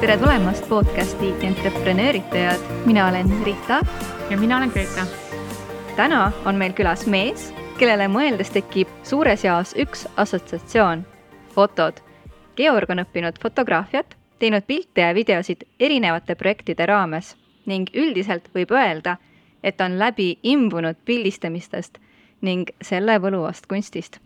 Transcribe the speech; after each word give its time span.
tere 0.00 0.16
tulemast 0.16 0.68
podcasti 0.68 1.34
Entreprenööritajad, 1.42 2.60
mina 2.86 3.08
olen 3.08 3.44
Rita. 3.44 3.80
ja 4.30 4.36
mina 4.36 4.56
olen 4.56 4.68
Greta. 4.68 5.06
täna 5.96 6.32
on 6.44 6.54
meil 6.54 6.72
külas 6.72 7.06
mees, 7.06 7.54
kellele 7.78 8.06
mõeldes 8.08 8.48
tekib 8.52 8.88
suures 9.02 9.44
jaos 9.44 9.74
üks 9.76 10.06
assotsiatsioon, 10.16 11.04
fotod. 11.52 12.00
Georg 12.56 12.90
on 12.90 13.04
õppinud 13.04 13.36
fotograafiat, 13.42 14.16
teinud 14.38 14.64
pilte 14.64 15.00
ja 15.00 15.14
videosid 15.14 15.68
erinevate 15.80 16.34
projektide 16.34 16.86
raames 16.86 17.36
ning 17.66 17.92
üldiselt 17.92 18.48
võib 18.54 18.72
öelda, 18.72 19.18
et 19.62 19.80
on 19.80 19.98
läbi 19.98 20.38
imbunud 20.42 20.96
pildistamistest 21.04 22.00
ning 22.40 22.72
selle 22.80 23.20
võluvast 23.20 23.66
kunstist. 23.66 24.18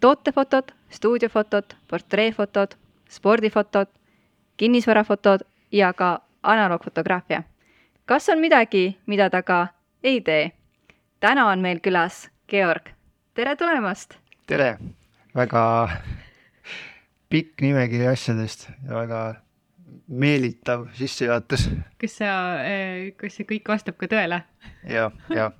tootefotod, 0.00 0.72
stuudiofotod, 0.90 1.74
portreefotod, 1.88 2.74
spordifotod, 3.08 3.97
kinnisvarafotod 4.58 5.40
ja 5.72 5.92
ka 5.92 6.20
analoogfotograafia. 6.42 7.42
kas 8.06 8.28
on 8.28 8.38
midagi, 8.38 8.98
mida 9.06 9.30
ta 9.30 9.42
ka 9.42 9.66
ei 10.02 10.20
tee? 10.20 10.52
täna 11.20 11.46
on 11.46 11.58
meil 11.58 11.80
külas 11.80 12.28
Georg, 12.48 12.90
tere 13.34 13.56
tulemast! 13.56 14.18
tere, 14.46 14.78
väga 15.34 15.88
pikk 17.28 17.60
nimekiri 17.60 18.06
asjadest 18.06 18.68
ja 18.88 18.94
väga 18.94 19.22
meelitav 20.08 20.88
sissejuhatus. 20.92 21.70
kas 22.00 22.18
sa, 22.18 22.34
kas 23.16 23.38
see 23.38 23.46
kõik 23.46 23.68
vastab 23.68 23.96
ka 23.96 24.10
tõele? 24.10 24.42
ja, 24.88 25.10
ja 25.30 25.50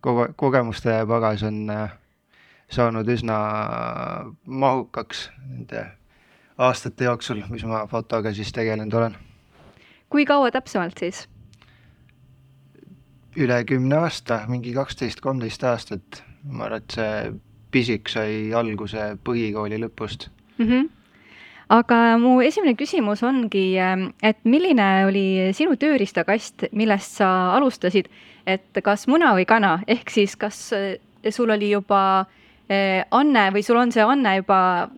kogu 0.00 0.30
kogemuste 0.36 1.02
pagas 1.08 1.42
on 1.42 1.68
äh, 1.70 1.92
saanud 2.70 3.08
üsna 3.08 3.38
mahukaks 4.46 5.28
nende 5.48 5.84
aastate 6.58 7.04
jooksul, 7.04 7.42
mis 7.50 7.64
ma 7.64 7.84
fotoga 7.86 8.32
siis 8.34 8.52
tegelenud 8.52 8.94
olen. 8.94 9.16
kui 10.10 10.24
kaua 10.26 10.50
täpsemalt 10.50 10.98
siis? 10.98 11.28
üle 13.38 13.64
kümne 13.64 13.96
aasta, 14.02 14.42
mingi 14.48 14.72
kaksteist, 14.74 15.20
kolmteist 15.20 15.64
aastat. 15.64 16.22
ma 16.44 16.64
arvan, 16.64 16.82
et 16.82 16.94
see 16.94 17.32
pisik 17.70 18.08
sai 18.08 18.52
alguse 18.54 19.10
põhikooli 19.24 19.80
lõpust 19.84 20.30
mm. 20.58 20.66
-hmm 20.66 20.88
aga 21.68 22.16
mu 22.16 22.40
esimene 22.40 22.74
küsimus 22.74 23.22
ongi, 23.22 23.76
et 24.22 24.38
milline 24.44 24.86
oli 25.06 25.52
sinu 25.52 25.76
tööriistakast, 25.76 26.64
millest 26.72 27.18
sa 27.20 27.28
alustasid, 27.56 28.08
et 28.46 28.80
kas 28.84 29.06
muna 29.06 29.34
või 29.36 29.44
kana, 29.44 29.82
ehk 29.86 30.10
siis 30.10 30.36
kas 30.36 30.72
sul 31.30 31.50
oli 31.50 31.70
juba 31.70 32.24
eh, 32.68 33.04
anne 33.10 33.50
või 33.52 33.62
sul 33.62 33.76
on 33.76 33.92
see 33.92 34.02
anne 34.02 34.36
juba 34.38 34.88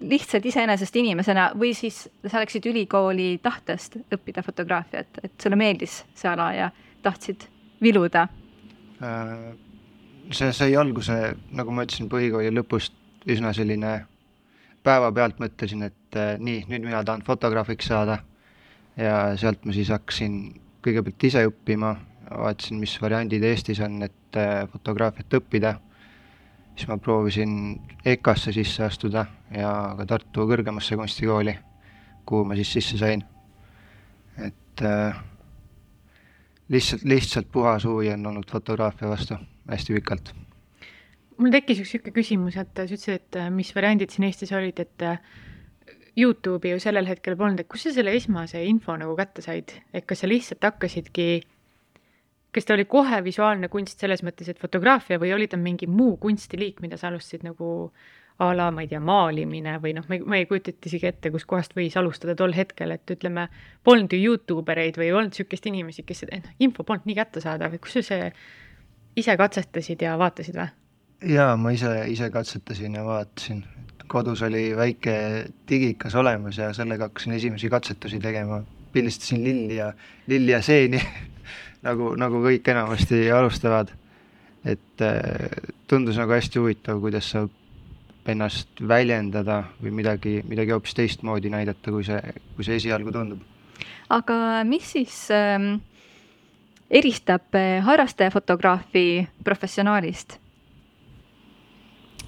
lihtsalt 0.00 0.46
iseenesest 0.46 0.96
inimesena 0.96 1.50
või 1.58 1.72
siis 1.74 2.04
sa 2.26 2.42
läksid 2.42 2.66
ülikooli 2.70 3.38
tahtest 3.42 3.98
õppida 4.14 4.42
fotograafiat, 4.46 5.22
et 5.22 5.34
sulle 5.42 5.56
meeldis 5.58 6.02
see 6.14 6.30
ala 6.30 6.52
ja 6.54 6.70
tahtsid 7.02 7.48
viluda? 7.82 8.28
see 10.34 10.52
sai 10.52 10.74
alguse, 10.76 11.14
nagu 11.56 11.72
ma 11.72 11.84
ütlesin, 11.86 12.08
põhikooli 12.10 12.50
lõpust 12.52 12.94
üsna 13.30 13.52
selline 13.56 13.92
päevapealt 14.84 15.40
mõtlesin, 15.42 15.84
et 15.88 16.18
äh, 16.18 16.34
nii, 16.38 16.64
nüüd 16.70 16.86
mina 16.86 17.02
tahan 17.04 17.24
fotograafiks 17.26 17.90
saada. 17.92 18.18
ja 18.98 19.36
sealt 19.38 19.62
ma 19.64 19.72
siis 19.72 19.92
hakkasin 19.94 20.38
kõigepealt 20.82 21.24
ise 21.28 21.44
õppima, 21.46 21.92
vaatasin, 22.30 22.80
mis 22.82 22.96
variandid 23.02 23.44
Eestis 23.46 23.78
on, 23.84 24.00
et 24.02 24.38
äh, 24.38 24.64
fotograafiat 24.72 25.38
õppida. 25.38 25.76
Siis 26.78 26.88
ma 26.88 26.98
proovisin 27.02 27.52
EKA-sse 28.06 28.52
sisse 28.54 28.84
astuda 28.86 29.24
ja 29.50 29.72
ka 29.98 30.06
Tartu 30.06 30.46
kõrgemasse 30.46 30.96
kunstikooli, 30.98 31.56
kuhu 32.28 32.46
ma 32.46 32.58
siis 32.58 32.70
sisse 32.78 33.00
sain. 33.00 33.24
et 34.38 34.82
äh, 34.86 35.16
lihtsalt, 36.68 37.02
lihtsalt 37.04 37.48
puhas 37.52 37.84
huvi 37.84 38.12
on 38.12 38.26
olnud 38.30 38.50
fotograafia 38.50 39.08
vastu 39.10 39.34
hästi 39.68 39.96
pikalt. 39.96 40.30
Mul 41.38 41.50
tekkis 41.54 41.82
üks 41.82 41.92
niisugune 41.94 42.14
küsimus, 42.14 42.56
et 42.58 42.70
sa 42.74 42.86
ütlesid, 42.86 43.14
et 43.18 43.38
äh, 43.42 43.50
mis 43.50 43.74
variandid 43.74 44.14
siin 44.14 44.28
Eestis 44.28 44.54
olid, 44.54 44.78
et 44.78 45.06
äh, 45.06 45.18
Youtube'i 46.18 46.76
ju 46.76 46.80
sellel 46.82 47.06
hetkel 47.10 47.36
polnud, 47.38 47.60
et 47.62 47.70
kust 47.70 47.88
sa 47.88 47.94
selle 47.94 48.14
esmase 48.14 48.62
info 48.66 48.94
nagu 48.98 49.18
kätte 49.18 49.42
said, 49.42 49.74
et 49.94 50.06
kas 50.06 50.22
sa 50.22 50.30
lihtsalt 50.30 50.62
hakkasidki, 50.66 51.28
kas 52.54 52.64
ta 52.64 52.74
oli 52.74 52.84
kohe 52.88 53.20
visuaalne 53.24 53.68
kunst 53.68 54.00
selles 54.00 54.22
mõttes, 54.26 54.48
et 54.48 54.60
fotograafia 54.60 55.18
või 55.20 55.34
oli 55.36 55.48
ta 55.48 55.58
mingi 55.60 55.86
muu 55.86 56.16
kunstiliik, 56.20 56.80
mida 56.84 56.96
sa 56.96 57.10
alustasid 57.10 57.44
nagu 57.46 57.90
a 58.38 58.52
la, 58.54 58.68
ma 58.70 58.84
ei 58.84 58.88
tea, 58.90 59.00
maalimine 59.02 59.74
või 59.82 59.96
noh, 59.96 60.04
ma 60.08 60.14
ei, 60.14 60.22
ma 60.22 60.38
ei 60.38 60.46
kujuta 60.46 60.70
isegi 60.86 61.08
ette, 61.10 61.32
kuskohast 61.34 61.74
võis 61.74 61.96
alustada 61.98 62.36
tol 62.38 62.54
hetkel, 62.54 62.94
et 62.94 63.10
ütleme, 63.10 63.48
polnud 63.84 64.14
ju 64.14 64.20
Youtube 64.30 64.72
ereid 64.72 64.98
või 65.00 65.08
ei 65.08 65.16
olnud 65.16 65.34
niisugust 65.34 65.66
inimesi, 65.66 66.04
kes, 66.06 66.22
noh, 66.30 66.52
info 66.62 66.86
polnud 66.86 67.08
nii 67.10 67.18
kättesaadav, 67.18 67.74
et 67.74 67.82
kus 67.82 67.98
sa 67.98 68.04
see 68.12 68.28
ise 69.18 69.34
katsetasid 69.40 70.06
ja 70.06 70.14
vaatasid 70.20 70.60
või? 70.60 70.70
jaa, 71.34 71.56
ma 71.58 71.74
ise, 71.74 71.90
ise 72.12 72.30
katsetasin 72.30 72.94
ja 72.94 73.02
vaatasin, 73.04 73.64
kodus 74.08 74.42
oli 74.46 74.70
väike 74.76 75.16
digikas 75.68 76.14
olemas 76.14 76.58
ja 76.62 76.70
sellega 76.76 77.10
hakkasin 77.10 77.34
esimesi 77.36 77.70
katsetusi 77.70 78.20
tegema, 78.22 78.62
pildistasin 78.92 79.42
lilli 79.44 79.80
ja, 79.80 79.90
lilli 80.30 80.54
ja 80.54 80.62
seeni 80.62 81.02
nagu, 81.88 82.12
nagu 82.18 82.42
kõik 82.44 82.68
enamasti 82.72 83.28
alustavad. 83.32 83.94
et 84.64 85.00
äh, 85.00 85.48
tundus 85.86 86.16
nagu 86.18 86.34
hästi 86.34 86.58
huvitav, 86.58 86.98
kuidas 87.00 87.28
saab 87.30 87.52
ennast 88.28 88.80
väljendada 88.82 89.62
või 89.80 89.92
midagi, 90.00 90.32
midagi 90.44 90.74
hoopis 90.74 90.96
teistmoodi 90.98 91.48
näidata, 91.48 91.92
kui 91.94 92.04
see, 92.04 92.18
kui 92.56 92.66
see 92.66 92.76
esialgu 92.76 93.14
tundub. 93.14 93.40
aga 94.10 94.64
mis 94.68 94.90
siis 94.92 95.28
ähm, 95.32 95.78
eristab 96.90 97.54
äh, 97.54 97.78
harrastajafotograafi 97.86 99.28
professionaalist? 99.44 100.36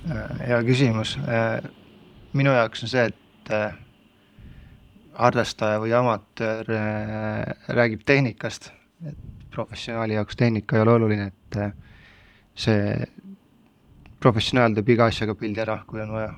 Äh, 0.09 0.47
hea 0.47 0.63
küsimus. 0.65 1.19
Minu 2.33 2.55
jaoks 2.55 2.87
on 2.87 2.95
see, 2.95 3.11
et 3.11 3.53
harrastaja 5.19 5.81
või 5.83 5.93
amatöör 5.99 6.71
räägib 7.75 8.07
tehnikast, 8.07 8.71
et 9.05 9.19
professionaali 9.51 10.15
jaoks 10.15 10.37
tehnika 10.37 10.77
ei 10.77 10.83
ole 10.83 10.93
oluline, 10.99 11.27
et 11.33 11.59
see 12.55 12.95
professionaal 14.21 14.77
teeb 14.77 14.95
iga 14.95 15.09
asjaga 15.11 15.35
pildi 15.39 15.63
ära, 15.65 15.81
kui 15.89 16.03
on 16.03 16.15
vaja. 16.15 16.33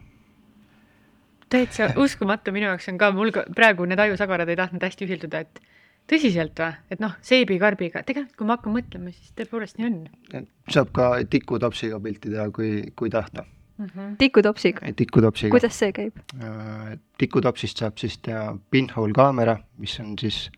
täitsa 1.53 1.91
uskumatu 2.00 2.53
minu 2.55 2.71
jaoks 2.71 2.89
on 2.89 2.99
ka, 2.99 3.11
mul 3.12 3.33
ka 3.34 3.45
praegu 3.55 3.84
need 3.89 4.00
ajusagarad 4.00 4.49
ei 4.49 4.56
tahtnud 4.56 4.84
hästi 4.87 5.09
ühilduda, 5.09 5.43
et 5.45 5.62
tõsiselt 6.11 6.59
või, 6.59 6.77
et 6.91 7.03
noh, 7.03 7.17
seebikarbiga, 7.25 8.03
tegelikult 8.06 8.39
kui 8.39 8.49
ma 8.49 8.56
hakkan 8.56 8.77
mõtlema, 8.77 9.12
siis 9.15 9.34
tõepoolest 9.39 9.81
nii 9.81 9.89
on. 9.89 10.47
saab 10.73 10.93
ka 10.97 11.11
tikutopsiga 11.31 12.00
pilti 12.03 12.33
teha, 12.33 12.49
kui, 12.55 12.73
kui 12.97 13.11
tahta 13.12 13.44
mm 13.44 13.87
-hmm.. 13.87 14.17
tikutopsiga? 14.19 14.93
tikutopsiga. 14.97 15.50
kuidas 15.50 15.79
see 15.79 15.93
käib? 15.93 16.19
Äh, 16.43 16.99
tikutopsist 17.19 17.79
saab 17.79 17.99
siis 17.99 18.19
teha 18.19 18.56
pinhole 18.71 19.12
kaamera, 19.12 19.59
mis 19.79 19.99
on 20.00 20.19
siis 20.19 20.50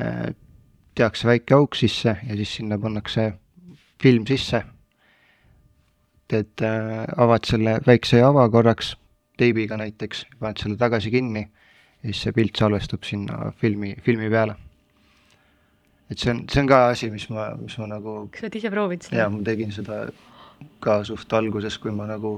äh,, 0.00 0.34
tehakse 1.00 1.28
väike 1.28 1.56
auk 1.56 1.78
sisse 1.78 2.16
ja 2.16 2.36
siis 2.36 2.54
sinna 2.58 2.78
pannakse 2.78 3.32
film 4.02 4.26
sisse. 4.28 4.62
teed 6.30 6.62
äh,, 6.62 7.06
avad 7.18 7.42
selle 7.48 7.80
väikse 7.86 8.20
ava 8.22 8.44
korraks, 8.54 8.92
teibiga 9.40 9.74
näiteks, 9.80 10.26
paned 10.38 10.60
selle 10.62 10.76
tagasi 10.78 11.10
kinni 11.10 11.40
ja 11.42 12.12
siis 12.12 12.20
see 12.22 12.34
pilt 12.36 12.56
salvestub 12.56 13.02
sinna 13.04 13.52
filmi, 13.58 13.96
filmi 14.04 14.30
peale. 14.30 14.54
et 16.10 16.18
see 16.18 16.30
on, 16.30 16.44
see 16.52 16.62
on 16.62 16.68
ka 16.70 16.84
asi, 16.92 17.10
mis 17.10 17.26
ma, 17.30 17.50
mis 17.58 17.76
ma 17.78 17.88
nagu 17.90 18.14
kas 18.30 18.44
sa 18.44 18.46
oled 18.46 18.60
ise 18.60 18.70
proovinud 18.70 19.08
seda? 19.08 19.18
jaa, 19.22 19.32
ma 19.34 19.42
tegin 19.46 19.74
seda 19.74 19.98
ka 20.84 21.00
suht 21.04 21.32
alguses, 21.32 21.78
kui 21.82 21.92
ma 21.94 22.06
nagu 22.06 22.36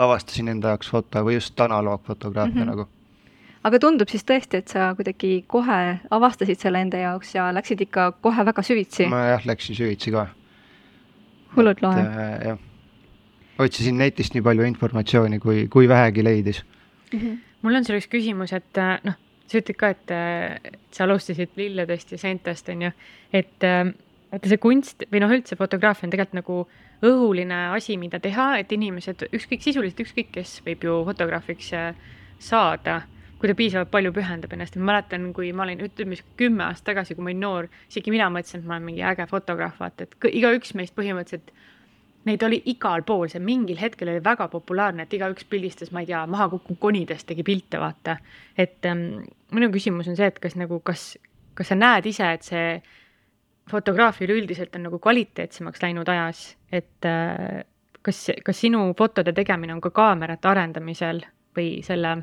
avastasin 0.00 0.50
enda 0.54 0.74
jaoks 0.74 0.90
foto 0.90 1.22
või 1.26 1.36
just 1.38 1.60
analoogfotograafia 1.60 2.54
mm 2.54 2.62
-hmm. 2.62 2.70
nagu. 2.72 2.88
Aga 3.64 3.80
tundub 3.82 4.10
siis 4.10 4.24
tõesti, 4.26 4.62
et 4.62 4.72
sa 4.72 4.90
kuidagi 4.98 5.44
kohe 5.50 5.78
avastasid 6.16 6.60
selle 6.62 6.82
enda 6.84 7.00
jaoks 7.02 7.34
ja 7.34 7.50
läksid 7.54 7.84
ikka 7.86 8.10
kohe 8.24 8.44
väga 8.48 8.64
süvitsi? 8.66 9.08
ma 9.12 9.26
jah, 9.34 9.46
läksin 9.48 9.78
süvitsi 9.78 10.12
ka. 10.14 10.26
hullult 11.56 11.82
lahe. 11.84 12.04
Äh, 12.04 12.34
jah, 12.50 12.60
otsisin 13.60 13.98
netist 14.00 14.36
nii 14.36 14.44
palju 14.44 14.68
informatsiooni, 14.68 15.40
kui, 15.42 15.66
kui 15.72 15.88
vähegi 15.88 16.24
leidis 16.24 16.62
mm. 17.12 17.18
-hmm. 17.18 17.40
mul 17.62 17.80
on 17.80 17.84
sulle 17.84 18.00
üks 18.00 18.08
küsimus, 18.12 18.52
et 18.56 18.78
äh, 18.78 18.98
noh, 19.04 19.18
sa 19.50 19.58
ütled 19.58 19.76
ka, 19.76 19.90
et, 19.96 20.14
et 20.64 20.78
sa 20.94 21.04
alustasid 21.04 21.56
lilledest 21.56 22.12
ja 22.12 22.18
seentest, 22.18 22.68
on 22.68 22.82
ju, 22.88 22.92
et 23.32 23.66
äh, 23.66 23.92
vaata 24.30 24.48
see 24.48 24.62
kunst 24.62 25.04
või 25.12 25.22
noh, 25.24 25.32
üldse 25.34 25.58
fotograafia 25.58 26.06
on 26.06 26.14
tegelikult 26.14 26.38
nagu 26.38 26.58
õhuline 27.02 27.60
asi, 27.74 27.96
mida 27.96 28.20
teha, 28.20 28.52
et 28.60 28.72
inimesed, 28.72 29.26
ükskõik 29.32 29.64
sisuliselt 29.64 30.02
ükskõik 30.04 30.30
kes 30.36 30.60
võib 30.66 30.84
ju 30.84 31.00
fotograafiks 31.08 31.72
äh, 31.76 31.94
saada, 32.38 33.02
kui 33.40 33.48
ta 33.48 33.56
piisavalt 33.56 33.90
palju 33.90 34.12
pühendab 34.12 34.52
ennast 34.52 34.76
ma 34.76 34.92
mäletan, 34.92 35.30
kui 35.36 35.48
ma 35.56 35.64
olin, 35.64 35.80
ütleme 35.86 36.18
siis 36.18 36.26
kümme 36.36 36.66
aastat 36.66 36.90
tagasi, 36.92 37.16
kui 37.16 37.24
ma 37.24 37.32
olin 37.32 37.40
noor, 37.40 37.68
isegi 37.88 38.12
mina 38.12 38.28
mõtlesin, 38.32 38.60
et 38.60 38.68
ma 38.68 38.76
olen 38.76 38.88
mingi 38.90 39.04
äge 39.06 39.24
fotograaf, 39.30 39.78
vaata, 39.80 40.04
et 40.04 40.28
igaüks 40.28 40.74
meist 40.76 40.96
põhimõtteliselt 40.98 41.52
neid 42.28 42.42
oli 42.44 42.60
igal 42.68 43.00
pool, 43.08 43.30
see 43.32 43.40
mingil 43.40 43.78
hetkel 43.80 44.10
oli 44.12 44.20
väga 44.24 44.50
populaarne, 44.52 45.06
et 45.06 45.16
igaüks 45.16 45.46
pildistas, 45.48 45.92
ma 45.94 46.02
ei 46.04 46.10
tea, 46.10 46.20
maha 46.28 46.50
kukkunud 46.52 46.80
konidest 46.82 47.28
tegi 47.30 47.44
pilte, 47.46 47.80
vaata. 47.80 48.18
et 48.58 48.84
ähm, 48.88 49.22
minu 49.56 49.70
küsimus 49.72 50.10
on 50.10 50.18
see, 50.18 50.28
et 50.28 50.40
kas 50.42 50.56
nagu, 50.60 50.82
kas, 50.84 51.14
kas 51.56 51.72
sa 51.72 51.78
näed 51.78 52.10
ise, 52.10 52.28
et 52.36 52.44
see 52.44 52.66
fotograafia 53.70 54.26
üleüldiselt 54.28 54.76
on 54.76 54.84
nagu 54.88 54.98
kvaliteetsemaks 55.00 55.80
läinud 55.80 56.08
ajas, 56.12 56.44
et 56.72 57.08
äh, 57.08 57.62
kas, 58.02 58.26
kas 58.44 58.60
sinu 58.66 58.90
fotode 58.98 59.32
tegemine 59.36 59.72
on 59.76 59.80
ka 59.80 59.94
kaamerate 59.94 60.50
arendamisel 60.50 61.24
või 61.56 61.80
selle 61.86 62.18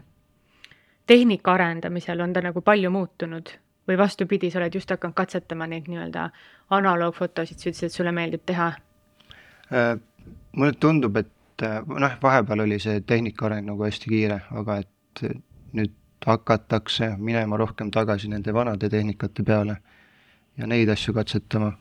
tehnika 1.07 1.53
arendamisel 1.53 2.19
on 2.21 2.33
ta 2.33 2.41
nagu 2.41 2.61
palju 2.61 2.91
muutunud 2.91 3.53
või 3.87 3.97
vastupidi, 3.97 4.51
sa 4.51 4.59
oled 4.59 4.75
just 4.75 4.89
hakanud 4.91 5.15
katsetama 5.15 5.67
neid 5.67 5.87
nii-öelda 5.87 6.29
analoogfotosid, 6.75 7.59
sa 7.59 7.69
ütlesid, 7.69 7.87
et 7.87 7.95
sulle 7.95 8.11
meeldib 8.11 8.43
teha? 8.45 8.71
Äh, 9.71 9.93
mulle 10.51 10.73
tundub, 10.79 11.15
et 11.15 11.63
äh, 11.63 11.79
noh, 11.87 12.17
vahepeal 12.23 12.65
oli 12.67 12.79
see 12.83 13.01
tehnika 13.01 13.47
areng 13.47 13.67
nagu 13.69 13.87
hästi 13.87 14.11
kiire, 14.11 14.41
aga 14.51 14.81
et 14.83 15.23
nüüd 15.73 15.95
hakatakse 16.25 17.13
minema 17.17 17.57
rohkem 17.57 17.91
tagasi 17.91 18.27
nende 18.31 18.53
vanade 18.53 18.89
tehnikate 18.89 19.43
peale 19.47 19.77
ja 20.57 20.67
neid 20.67 20.89
asju 20.89 21.13
katsetama 21.13 21.71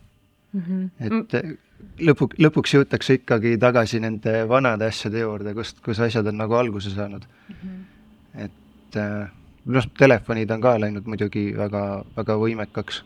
mm. 0.52 0.60
-hmm. 0.60 0.90
et 1.00 1.58
lõpu, 2.00 2.28
lõpuks 2.38 2.76
jõutakse 2.76 3.18
ikkagi 3.20 3.56
tagasi 3.58 4.00
nende 4.00 4.48
vanade 4.48 4.86
asjade 4.86 5.20
juurde, 5.20 5.54
kust, 5.54 5.80
kus 5.80 6.00
asjad 6.00 6.26
on 6.26 6.38
nagu 6.38 6.54
alguse 6.54 6.90
saanud 6.90 7.24
mm. 7.48 7.54
-hmm. 7.62 8.44
et 8.44 8.52
äh, 9.00 9.28
noh, 9.66 9.86
telefonid 9.98 10.50
on 10.50 10.62
ka 10.62 10.76
läinud 10.80 11.06
muidugi 11.10 11.48
väga, 11.56 11.82
väga 12.16 12.38
võimekaks 12.40 13.02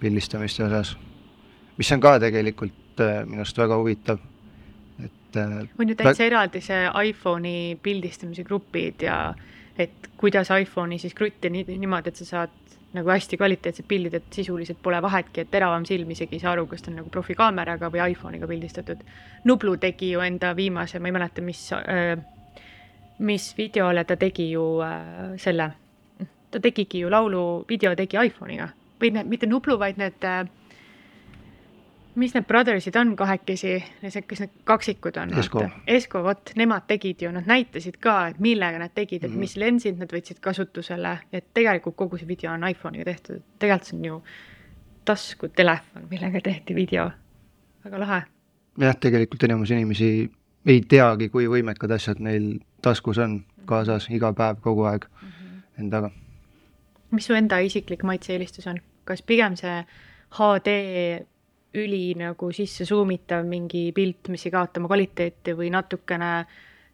pildistamiste 0.00 0.64
osas, 0.66 0.96
mis 1.78 1.92
on 1.92 2.02
ka 2.04 2.16
tegelikult 2.22 3.02
äh, 3.04 3.22
minu 3.28 3.44
arust 3.44 3.58
väga 3.58 3.78
huvitav, 3.80 4.20
et 5.02 5.40
äh, 5.40 5.58
on 5.78 5.92
ju 5.92 5.96
täitsa 5.98 6.28
eraldi 6.28 6.62
see 6.64 6.84
iPhone'i 7.10 7.56
pildistamise 7.82 8.44
grupid 8.44 9.06
ja 9.08 9.20
et 9.78 10.12
kuidas 10.16 10.52
iPhone'i 10.52 10.98
siis 11.00 11.14
krutti 11.14 11.50
nii, 11.52 11.66
niimoodi, 11.76 12.12
et 12.12 12.22
sa 12.22 12.28
saad 12.28 12.62
nagu 12.96 13.10
hästi 13.12 13.36
kvaliteetsed 13.36 13.84
pildid, 13.88 14.14
et 14.16 14.32
sisuliselt 14.32 14.78
pole 14.82 15.00
vahetki, 15.02 15.42
et 15.42 15.50
teravam 15.52 15.84
silm 15.84 16.10
isegi 16.14 16.38
ei 16.38 16.42
saa 16.44 16.54
aru, 16.54 16.64
kas 16.70 16.84
ta 16.84 16.92
on 16.92 17.00
nagu 17.02 17.10
profikaameraga 17.12 17.90
või 17.92 18.00
iPhone'iga 18.12 18.48
pildistatud. 18.48 19.02
Nublu 19.44 19.76
tegi 19.82 20.14
ju 20.14 20.22
enda 20.24 20.54
viimase, 20.56 21.00
ma 21.00 21.10
ei 21.10 21.16
mäleta, 21.18 21.44
mis 21.44 21.60
äh,, 21.76 22.14
mis 23.18 23.54
videole 23.56 24.04
ta 24.04 24.16
tegi 24.16 24.50
ju 24.50 24.64
äh, 24.84 25.36
selle 25.40 25.70
ta 26.50 26.60
tegigi 26.60 27.00
ju 27.00 27.10
laulu, 27.10 27.64
video 27.68 27.94
tegi 27.96 28.18
iPhone'iga 28.20 28.68
või 29.00 29.12
need, 29.12 29.28
mitte 29.28 29.48
Nublu, 29.48 29.76
vaid 29.78 29.98
need 30.00 30.24
äh, 30.24 30.44
mis 32.16 32.32
need 32.34 32.46
brother'id 32.48 32.96
on 32.96 33.12
kahekesi, 33.18 33.74
kas 34.00 34.40
need 34.42 34.54
kaksikud 34.68 35.18
on? 35.20 35.34
Esko. 35.38 35.64
Esko, 35.96 36.22
vot, 36.24 36.52
nemad 36.56 36.86
tegid 36.88 37.26
ju, 37.26 37.32
nad 37.34 37.48
näitasid 37.48 37.98
ka, 38.02 38.16
et 38.32 38.40
millega 38.42 38.80
nad 38.80 38.94
tegid, 38.94 39.24
et 39.24 39.30
mm 39.30 39.36
-hmm. 39.36 39.44
mis 39.44 39.56
lensid 39.56 39.98
nad 40.00 40.12
võtsid 40.12 40.40
kasutusele, 40.40 41.18
et 41.32 41.52
tegelikult 41.54 41.96
kogu 41.96 42.18
see 42.18 42.28
video 42.28 42.52
on 42.52 42.64
iPhone'iga 42.68 43.04
tehtud, 43.04 43.42
tegelikult 43.58 43.90
see 43.90 43.98
on 43.98 44.04
ju 44.04 44.22
taskutelefon, 45.04 46.08
millega 46.10 46.40
tehti 46.40 46.74
video. 46.74 47.10
väga 47.84 48.00
lahe. 48.00 48.22
jah, 48.78 48.96
tegelikult 49.00 49.42
enamus 49.42 49.70
inimesi 49.70 50.30
ei 50.66 50.80
teagi, 50.88 51.28
kui 51.28 51.46
võimekad 51.48 51.90
asjad 51.94 52.20
neil 52.20 52.56
taskus 52.82 53.18
on, 53.18 53.40
kaasas 53.66 54.10
iga 54.10 54.32
päev, 54.32 54.60
kogu 54.60 54.86
aeg 54.90 55.08
mm 55.10 55.28
-hmm. 55.28 55.62
endaga 55.78 56.10
mis 57.10 57.26
su 57.26 57.36
enda 57.36 57.58
isiklik 57.64 58.04
maitse-eelistus 58.06 58.66
on, 58.70 58.80
kas 59.04 59.22
pigem 59.26 59.56
see 59.58 59.76
HD 60.36 60.74
üli 61.76 62.14
nagu 62.18 62.50
sisse 62.56 62.86
suumitav 62.88 63.46
mingi 63.46 63.90
pilt, 63.96 64.30
mis 64.32 64.46
ei 64.46 64.54
kaota 64.54 64.80
oma 64.80 64.90
kvaliteeti 64.90 65.54
või 65.56 65.70
natukene 65.74 66.30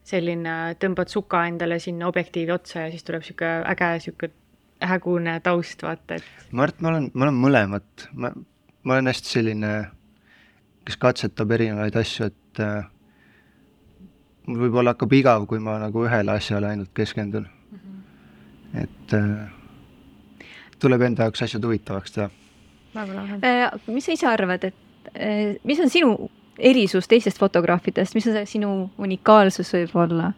selline, 0.04 0.54
tõmbad 0.82 1.12
suka 1.12 1.44
endale 1.46 1.78
sinna 1.82 2.08
objektiivi 2.10 2.52
otsa 2.52 2.86
ja 2.86 2.90
siis 2.90 3.04
tuleb 3.06 3.22
sihuke 3.22 3.50
äge, 3.70 3.90
sihuke 4.02 4.32
hägune 4.82 5.36
taust, 5.44 5.84
vaata, 5.86 6.18
et. 6.18 6.48
ma 6.50 6.66
arvan, 6.66 6.74
et 6.74 6.82
ma 6.82 6.90
olen, 6.90 7.10
ma 7.14 7.26
olen 7.28 7.38
mõlemat, 7.44 8.08
ma, 8.18 8.32
ma 8.82 8.96
olen 8.96 9.12
hästi 9.12 9.36
selline, 9.36 9.70
kes 10.88 10.98
katsetab 11.04 11.54
erinevaid 11.54 11.96
asju, 12.02 12.32
et 12.32 12.62
äh, 12.64 12.82
mul 14.46 14.66
võib-olla 14.66 14.94
hakkab 14.94 15.12
igav, 15.12 15.46
kui 15.46 15.60
ma 15.62 15.78
nagu 15.82 16.04
ühele 16.06 16.34
asjale 16.34 16.72
ainult 16.72 16.90
keskendun 16.94 17.46
mm. 17.46 17.78
-hmm. 17.78 18.82
et 18.82 19.14
äh, 19.14 19.50
tuleb 20.78 21.02
enda 21.02 21.28
jaoks 21.28 21.42
asjad 21.42 21.64
huvitavaks 21.64 22.12
teha. 22.12 22.30
Äh, 22.96 23.70
mis 23.86 24.04
sa 24.04 24.12
ise 24.12 24.26
arvad, 24.28 24.64
et 24.64 24.74
äh, 25.14 25.56
mis 25.64 25.80
on 25.80 25.90
sinu 25.90 26.30
erisus 26.58 27.08
teistest 27.08 27.38
fotograafidest, 27.38 28.14
mis 28.14 28.26
on 28.26 28.36
see 28.36 28.46
sinu 28.58 28.90
unikaalsus 28.98 29.72
võib-olla? 29.72 30.32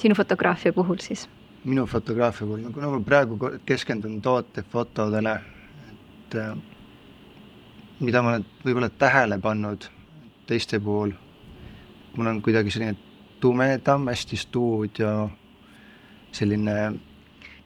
sinu 0.00 0.14
fotograafia 0.14 0.72
puhul 0.72 1.00
siis? 1.00 1.28
minu 1.64 1.86
fotograafia 1.86 2.46
puhul, 2.46 2.60
no 2.64 2.70
kuna 2.72 2.88
ma 2.88 3.00
praegu 3.04 3.38
keskendun 3.66 4.20
tootefotodele, 4.22 5.34
et 5.90 6.36
äh, 6.40 6.54
mida 8.00 8.22
ma 8.22 8.36
olen 8.36 8.46
võib-olla 8.64 8.88
tähele 8.88 9.38
pannud 9.38 9.88
teiste 10.46 10.80
puhul, 10.80 11.12
mul 12.16 12.26
on 12.26 12.42
kuidagi 12.42 12.70
selline 12.70 12.96
tumedam, 13.40 14.08
hästi 14.10 14.36
stuudio, 14.36 15.30
selline 16.32 16.74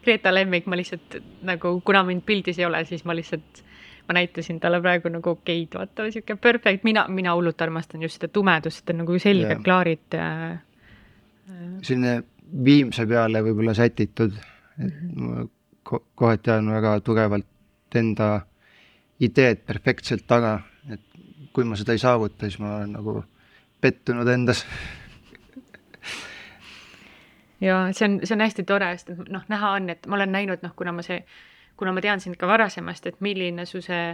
Greta 0.05 0.35
lemmik, 0.35 0.67
ma 0.69 0.77
lihtsalt 0.77 1.17
nagu, 1.49 1.79
kuna 1.85 2.03
mind 2.05 2.27
pildis 2.29 2.59
ei 2.61 2.67
ole, 2.69 2.83
siis 2.85 3.07
ma 3.09 3.15
lihtsalt, 3.17 3.63
ma 4.09 4.19
näitasin 4.19 4.59
talle 4.61 4.81
praegu 4.85 5.09
nagu 5.09 5.33
okeid, 5.33 5.79
vaata 5.79 6.11
sihuke 6.13 6.37
perfect, 6.37 6.85
mina, 6.85 7.07
mina 7.09 7.33
hullult 7.33 7.63
armastan 7.65 8.05
just 8.05 8.21
seda 8.21 8.29
tumedust, 8.33 8.83
et 8.85 8.93
on 8.93 9.01
nagu 9.01 9.17
selged, 9.23 9.63
klaarid 9.65 10.19
äh,. 10.21 10.59
selline 11.81 12.19
viimse 12.65 13.07
peale 13.09 13.41
võib-olla 13.47 13.75
sätitud, 13.75 14.37
et 14.79 14.93
mm 14.93 15.31
-hmm. 15.31 15.49
ko 15.83 16.05
kohati 16.15 16.51
ajan 16.51 16.71
väga 16.73 16.99
tugevalt 17.01 17.47
enda 17.95 18.29
ideed 19.21 19.65
perfektselt 19.67 20.27
taga, 20.27 20.59
et 20.91 21.01
kui 21.53 21.65
ma 21.65 21.77
seda 21.77 21.93
ei 21.93 21.99
saavuta, 21.99 22.49
siis 22.49 22.59
ma 22.59 22.77
olen 22.77 22.93
nagu 22.93 23.25
pettunud 23.85 24.29
endas 24.33 24.65
ja 27.65 27.81
see 27.93 28.09
on, 28.09 28.21
see 28.25 28.37
on 28.37 28.45
hästi 28.45 28.65
tore, 28.69 28.93
sest 28.97 29.13
et 29.15 29.29
noh, 29.33 29.45
näha 29.51 29.75
on, 29.79 29.91
et 29.95 30.07
ma 30.11 30.19
olen 30.19 30.33
näinud, 30.35 30.65
noh, 30.65 30.73
kuna 30.77 30.93
ma 30.95 31.05
see, 31.07 31.21
kuna 31.81 31.95
ma 31.95 32.03
tean 32.05 32.23
sind 32.23 32.39
ka 32.41 32.49
varasemast, 32.51 33.07
et 33.11 33.21
milline 33.25 33.67
su 33.69 33.83
see 33.85 34.07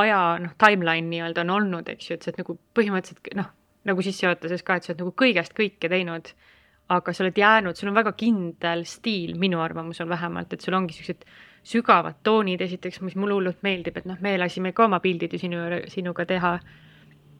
aja 0.00 0.20
noh, 0.42 0.54
timeline 0.60 1.08
nii-öelda 1.10 1.44
on 1.46 1.56
olnud, 1.56 1.90
eks 1.92 2.10
ju, 2.10 2.16
et 2.16 2.24
sa 2.24 2.30
oled 2.30 2.42
nagu 2.42 2.56
põhimõtteliselt 2.78 3.34
noh, 3.38 3.50
nagu 3.90 4.06
sissejuhatuses 4.06 4.64
ka, 4.66 4.78
et 4.78 4.86
sa 4.86 4.92
oled 4.92 5.04
nagu 5.04 5.14
kõigest 5.22 5.54
kõike 5.56 5.90
teinud, 5.92 6.32
aga 6.90 7.14
sa 7.14 7.24
oled 7.24 7.38
jäänud, 7.38 7.78
sul 7.78 7.90
on 7.92 7.98
väga 7.98 8.12
kindel 8.18 8.84
stiil, 8.88 9.36
minu 9.38 9.62
arvamus 9.62 10.02
on 10.02 10.10
vähemalt, 10.10 10.52
et 10.52 10.64
sul 10.64 10.76
ongi 10.78 10.96
siuksed 10.96 11.26
sügavad 11.70 12.22
toonid, 12.26 12.62
esiteks, 12.64 13.00
mis 13.04 13.16
mulle 13.20 13.36
hullult 13.36 13.60
meeldib, 13.66 13.98
et 14.00 14.06
noh, 14.08 14.18
me 14.22 14.36
lasime 14.40 14.72
ka 14.74 14.86
oma 14.88 15.00
pildid 15.04 15.34
ju 15.36 15.42
sinu, 15.42 15.66
sinuga 15.92 16.26
teha. 16.26 16.54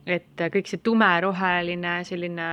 Et 0.05 0.45
kõik 0.53 0.69
see 0.69 0.81
tumeroheline 0.83 2.01
selline 2.07 2.47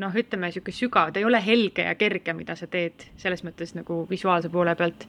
noh, 0.00 0.14
ütleme 0.16 0.48
niisugune 0.48 0.76
sügav, 0.76 1.12
ta 1.12 1.20
ei 1.20 1.26
ole 1.28 1.40
helge 1.44 1.84
ja 1.84 1.94
kerge, 1.98 2.34
mida 2.36 2.56
sa 2.56 2.68
teed 2.70 3.04
selles 3.20 3.44
mõttes 3.44 3.74
nagu 3.76 4.02
visuaalse 4.10 4.50
poole 4.52 4.74
pealt. 4.78 5.06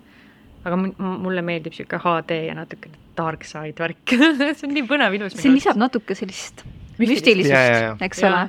aga 0.64 0.78
mulle 0.80 1.42
meeldib 1.44 1.74
niisugune 1.74 2.00
HD 2.04 2.38
ja 2.48 2.56
natuke 2.56 2.90
dark 3.18 3.44
side 3.44 3.80
värk 3.80 4.16
see 4.58 4.68
on 4.68 4.74
nii 4.76 4.88
põnev, 4.90 5.16
ilus. 5.18 5.38
see 5.38 5.52
lisab 5.52 5.80
natuke 5.80 6.16
sellist 6.16 6.64
müstilisust, 7.00 8.04
eks 8.06 8.24
ole. 8.28 8.44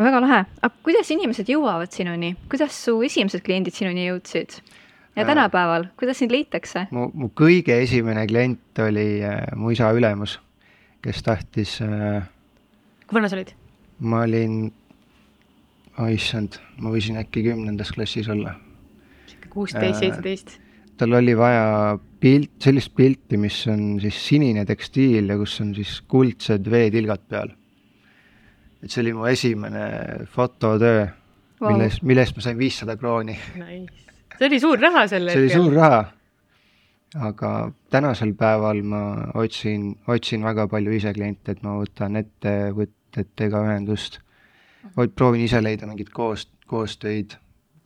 väga 0.00 0.20
lahe, 0.24 0.42
aga 0.60 0.74
kuidas 0.86 1.10
inimesed 1.12 1.48
jõuavad 1.50 1.92
sinuni, 1.92 2.34
kuidas 2.50 2.76
su 2.76 3.00
esimesed 3.06 3.44
kliendid 3.46 3.76
sinuni 3.76 4.08
jõudsid? 4.08 4.60
ja 5.16 5.24
äh. 5.24 5.26
tänapäeval, 5.26 5.90
kuidas 6.00 6.20
sind 6.22 6.32
leitakse? 6.34 6.86
mu, 6.90 7.08
mu 7.14 7.32
kõige 7.36 7.80
esimene 7.84 8.26
klient 8.30 8.84
oli 8.84 9.08
äh, 9.26 9.42
mu 9.56 9.72
isa 9.74 9.90
ülemus, 9.96 10.38
kes 11.04 11.22
tahtis 11.24 11.78
äh, 11.84 12.28
kui 13.06 13.18
vana 13.18 13.30
sa 13.30 13.38
olid? 13.38 13.54
ma 14.00 14.22
olin 14.26 14.70
oi 16.00 16.14
issand, 16.16 16.56
ma 16.80 16.92
võisin 16.92 17.18
äkki 17.20 17.42
kümnendas 17.44 17.92
klassis 17.92 18.28
olla. 18.32 18.54
kuusteist, 19.50 19.98
seitseteist. 20.00 20.58
tal 21.00 21.16
oli 21.18 21.34
vaja 21.36 21.96
pilt, 22.20 22.52
sellist 22.62 22.92
pilti, 22.96 23.40
mis 23.40 23.62
on 23.72 23.98
siis 24.02 24.20
sinine 24.28 24.64
tekstiil 24.68 25.32
ja 25.32 25.38
kus 25.40 25.56
on 25.64 25.74
siis 25.76 25.98
kuldsed 26.08 26.70
veetilgad 26.70 27.26
peal. 27.28 27.50
et 28.80 28.88
see 28.88 29.02
oli 29.04 29.16
mu 29.16 29.26
esimene 29.28 29.88
fototöö 30.30 31.08
wow., 31.60 31.72
mille 31.72 31.90
eest, 31.90 32.06
mille 32.06 32.24
eest 32.24 32.38
ma 32.38 32.46
sain 32.46 32.58
viissada 32.60 32.96
krooni 33.00 33.36
nice.. 33.60 34.14
see 34.38 34.48
oli 34.48 34.60
suur 34.62 34.80
raha 34.80 35.06
sel 35.10 35.28
hetkel. 35.28 35.48
see 35.48 35.58
oli 35.58 35.64
suur 35.64 35.76
raha. 35.82 36.04
Aga 37.14 37.72
tänasel 37.90 38.34
päeval 38.38 38.82
ma 38.82 39.02
otsin, 39.34 39.96
otsin 40.06 40.44
väga 40.44 40.68
palju 40.68 40.92
ise 40.92 41.12
kliente, 41.14 41.52
et 41.52 41.62
ma 41.62 41.76
võtan 41.80 42.16
ettevõtetega 42.16 43.64
ühendust 43.66 44.20
vaid 44.96 45.14
proovin 45.16 45.44
ise 45.44 45.60
leida 45.62 45.86
mingit 45.86 46.10
koos, 46.14 46.46
koostöid, 46.70 47.36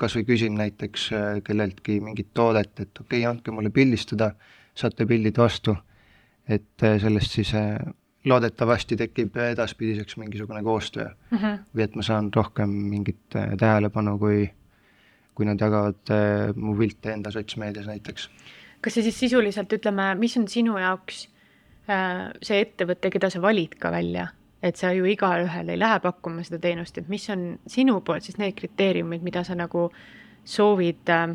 kas 0.00 0.16
või 0.16 0.26
küsin 0.28 0.58
näiteks 0.58 1.08
äh, 1.12 1.26
kelleltki 1.44 2.00
mingit 2.04 2.32
toodet, 2.34 2.74
et 2.80 3.00
okei 3.00 3.22
okay,, 3.22 3.30
andke 3.30 3.54
mulle 3.54 3.70
pildistada, 3.74 4.32
saate 4.74 5.06
pildid 5.06 5.38
vastu, 5.38 5.76
et 6.48 6.82
äh, 6.82 6.98
sellest 7.02 7.38
siis 7.38 7.54
äh, 7.58 7.78
loodetavasti 8.24 8.96
tekib 8.96 9.36
edaspidiseks 9.36 10.16
mingisugune 10.16 10.62
koostöö 10.62 11.06
mm. 11.06 11.38
-hmm. 11.38 11.64
või 11.76 11.84
et 11.84 11.96
ma 11.96 12.02
saan 12.02 12.30
rohkem 12.34 12.70
mingit 12.70 13.36
äh, 13.36 13.56
tähelepanu, 13.58 14.18
kui, 14.18 14.50
kui 15.34 15.46
nad 15.46 15.60
jagavad 15.60 16.14
mu 16.56 16.76
pilte 16.78 17.12
enda 17.12 17.30
sotsmeedias 17.30 17.86
näiteks. 17.86 18.30
Kas 18.84 18.98
see 18.98 19.06
siis 19.06 19.18
sisuliselt, 19.24 19.72
ütleme, 19.72 20.10
mis 20.20 20.36
on 20.36 20.44
sinu 20.50 20.76
jaoks 20.80 21.24
äh, 21.88 22.28
see 22.44 22.60
ettevõte, 22.66 23.10
keda 23.14 23.30
sa 23.32 23.40
valid 23.42 23.78
ka 23.80 23.92
välja, 23.94 24.28
et 24.64 24.80
sa 24.80 24.92
ju 24.96 25.08
igaühele 25.08 25.74
ei 25.74 25.80
lähe 25.80 26.00
pakkuma 26.04 26.44
seda 26.44 26.60
teenust, 26.60 26.98
et 27.00 27.08
mis 27.12 27.24
on 27.32 27.54
sinu 27.70 28.00
poolt 28.04 28.26
siis 28.26 28.38
need 28.40 28.56
kriteeriumid, 28.58 29.24
mida 29.24 29.44
sa 29.46 29.56
nagu 29.56 29.88
soovid 30.44 31.12
äh, 31.12 31.32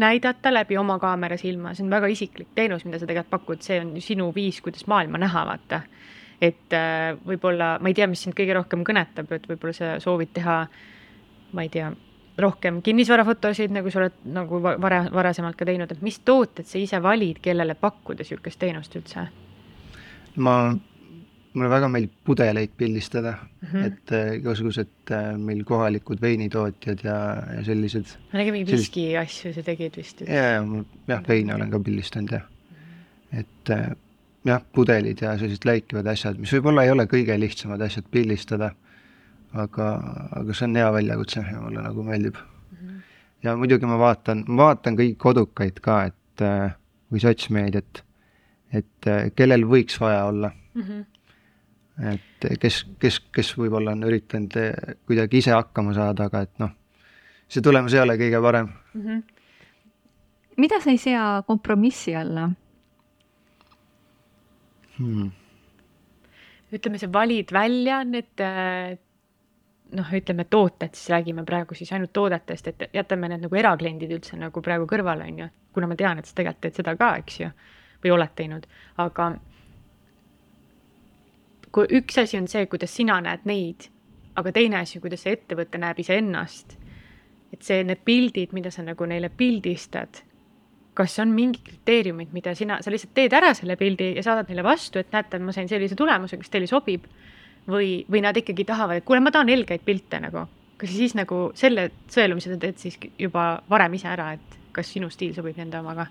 näidata 0.00 0.54
läbi 0.54 0.78
oma 0.80 0.98
kaamera 1.02 1.36
silma, 1.40 1.74
see 1.76 1.84
on 1.84 1.92
väga 1.92 2.08
isiklik 2.12 2.54
teenus, 2.56 2.86
mida 2.88 3.00
sa 3.00 3.08
tegelikult 3.08 3.34
pakud, 3.36 3.64
see 3.64 3.80
on 3.82 3.92
ju 3.98 4.04
sinu 4.04 4.30
viis, 4.34 4.62
kuidas 4.64 4.86
maailma 4.90 5.20
näha, 5.20 5.44
vaata. 5.48 5.82
et 6.42 6.74
äh, 6.74 7.12
võib-olla, 7.26 7.76
ma 7.78 7.92
ei 7.92 7.94
tea, 7.94 8.08
mis 8.10 8.24
sind 8.24 8.34
kõige 8.38 8.56
rohkem 8.56 8.82
kõnetab, 8.88 9.28
et 9.36 9.44
võib-olla 9.46 9.76
sa 9.76 9.92
soovid 10.02 10.32
teha, 10.34 10.56
ma 11.52 11.62
ei 11.62 11.70
tea, 11.70 11.92
rohkem 12.38 12.80
kinnisvarafotosid, 12.82 13.70
nagu 13.74 13.90
sa 13.90 13.98
oled 14.00 14.12
nagu 14.24 14.60
vara, 14.62 15.02
varasemalt 15.12 15.56
ka 15.56 15.64
teinud, 15.68 15.90
et 15.92 16.00
mis 16.02 16.18
tooted 16.24 16.66
sa 16.66 16.78
ise 16.78 17.02
valid, 17.02 17.42
kellele 17.44 17.74
pakkuda 17.74 18.22
niisugust 18.24 18.58
teenust 18.58 18.96
üldse? 18.96 19.26
ma 20.36 20.54
mulle 21.52 21.68
väga 21.68 21.88
meeldib 21.92 22.12
pudeleid 22.24 22.70
pildistada 22.76 23.32
mm, 23.32 23.48
Mhm. 23.62 23.76
-hmm. 23.76 23.86
et 23.86 24.12
äh, 24.12 24.34
igasugused 24.36 25.10
äh, 25.10 25.36
meil 25.38 25.64
kohalikud 25.64 26.20
veinitootjad 26.22 26.98
ja, 27.04 27.16
ja 27.56 27.64
sellised. 27.64 28.06
ma 28.32 28.38
nägin 28.38 28.52
mingi 28.52 28.70
Sellist- 28.72 28.78
viski 28.96 29.16
asju 29.16 29.52
sa 29.54 29.62
tegid 29.62 29.96
vist. 29.96 30.20
ja, 30.20 30.34
ja 30.34 30.64
jah, 31.08 31.22
veine 31.28 31.54
olen 31.54 31.70
ka 31.70 31.78
pildistanud 31.78 32.32
ja, 32.32 32.40
et 33.32 33.70
äh, 33.70 33.90
jah, 34.44 34.62
pudelid 34.72 35.20
ja 35.22 35.36
sellised 35.38 35.64
läikivad 35.64 36.06
asjad, 36.06 36.38
mis 36.38 36.52
võib-olla 36.52 36.82
ei 36.84 36.90
ole 36.90 37.04
kõige 37.06 37.38
lihtsamad 37.40 37.80
asjad 37.80 38.04
pildistada. 38.10 38.70
Aga, 39.52 39.88
aga 40.38 40.54
see 40.56 40.66
on 40.68 40.76
hea 40.80 40.90
väljakutse 40.94 41.44
ja 41.44 41.60
mulle 41.60 41.84
nagu 41.84 42.04
meeldib. 42.06 42.36
ja 43.42 43.56
muidugi 43.58 43.88
ma 43.90 43.98
vaatan, 43.98 44.44
ma 44.48 44.70
vaatan 44.70 44.96
kõiki 44.98 45.16
kodukaid 45.20 45.80
ka, 45.84 45.98
et 46.12 46.44
äh, 46.46 46.74
või 47.12 47.22
sotsmeediat, 47.22 48.02
et 48.72 49.08
äh, 49.10 49.26
kellel 49.36 49.66
võiks 49.68 49.98
vaja 50.00 50.24
olla 50.30 50.52
mm. 50.74 50.82
-hmm. 50.82 52.12
et 52.12 52.48
kes, 52.60 52.84
kes, 52.98 53.20
kes 53.34 53.52
võib-olla 53.58 53.96
on 53.96 54.06
üritanud 54.08 54.56
eh, 54.56 54.96
kuidagi 55.06 55.42
ise 55.42 55.52
hakkama 55.52 55.94
saada, 55.94 56.30
aga 56.30 56.46
et 56.46 56.58
noh, 56.62 56.72
see 57.48 57.62
tulemus 57.62 57.94
ei 57.94 58.00
ole 58.00 58.16
kõige 58.16 58.42
parem. 58.42 58.72
Mm 58.94 59.06
-hmm. 59.06 59.22
mida 60.56 60.80
sa 60.80 60.90
ei 60.90 60.98
sea 60.98 61.42
kompromissi 61.46 62.16
alla? 62.16 62.50
Hmm. 64.96 65.30
ütleme, 66.72 66.98
sa 66.98 67.12
valid 67.12 67.52
välja 67.52 68.04
need 68.04 68.40
äh, 68.40 68.98
noh, 69.96 70.12
ütleme 70.16 70.44
tooted, 70.50 70.94
siis 70.96 71.10
räägime 71.12 71.44
praegu 71.44 71.76
siis 71.76 71.92
ainult 71.92 72.12
toodetest, 72.12 72.68
et 72.68 72.84
jätame 72.96 73.28
need 73.28 73.44
nagu 73.44 73.58
erakliendid 73.58 74.12
üldse 74.16 74.38
nagu 74.40 74.62
praegu 74.64 74.86
kõrvale, 74.90 75.28
on 75.28 75.40
ju, 75.44 75.48
kuna 75.76 75.88
ma 75.90 75.96
tean, 75.98 76.20
et 76.20 76.28
sa 76.28 76.36
tegelikult 76.38 76.62
teed 76.66 76.80
seda 76.80 76.94
ka, 77.00 77.14
eks 77.22 77.40
ju, 77.40 77.50
või 78.04 78.14
oled 78.16 78.34
teinud, 78.38 78.68
aga 79.04 79.30
kui 81.72 81.88
üks 81.98 82.18
asi 82.20 82.38
on 82.40 82.48
see, 82.50 82.66
kuidas 82.72 82.94
sina 82.96 83.20
näed 83.24 83.46
neid, 83.48 83.88
aga 84.36 84.52
teine 84.52 84.80
asi, 84.82 85.00
kuidas 85.00 85.24
see 85.24 85.36
ettevõte 85.36 85.80
näeb 85.80 86.00
iseennast, 86.02 86.76
et 87.52 87.64
see, 87.64 87.82
need 87.84 88.04
pildid, 88.04 88.52
mida 88.56 88.72
sa 88.72 88.84
nagu 88.84 89.08
neile 89.08 89.28
pildistad, 89.28 90.22
kas 90.96 91.18
on 91.24 91.32
mingi 91.32 91.62
kriteeriumid, 91.64 92.32
mida 92.36 92.54
sina, 92.56 92.78
sa 92.84 92.92
lihtsalt 92.92 93.14
teed 93.16 93.32
ära 93.36 93.52
selle 93.56 93.76
pildi 93.80 94.12
ja 94.16 94.24
saadad 94.24 94.48
neile 94.48 94.64
vastu, 94.64 95.00
et 95.00 95.12
näete, 95.12 95.40
ma 95.40 95.52
sain 95.56 95.68
sellise 95.68 95.96
tulemuse, 95.96 96.36
kas 96.40 96.52
teile 96.52 96.68
sobib 96.68 97.06
või, 97.68 98.02
või 98.10 98.22
nad 98.24 98.36
ikkagi 98.36 98.64
tahavad, 98.68 99.00
et 99.00 99.06
kuule, 99.06 99.20
ma 99.22 99.32
tahan 99.34 99.50
helgeid 99.52 99.84
pilte 99.86 100.20
nagu. 100.22 100.46
kas 100.82 100.90
siis 100.90 101.14
nagu 101.14 101.52
selle 101.54 101.90
sõelumise 102.10 102.50
sa 102.50 102.58
teed 102.58 102.80
siis 102.80 102.98
juba 103.18 103.62
varem 103.70 103.94
ise 103.94 104.08
ära, 104.10 104.32
et 104.32 104.58
kas 104.72 104.88
sinu 104.90 105.10
stiil 105.10 105.34
sobib 105.34 105.56
nende 105.56 105.78
omaga? 105.78 106.06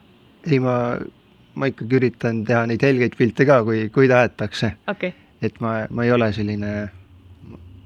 ei, 0.47 0.59
ma, 0.59 0.95
ma 1.55 1.67
ikkagi 1.69 1.99
üritan 1.99 2.45
teha 2.47 2.63
neid 2.69 2.83
helgeid 2.83 3.17
pilte 3.19 3.45
ka, 3.45 3.61
kui, 3.67 3.89
kui 3.93 4.07
tahetakse, 4.11 4.75
okei 4.87 5.13
okay., 5.13 5.29
et 5.41 5.59
ma, 5.61 5.87
ma 5.89 6.05
ei 6.05 6.11
ole 6.13 6.31
selline 6.33 6.71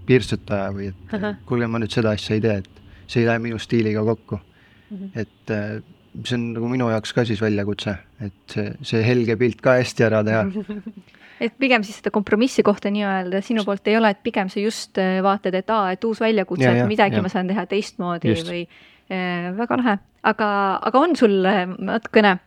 pirtsutaja 0.06 0.70
või 0.76 0.92
et 0.92 1.16
kuulge, 1.48 1.68
ma 1.72 1.82
nüüd 1.82 1.94
seda 1.94 2.14
asja 2.14 2.36
ei 2.36 2.44
tee, 2.44 2.60
et 2.62 3.10
see 3.10 3.24
ei 3.24 3.30
lähe 3.30 3.42
minu 3.42 3.60
stiiliga 3.62 4.04
kokku. 4.06 4.42
Mhm. 4.86 5.08
et 5.18 5.50
äh, 5.50 5.82
see 6.24 6.36
on 6.38 6.44
nagu 6.54 6.68
minu 6.70 6.88
jaoks 6.92 7.14
ka 7.16 7.24
siis 7.28 7.42
väljakutse, 7.42 7.96
et 8.24 8.54
see, 8.54 8.74
see 8.86 9.02
helge 9.04 9.36
pilt 9.40 9.64
ka 9.66 9.80
hästi 9.80 10.06
ära 10.06 10.22
teha. 10.28 10.44
et 11.42 11.54
pigem 11.60 11.84
siis 11.84 12.00
seda 12.00 12.12
kompromissi 12.16 12.64
kohta 12.64 12.92
nii-öelda 12.94 13.42
sinu 13.44 13.66
poolt 13.68 13.88
ei 13.92 13.98
ole, 13.98 14.12
et 14.16 14.24
pigem 14.24 14.50
sa 14.52 14.60
just 14.60 15.00
äh, 15.02 15.20
vaatad, 15.24 15.56
et 15.58 15.70
aa, 15.70 15.92
et 15.96 16.04
uus 16.04 16.22
väljakutse, 16.24 16.66
Ja, 16.66 16.84
et 16.84 16.90
midagi 16.90 17.20
ja. 17.20 17.24
ma 17.24 17.32
saan 17.32 17.48
teha 17.52 17.66
teistmoodi 17.70 18.34
Just. 18.34 18.50
või 18.50 18.66
äh, 18.66 19.50
väga 19.58 19.80
lahe, 19.82 19.98
aga, 20.24 20.50
aga 20.82 21.00
on 21.00 21.16
sul 21.20 21.40
äh, 21.46 21.66
natukene, 21.68 22.38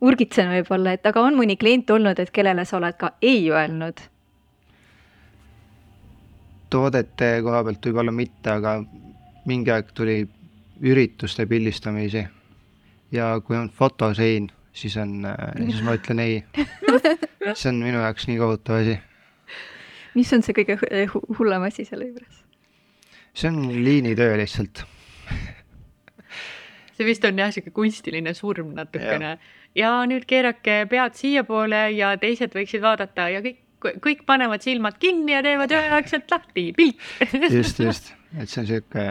urgitsen 0.00 0.52
võib-olla, 0.52 0.94
et 0.94 1.06
aga 1.06 1.24
on 1.26 1.36
mõni 1.36 1.58
klient 1.58 1.90
olnud, 1.90 2.18
et 2.18 2.30
kellele 2.30 2.64
sa 2.64 2.78
oled 2.78 2.96
ka 2.98 3.16
ei 3.22 3.50
öelnud? 3.50 4.06
toodete 6.68 7.38
koha 7.40 7.62
pealt 7.64 7.86
võib-olla 7.88 8.12
mitte, 8.12 8.50
aga 8.52 8.74
mingi 9.48 9.72
aeg 9.72 9.92
tuli 9.96 10.18
ürituste 10.84 11.46
pildistamisi 11.48 12.26
ja 13.12 13.30
kui 13.44 13.56
on 13.56 13.70
fotosein, 13.72 14.50
siis 14.78 14.94
on, 15.00 15.14
siis 15.58 15.80
ma 15.86 15.96
ütlen 15.98 16.20
ei. 16.22 16.36
see 17.58 17.70
on 17.72 17.80
minu 17.82 17.98
jaoks 18.04 18.28
nii 18.30 18.38
kohutav 18.40 18.80
asi. 18.82 18.98
mis 20.18 20.30
on 20.36 20.44
see 20.46 20.54
kõige 20.56 20.78
hu- 21.14 21.24
hullem 21.38 21.66
asi 21.68 21.84
selle 21.88 22.10
juures? 22.12 22.42
see 23.38 23.50
on 23.50 23.60
liinitöö 23.84 24.36
lihtsalt. 24.40 24.84
see 26.96 27.06
vist 27.06 27.24
on 27.28 27.38
jah, 27.38 27.52
sihuke 27.54 27.70
kunstiline 27.74 28.32
surm 28.34 28.72
natukene 28.78 29.36
ja 29.78 29.92
nüüd 30.10 30.24
keerake 30.30 30.80
pead 30.90 31.14
siiapoole 31.18 31.82
ja 31.94 32.14
teised 32.18 32.54
võiksid 32.56 32.82
vaadata 32.82 33.28
ja 33.34 33.42
kõik, 33.44 33.60
kõik 34.02 34.24
panevad 34.26 34.64
silmad 34.64 34.96
kinni 34.98 35.36
ja 35.36 35.42
teevad 35.46 35.70
üheaegselt 35.76 36.30
lahti, 36.34 36.70
pilt 36.74 37.52
just, 37.52 37.78
just, 37.84 38.10
et 38.38 38.50
see 38.50 38.64
on 38.64 38.70
sihuke, 38.72 39.04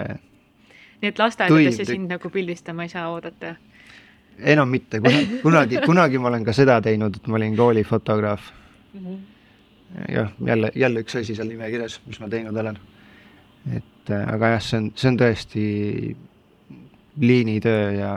nii 1.01 1.11
et 1.13 1.21
lasteaedadesse 1.21 1.85
Tuim- 1.85 1.93
sind 1.93 2.11
nagu 2.11 2.31
pildistama 2.33 2.83
ei 2.87 2.91
saa 2.91 3.07
oodata. 3.13 3.55
Enam 4.39 4.69
mitte, 4.69 4.99
kunagi, 5.41 5.81
kunagi, 5.85 6.17
ma 6.21 6.31
olen 6.31 6.45
ka 6.45 6.53
seda 6.53 6.79
teinud, 6.81 7.15
et 7.15 7.27
ma 7.27 7.39
olin 7.39 7.55
koolifotograaf. 7.57 8.51
jah, 10.09 10.31
jälle, 10.45 10.71
jälle 10.75 11.01
üks 11.05 11.15
asi 11.15 11.35
seal 11.35 11.47
nimekirjas, 11.47 12.01
mis 12.05 12.19
ma 12.19 12.29
teinud 12.29 12.57
olen. 12.57 12.77
et 13.75 14.11
äh, 14.11 14.33
aga 14.33 14.53
jah, 14.55 14.61
see 14.63 14.77
on, 14.77 14.91
see 14.95 15.09
on 15.11 15.17
tõesti 15.19 15.63
liinitöö 17.19 17.91
ja 17.97 18.11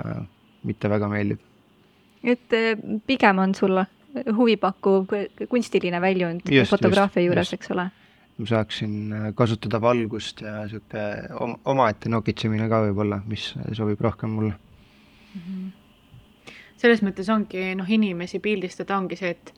mitte 0.64 0.90
väga 0.90 1.08
meeldiv. 1.08 1.38
et 2.24 2.52
äh, 2.52 2.76
pigem 3.06 3.38
on 3.38 3.54
sul 3.54 3.82
huvipakkuv 4.36 5.14
kunstiline 5.48 6.00
väljund 6.00 6.40
Just, 6.50 6.70
fotograafia 6.70 7.22
just, 7.22 7.26
juures, 7.30 7.52
eks 7.54 7.70
ole? 7.70 7.90
ma 8.40 8.46
saaksin 8.46 9.12
äh, 9.12 9.26
kasutada 9.36 9.80
valgust 9.80 10.40
ja 10.40 10.64
sihuke 10.68 11.04
om- 11.40 11.58
omaette 11.64 12.08
nokitsemine 12.08 12.68
ka 12.68 12.82
võib-olla, 12.86 13.20
mis 13.28 13.52
sobib 13.76 14.00
rohkem 14.00 14.30
mulle. 14.38 14.54
Selles 16.80 17.02
mõttes 17.04 17.28
ongi 17.32 17.74
noh, 17.76 17.88
inimesi 17.88 18.40
pildistada 18.42 18.96
ongi 18.96 19.18
see, 19.20 19.34
et 19.36 19.56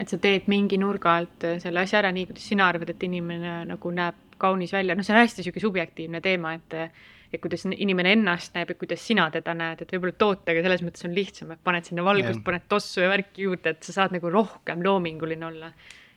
et 0.00 0.10
sa 0.10 0.18
teed 0.18 0.48
mingi 0.50 0.78
nurga 0.80 1.12
alt 1.20 1.44
selle 1.62 1.84
asja 1.84 2.00
ära 2.00 2.10
nii, 2.14 2.26
kuidas 2.30 2.46
sina 2.50 2.66
arvad, 2.66 2.90
et 2.90 3.02
inimene 3.06 3.60
nagu 3.68 3.90
näeb 3.94 4.38
kaunis 4.42 4.72
välja, 4.74 4.96
noh, 4.98 5.06
see 5.06 5.14
on 5.14 5.20
hästi 5.20 5.42
niisugune 5.42 5.66
subjektiivne 5.68 6.22
teema, 6.24 6.54
et 6.58 6.78
et 7.34 7.40
kuidas 7.42 7.64
inimene 7.66 8.12
ennast 8.14 8.54
näeb 8.54 8.70
ja 8.70 8.76
kuidas 8.78 9.02
sina 9.02 9.24
teda 9.34 9.56
näed, 9.58 9.80
et 9.82 9.90
võib-olla 9.90 10.14
tootega 10.18 10.62
selles 10.62 10.84
mõttes 10.86 11.06
on 11.08 11.14
lihtsam, 11.16 11.50
et 11.50 11.62
paned 11.66 11.88
sinna 11.88 12.04
valgust, 12.06 12.38
Jah. 12.38 12.44
paned 12.46 12.66
tossu 12.70 13.02
ja 13.02 13.08
värki 13.10 13.48
juurde, 13.48 13.72
et 13.74 13.86
sa 13.86 13.94
saad 13.96 14.14
nagu 14.14 14.30
rohkem 14.30 14.84
loominguline 14.86 15.46
olla. 15.46 15.72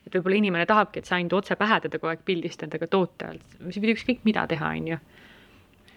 et 0.06 0.14
võib-olla 0.14 0.38
inimene 0.38 0.64
tahabki, 0.64 1.02
et 1.02 1.08
sa 1.10 1.16
ainult 1.18 1.34
otse 1.40 1.56
pähe 1.58 1.80
teda 1.84 1.98
kogu 1.98 2.12
aeg 2.12 2.22
pildistad, 2.24 2.72
aga 2.74 2.86
toote 2.86 3.26
alt, 3.26 3.56
sa 3.58 3.82
võid 3.82 3.92
ükskõik 3.92 4.22
mida 4.24 4.46
teha, 4.46 4.70
on 4.78 4.86
ju. 4.94 4.98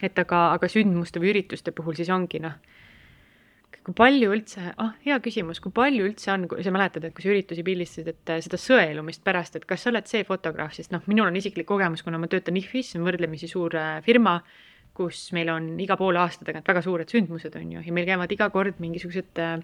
et 0.02 0.20
aga, 0.20 0.42
aga 0.58 0.68
sündmuste 0.68 1.22
või 1.22 1.36
ürituste 1.36 1.72
puhul 1.72 1.96
siis 1.96 2.10
ongi 2.10 2.42
noh, 2.42 2.58
kui 3.86 3.96
palju 3.98 4.30
üldse, 4.36 4.62
ah 4.82 4.92
hea 5.06 5.18
küsimus, 5.26 5.60
kui 5.64 5.74
palju 5.74 6.06
üldse 6.06 6.30
on, 6.34 6.46
kui 6.50 6.64
sa 6.66 6.74
mäletad, 6.74 7.06
et 7.08 7.16
kui 7.18 7.24
sa 7.26 7.32
üritusi 7.32 7.64
pildistasid, 7.66 8.12
et 8.12 8.34
äh, 8.34 8.42
seda 8.46 8.60
sõelumist 8.62 9.24
pärast, 9.26 9.58
et 9.58 9.66
kas 9.70 9.86
sa 9.86 9.90
oled 9.90 10.10
see 10.10 10.22
fotograaf, 10.28 10.76
sest 10.78 10.94
noh, 10.94 11.02
minul 11.10 11.32
on 11.32 11.40
isiklik 11.40 11.66
kogemus, 11.70 12.04
kuna 12.06 12.20
ma 12.22 12.30
töötan 12.30 12.60
IFFis, 12.62 12.92
see 12.92 13.02
on 13.02 13.08
võrdlemisi 13.10 13.50
suur 13.50 13.78
äh, 13.80 13.96
firma, 14.06 14.38
kus 14.98 15.30
meil 15.34 15.50
on 15.54 15.72
iga 15.82 15.98
poole 15.98 16.22
aasta 16.22 16.46
tagant 16.46 16.68
väga 16.68 16.84
suured 16.86 17.10
sündmused, 17.10 17.56
on 17.58 17.74
ju, 17.78 17.82
ja 17.88 17.96
meil 17.96 18.10
käivad 18.10 18.36
iga 18.36 18.52
kord 18.54 18.78
mingisugused 18.84 19.42
äh, 19.42 19.58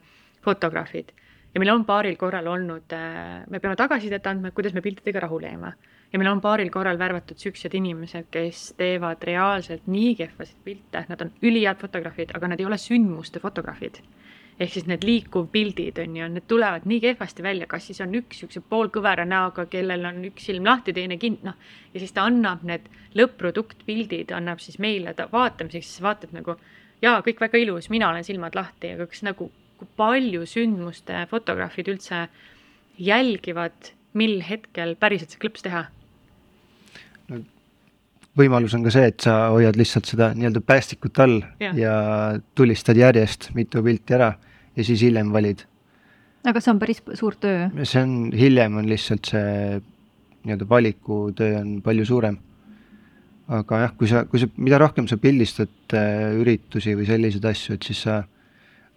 fotograafid. 0.45 1.13
ja 1.53 1.61
meil 1.61 1.73
on 1.75 1.85
paaril 1.85 2.17
korral 2.17 2.47
olnud 2.49 2.93
me 2.93 3.59
peame 3.59 3.77
tagasisidet 3.79 4.25
andma, 4.27 4.51
kuidas 4.51 4.73
me 4.73 4.81
piltidega 4.81 5.23
rahule 5.23 5.47
jääme. 5.47 5.71
Ja 6.13 6.19
meil 6.19 6.29
on 6.31 6.41
paaril 6.41 6.69
korral 6.71 6.99
värvatud 6.99 7.39
siuksed 7.39 7.73
inimesed, 7.75 8.29
kes 8.31 8.73
teevad 8.79 9.23
reaalselt 9.27 9.87
nii 9.91 10.13
kehvasid 10.21 10.61
pilte, 10.63 11.03
nad 11.09 11.23
on 11.23 11.33
ülihead 11.43 11.81
fotograafid, 11.81 12.31
aga 12.37 12.53
nad 12.53 12.61
ei 12.61 12.69
ole 12.69 12.79
sündmuste 12.81 13.43
fotograafid. 13.43 13.99
ehk 14.57 14.71
siis 14.73 14.87
need 14.89 15.03
liikuvpildid 15.05 15.99
on 16.01 16.15
ju, 16.17 16.27
need 16.33 16.45
tulevad 16.49 16.87
nii 16.89 16.97
kehvasti 17.03 17.43
välja, 17.45 17.67
kas 17.69 17.91
siis 17.91 17.99
on 18.01 18.15
üks 18.17 18.39
niisuguse 18.39 18.63
poolkõvera 18.69 19.25
näoga, 19.25 19.67
kellel 19.69 20.05
on 20.09 20.23
üks 20.31 20.47
silm 20.49 20.65
lahti, 20.65 20.95
teine 20.97 21.19
kind-, 21.21 21.43
noh. 21.45 21.53
ja 21.93 22.01
siis 22.01 22.15
ta 22.15 22.23
annab 22.25 22.63
need 22.65 22.87
lõpp-produktpildid, 23.19 24.33
annab 24.33 24.63
siis 24.63 24.79
meile 24.81 25.13
ta 25.13 25.27
vaatamiseks, 25.31 25.91
siis 25.91 26.01
vaatad 26.01 26.33
nagu 26.33 26.55
jaa, 27.01 27.21
kõik 27.21 27.43
väga 27.43 27.61
ilus, 27.61 27.91
mina 27.93 28.09
olen 28.09 28.25
silmad 28.25 28.57
lahti, 28.57 28.95
aga 28.95 29.05
kas 29.11 29.21
nagu, 29.27 29.51
kui 29.77 29.91
palju 29.99 30.47
sündmuste 30.49 31.27
fotograafid 31.29 31.93
üldse 31.93 32.25
jälgivad, 32.97 33.93
mil 34.17 34.39
hetkel 34.41 34.95
päriselt 34.97 35.35
see 35.35 35.43
klõps 35.45 35.67
teha? 35.67 35.85
Võimalus 38.37 38.75
on 38.77 38.85
ka 38.85 38.93
see, 38.93 39.09
et 39.11 39.23
sa 39.23 39.37
hoiad 39.53 39.77
lihtsalt 39.79 40.09
seda 40.09 40.31
nii-öelda 40.37 40.61
päästikut 40.65 41.19
all 41.23 41.41
ja. 41.61 41.73
ja 41.77 41.95
tulistad 42.55 42.97
järjest 42.99 43.51
mitu 43.57 43.83
pilti 43.85 44.17
ära 44.17 44.33
ja 44.77 44.85
siis 44.85 45.01
hiljem 45.01 45.31
valid. 45.33 45.63
aga 46.47 46.61
see 46.61 46.73
on 46.73 46.81
päris 46.81 47.01
suur 47.19 47.37
töö. 47.41 47.69
see 47.83 48.03
on, 48.03 48.17
hiljem 48.37 48.77
on 48.81 48.89
lihtsalt 48.89 49.31
see 49.33 49.79
nii-öelda 50.47 50.69
valikutöö 50.69 51.59
on 51.59 51.81
palju 51.83 52.05
suurem. 52.05 52.37
aga 53.47 53.79
jah, 53.85 53.93
kui 53.97 54.07
sa, 54.11 54.25
kui 54.27 54.39
sa, 54.39 54.49
mida 54.57 54.79
rohkem 54.81 55.07
sa 55.07 55.17
pildistad 55.17 55.95
äh, 55.95 56.33
üritusi 56.35 56.97
või 56.99 57.07
selliseid 57.07 57.45
asju, 57.47 57.77
et 57.77 57.87
siis 57.87 58.01
sa 58.03 58.21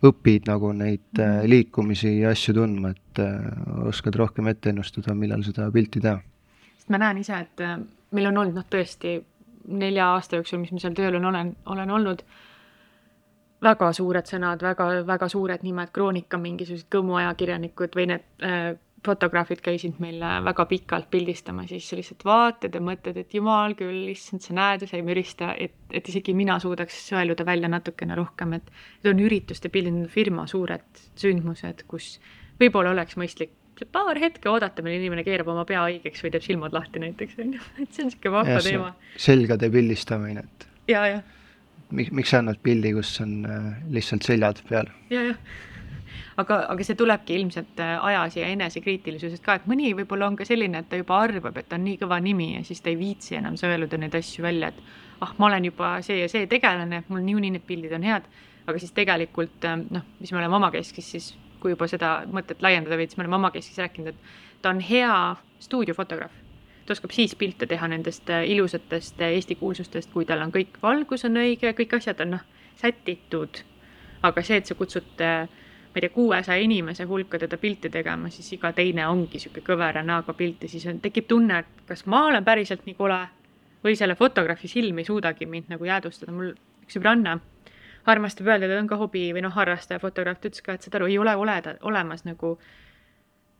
õpid 0.07 0.49
nagu 0.49 0.73
neid 0.75 1.07
äh, 1.19 1.41
mhm. 1.41 1.51
liikumisi 1.53 2.17
ja 2.21 2.35
asju 2.35 2.57
tundma, 2.57 2.93
et 2.97 3.23
äh, 3.23 3.39
oskad 3.89 4.19
rohkem 4.19 4.51
ette 4.51 4.73
ennustada, 4.73 5.15
millal 5.15 5.45
seda 5.47 5.71
pilti 5.73 6.03
teha. 6.03 6.19
sest 6.77 6.91
ma 6.91 7.01
näen 7.01 7.23
ise, 7.23 7.39
et 7.47 7.65
äh, 7.65 7.79
meil 8.17 8.31
on 8.31 8.43
olnud 8.43 8.61
noh, 8.61 8.69
tõesti 8.71 9.19
nelja 9.71 10.13
aasta 10.15 10.39
jooksul, 10.41 10.63
mis 10.63 10.73
ma 10.75 10.83
seal 10.83 10.97
tööl 10.99 11.19
on, 11.21 11.27
olen, 11.31 11.55
olen 11.71 11.91
olnud, 11.97 12.23
väga 13.63 13.91
suured 13.97 14.29
sõnad, 14.29 14.63
väga, 14.65 14.89
väga 15.07 15.29
suured 15.29 15.65
nimed, 15.67 15.93
Kroonika 15.95 16.41
mingisugused 16.41 16.89
kõmuajakirjanikud 16.93 17.99
või 17.99 18.07
need 18.15 18.47
äh, 18.47 18.71
fotograafid 19.05 19.61
käisid 19.65 20.01
meil 20.03 20.21
väga 20.45 20.65
pikalt 20.69 21.09
pildistamas 21.11 21.71
ja 21.71 21.79
siis 21.79 21.89
sa 21.89 21.99
lihtsalt 21.99 22.25
vaatad 22.25 22.75
ja 22.77 22.83
mõtled, 22.85 23.17
et 23.21 23.35
jumal 23.35 23.75
küll, 23.79 24.11
issand, 24.13 24.45
sa 24.45 24.57
näed 24.57 24.85
ja 24.85 24.91
sa 24.91 24.99
ei 24.99 25.05
mürista, 25.07 25.55
et, 25.57 25.77
et 25.93 26.09
isegi 26.13 26.35
mina 26.37 26.59
suudaks 26.61 26.99
sõeluda 27.09 27.47
välja 27.49 27.71
natukene 27.73 28.19
rohkem, 28.19 28.59
et 28.59 28.69
need 29.03 29.15
on 29.15 29.23
ürituste 29.25 29.73
pildid, 29.73 29.97
need 29.97 30.09
on 30.09 30.13
firma 30.13 30.47
suured 30.51 31.05
sündmused, 31.21 31.87
kus 31.89 32.19
võib-olla 32.61 32.93
oleks 32.93 33.17
mõistlik 33.21 33.57
paar 33.93 34.19
hetke 34.21 34.51
oodata, 34.51 34.85
millal 34.85 35.01
inimene 35.01 35.25
keerab 35.27 35.49
oma 35.53 35.65
pea 35.69 35.83
haigeks 35.87 36.25
või 36.25 36.35
teeb 36.35 36.45
silmad 36.45 36.77
lahti 36.77 37.03
näiteks, 37.03 37.39
on 37.41 37.57
ju, 37.57 37.67
et 37.83 37.91
see 37.93 38.05
on 38.05 38.11
niisugune 38.11 38.37
vahva 38.37 38.61
teema. 38.65 38.93
selgade 39.17 39.71
pildistamine, 39.73 40.45
et 40.45 40.69
ja, 40.91 41.07
jah. 41.07 41.25
miks, 41.91 42.13
miks 42.17 42.33
sa 42.35 42.43
annad 42.43 42.61
pildi, 42.63 42.95
kus 42.97 43.17
on 43.25 43.41
äh, 43.49 43.67
lihtsalt 43.93 44.29
seljad 44.29 44.63
peal 44.69 44.91
ja,? 45.13 45.31
jah, 45.33 45.43
aga, 46.41 46.61
aga 46.73 46.87
see 46.87 46.99
tulebki 46.99 47.37
ilmselt 47.39 47.81
äh, 47.83 47.97
ajas 48.11 48.37
ja 48.41 48.49
enesekriitilisusest 48.55 49.45
ka, 49.45 49.59
et 49.59 49.69
mõni 49.71 49.93
võib-olla 49.99 50.31
on 50.31 50.39
ka 50.39 50.47
selline, 50.49 50.83
et 50.83 50.91
ta 50.91 51.01
juba 51.01 51.21
arvab, 51.25 51.57
et 51.61 51.77
on 51.77 51.85
nii 51.87 51.99
kõva 52.03 52.21
nimi 52.25 52.55
ja 52.57 52.65
siis 52.67 52.83
ta 52.85 52.93
ei 52.93 52.99
viitsi 53.01 53.39
enam 53.41 53.59
sõeluda 53.61 54.01
neid 54.01 54.17
asju 54.19 54.45
välja, 54.45 54.73
et 54.73 55.25
ah, 55.25 55.35
ma 55.39 55.51
olen 55.51 55.69
juba 55.71 55.97
see 56.07 56.21
ja 56.23 56.31
see 56.33 56.49
tegelane, 56.51 57.05
mul 57.09 57.25
niikuinii 57.27 57.55
need 57.57 57.67
pildid 57.69 57.95
on 57.97 58.07
head, 58.07 58.29
aga 58.67 58.83
siis 58.83 58.95
tegelikult 58.97 59.69
äh, 59.69 59.79
noh, 59.97 60.07
mis 60.21 60.33
me 60.33 60.43
oleme 60.43 60.61
omakeskis 60.61 61.15
siis, 61.17 61.31
kui 61.61 61.75
juba 61.75 61.89
seda 61.91 62.21
mõtet 62.33 62.63
laiendada 62.65 62.97
veits, 62.97 63.17
me 63.17 63.25
oleme 63.25 63.39
omakeskis 63.41 63.79
rääkinud, 63.83 64.15
et 64.15 64.63
ta 64.63 64.73
on 64.75 64.81
hea 64.85 65.17
stuudiofotograaf 65.61 66.33
ta 66.91 66.97
oskab 66.97 67.13
siis 67.15 67.37
pilte 67.39 67.69
teha 67.71 67.87
nendest 67.89 68.31
äh, 68.35 68.45
ilusatest 68.51 69.21
Eesti 69.23 69.55
kuulsustest, 69.61 70.11
kui 70.11 70.25
tal 70.27 70.43
on 70.43 70.51
kõik 70.51 70.81
valgus 70.83 71.23
on 71.29 71.39
õige, 71.39 71.71
kõik 71.79 71.93
asjad 72.01 72.19
on 72.25 72.35
noh, 72.35 72.47
sätitud. 72.81 73.63
aga 74.27 74.43
see, 74.45 74.59
et 74.59 74.67
sa 74.67 74.75
kutsud 74.75 75.23
äh, 75.25 75.47
ma 75.91 75.99
ei 75.99 76.05
tea, 76.05 76.13
kuuesaja 76.15 76.63
inimese 76.63 77.05
hulka 77.09 77.39
teda 77.39 77.59
pilti 77.59 77.91
tegema, 77.91 78.31
siis 78.31 78.53
iga 78.57 78.73
teine 78.73 79.07
ongi 79.09 79.39
niisugune 79.39 79.65
kõvera 79.67 80.03
näoga 80.07 80.35
pilt 80.35 80.67
ja 80.67 80.69
siis 80.69 80.87
on, 80.91 80.99
tekib 81.03 81.27
tunne, 81.31 81.63
et 81.63 81.87
kas 81.87 82.05
ma 82.07 82.25
olen 82.27 82.45
päriselt 82.45 82.83
nii 82.87 82.99
kole 82.99 83.21
või 83.85 83.97
selle 83.99 84.15
fotograafi 84.19 84.69
silm 84.69 84.99
ei 84.99 85.09
suudagi 85.09 85.47
mind 85.47 85.71
nagu 85.73 85.87
jäädvustada, 85.87 86.35
mul 86.35 86.53
üks 86.85 86.99
sõbranna 86.99 87.39
armastab 88.07 88.49
öelda, 88.49 88.69
ta 88.69 88.79
on 88.81 88.89
ka 88.91 88.99
hobi 89.01 89.27
või 89.37 89.45
noh, 89.45 89.53
harrastaja 89.55 90.01
fotograaf, 90.03 90.41
ta 90.41 90.51
ütles 90.51 90.65
ka, 90.65 90.77
et 90.77 90.87
saad 90.87 90.97
aru, 90.99 91.11
ei 91.11 91.19
ole 91.21 91.35
oleda, 91.37 91.77
olemas 91.87 92.25
nagu, 92.25 92.57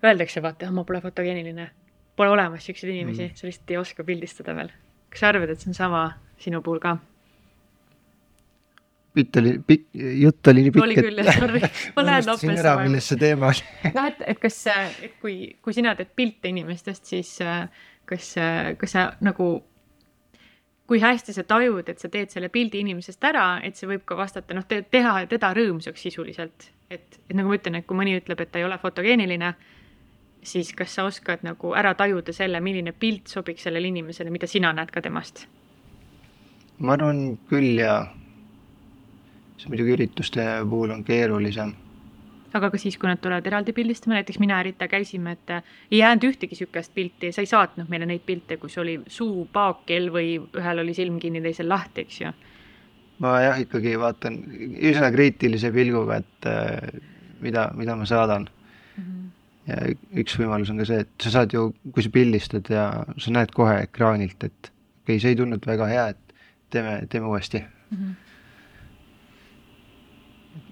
öeldakse 0.05 0.43
vaata, 0.43 0.71
ma 0.75 0.85
pole 0.89 1.03
fotogeeniline, 1.05 1.71
pole 2.17 2.33
olemas 2.33 2.65
niisuguseid 2.65 2.95
inimesi 2.95 3.27
mm., 3.29 3.37
sa 3.37 3.49
lihtsalt 3.49 3.75
ei 3.75 3.81
oska 3.81 4.05
pildistada 4.05 4.57
veel. 4.57 4.73
kas 5.11 5.25
sa 5.25 5.33
arvad, 5.33 5.51
et 5.51 5.61
see 5.61 5.73
on 5.73 5.77
sama 5.77 6.05
sinu 6.39 6.63
puhul 6.63 6.81
ka? 6.83 6.99
pilt 9.15 9.37
oli 9.41 9.57
pikk, 9.67 9.87
jutt 10.23 10.49
oli 10.53 10.65
nii 10.65 10.73
pikk. 10.75 10.85
oli 10.85 10.97
küll, 10.99 11.23
jah, 11.25 11.39
sorry, 11.43 11.63
ma 11.97 12.05
lähen 12.07 12.29
noppesse. 12.29 12.59
ära, 12.63 12.75
milles 12.85 13.09
see 13.11 13.19
teema 13.21 13.51
oli. 13.51 13.65
noh, 13.97 14.07
et, 14.07 14.21
et 14.33 14.43
kas, 14.43 14.59
et 15.03 15.17
kui, 15.23 15.37
kui 15.63 15.75
sina 15.77 15.97
teed 15.99 16.13
pilte 16.17 16.53
inimestest, 16.53 17.11
siis 17.11 17.33
kas, 18.11 18.31
kas 18.79 18.95
sa 18.95 19.09
nagu, 19.25 19.51
kui 20.91 20.99
hästi 20.99 21.33
sa 21.37 21.45
tajud, 21.47 21.87
et 21.87 22.03
sa 22.03 22.09
teed 22.11 22.33
selle 22.35 22.49
pildi 22.51 22.81
inimesest 22.83 23.23
ära, 23.29 23.61
et 23.63 23.79
see 23.79 23.87
võib 23.87 24.03
ka 24.09 24.17
vastata, 24.19 24.57
noh, 24.59 24.65
teha 24.67 25.13
teda 25.31 25.53
rõõmsaks 25.55 26.03
sisuliselt. 26.03 26.71
et, 26.91 27.21
et 27.29 27.37
nagu 27.39 27.47
ma 27.47 27.55
ütlen, 27.55 27.79
et 27.79 27.87
kui 27.87 27.95
mõni 27.95 28.17
ütleb, 28.19 28.41
et 28.43 28.51
ta 28.51 28.59
ei 28.59 28.67
ole 28.67 28.79
fotogeeniline, 28.83 29.53
siis 30.43 30.73
kas 30.75 30.97
sa 30.99 31.05
oskad 31.07 31.45
nagu 31.47 31.75
ära 31.79 31.95
tajuda 31.95 32.35
selle, 32.35 32.59
milline 32.61 32.91
pilt 32.93 33.31
sobiks 33.31 33.63
sellele 33.69 33.87
inimesele, 33.87 34.35
mida 34.35 34.51
sina 34.51 34.73
näed 34.75 34.91
ka 34.91 35.03
temast? 35.05 35.47
ma 36.81 36.97
arvan 36.97 37.37
küll 37.47 37.77
jaa 37.77 38.09
see 39.61 39.69
muidugi 39.69 39.93
ürituste 39.93 40.45
puhul 40.71 40.91
on 40.95 41.05
keerulisem. 41.05 41.75
Aga 42.55 42.71
ka 42.73 42.79
siis, 42.81 42.97
kui 42.99 43.09
nad 43.11 43.21
tulevad 43.23 43.47
eraldi 43.47 43.75
pildistama, 43.77 44.17
näiteks 44.19 44.41
mina 44.43 44.59
ja 44.59 44.67
Rita 44.67 44.89
käisime, 44.91 45.35
et 45.37 45.53
äh, 45.55 45.75
ei 45.91 46.01
jäänud 46.01 46.27
ühtegi 46.31 46.57
niisugust 46.57 46.95
pilti, 46.95 47.33
sa 47.33 47.45
ei 47.45 47.51
saatnud 47.51 47.91
meile 47.93 48.09
neid 48.11 48.25
pilte, 48.27 48.59
kus 48.61 48.79
oli 48.83 48.99
suu 49.11 49.47
paakel 49.53 50.11
või 50.15 50.37
ühel 50.41 50.83
oli 50.85 50.95
silm 50.97 51.21
kinni, 51.23 51.43
teisel 51.45 51.69
lahti, 51.71 52.07
eks 52.07 52.21
ju. 52.21 52.33
ma 53.21 53.35
jah, 53.45 53.61
ikkagi 53.61 53.99
vaatan 54.01 54.39
üsna 54.91 55.11
kriitilise 55.15 55.73
pilguga, 55.75 56.23
et 56.25 56.49
äh, 56.51 57.03
mida, 57.45 57.69
mida 57.77 57.97
ma 57.97 58.09
saadan 58.09 58.49
mm. 58.49 59.05
-hmm. 59.05 59.29
ja 59.69 60.23
üks 60.25 60.39
võimalus 60.41 60.73
on 60.73 60.81
ka 60.83 60.89
see, 60.89 61.05
et 61.05 61.13
sa 61.23 61.37
saad 61.39 61.55
ju, 61.55 61.69
kui 61.93 62.03
sa 62.03 62.11
pildistad 62.11 62.73
ja 62.73 62.89
sa 63.19 63.31
näed 63.31 63.55
kohe 63.55 63.83
ekraanilt, 63.85 64.43
et 64.45 64.73
okei 64.73 65.15
okay,, 65.17 65.21
see 65.21 65.37
ei 65.37 65.39
tulnud 65.39 65.67
väga 65.67 65.87
hea, 65.87 66.09
et 66.09 66.35
teeme, 66.71 66.99
teeme 67.09 67.27
uuesti 67.27 67.63
mm. 67.63 67.97
-hmm 67.97 68.19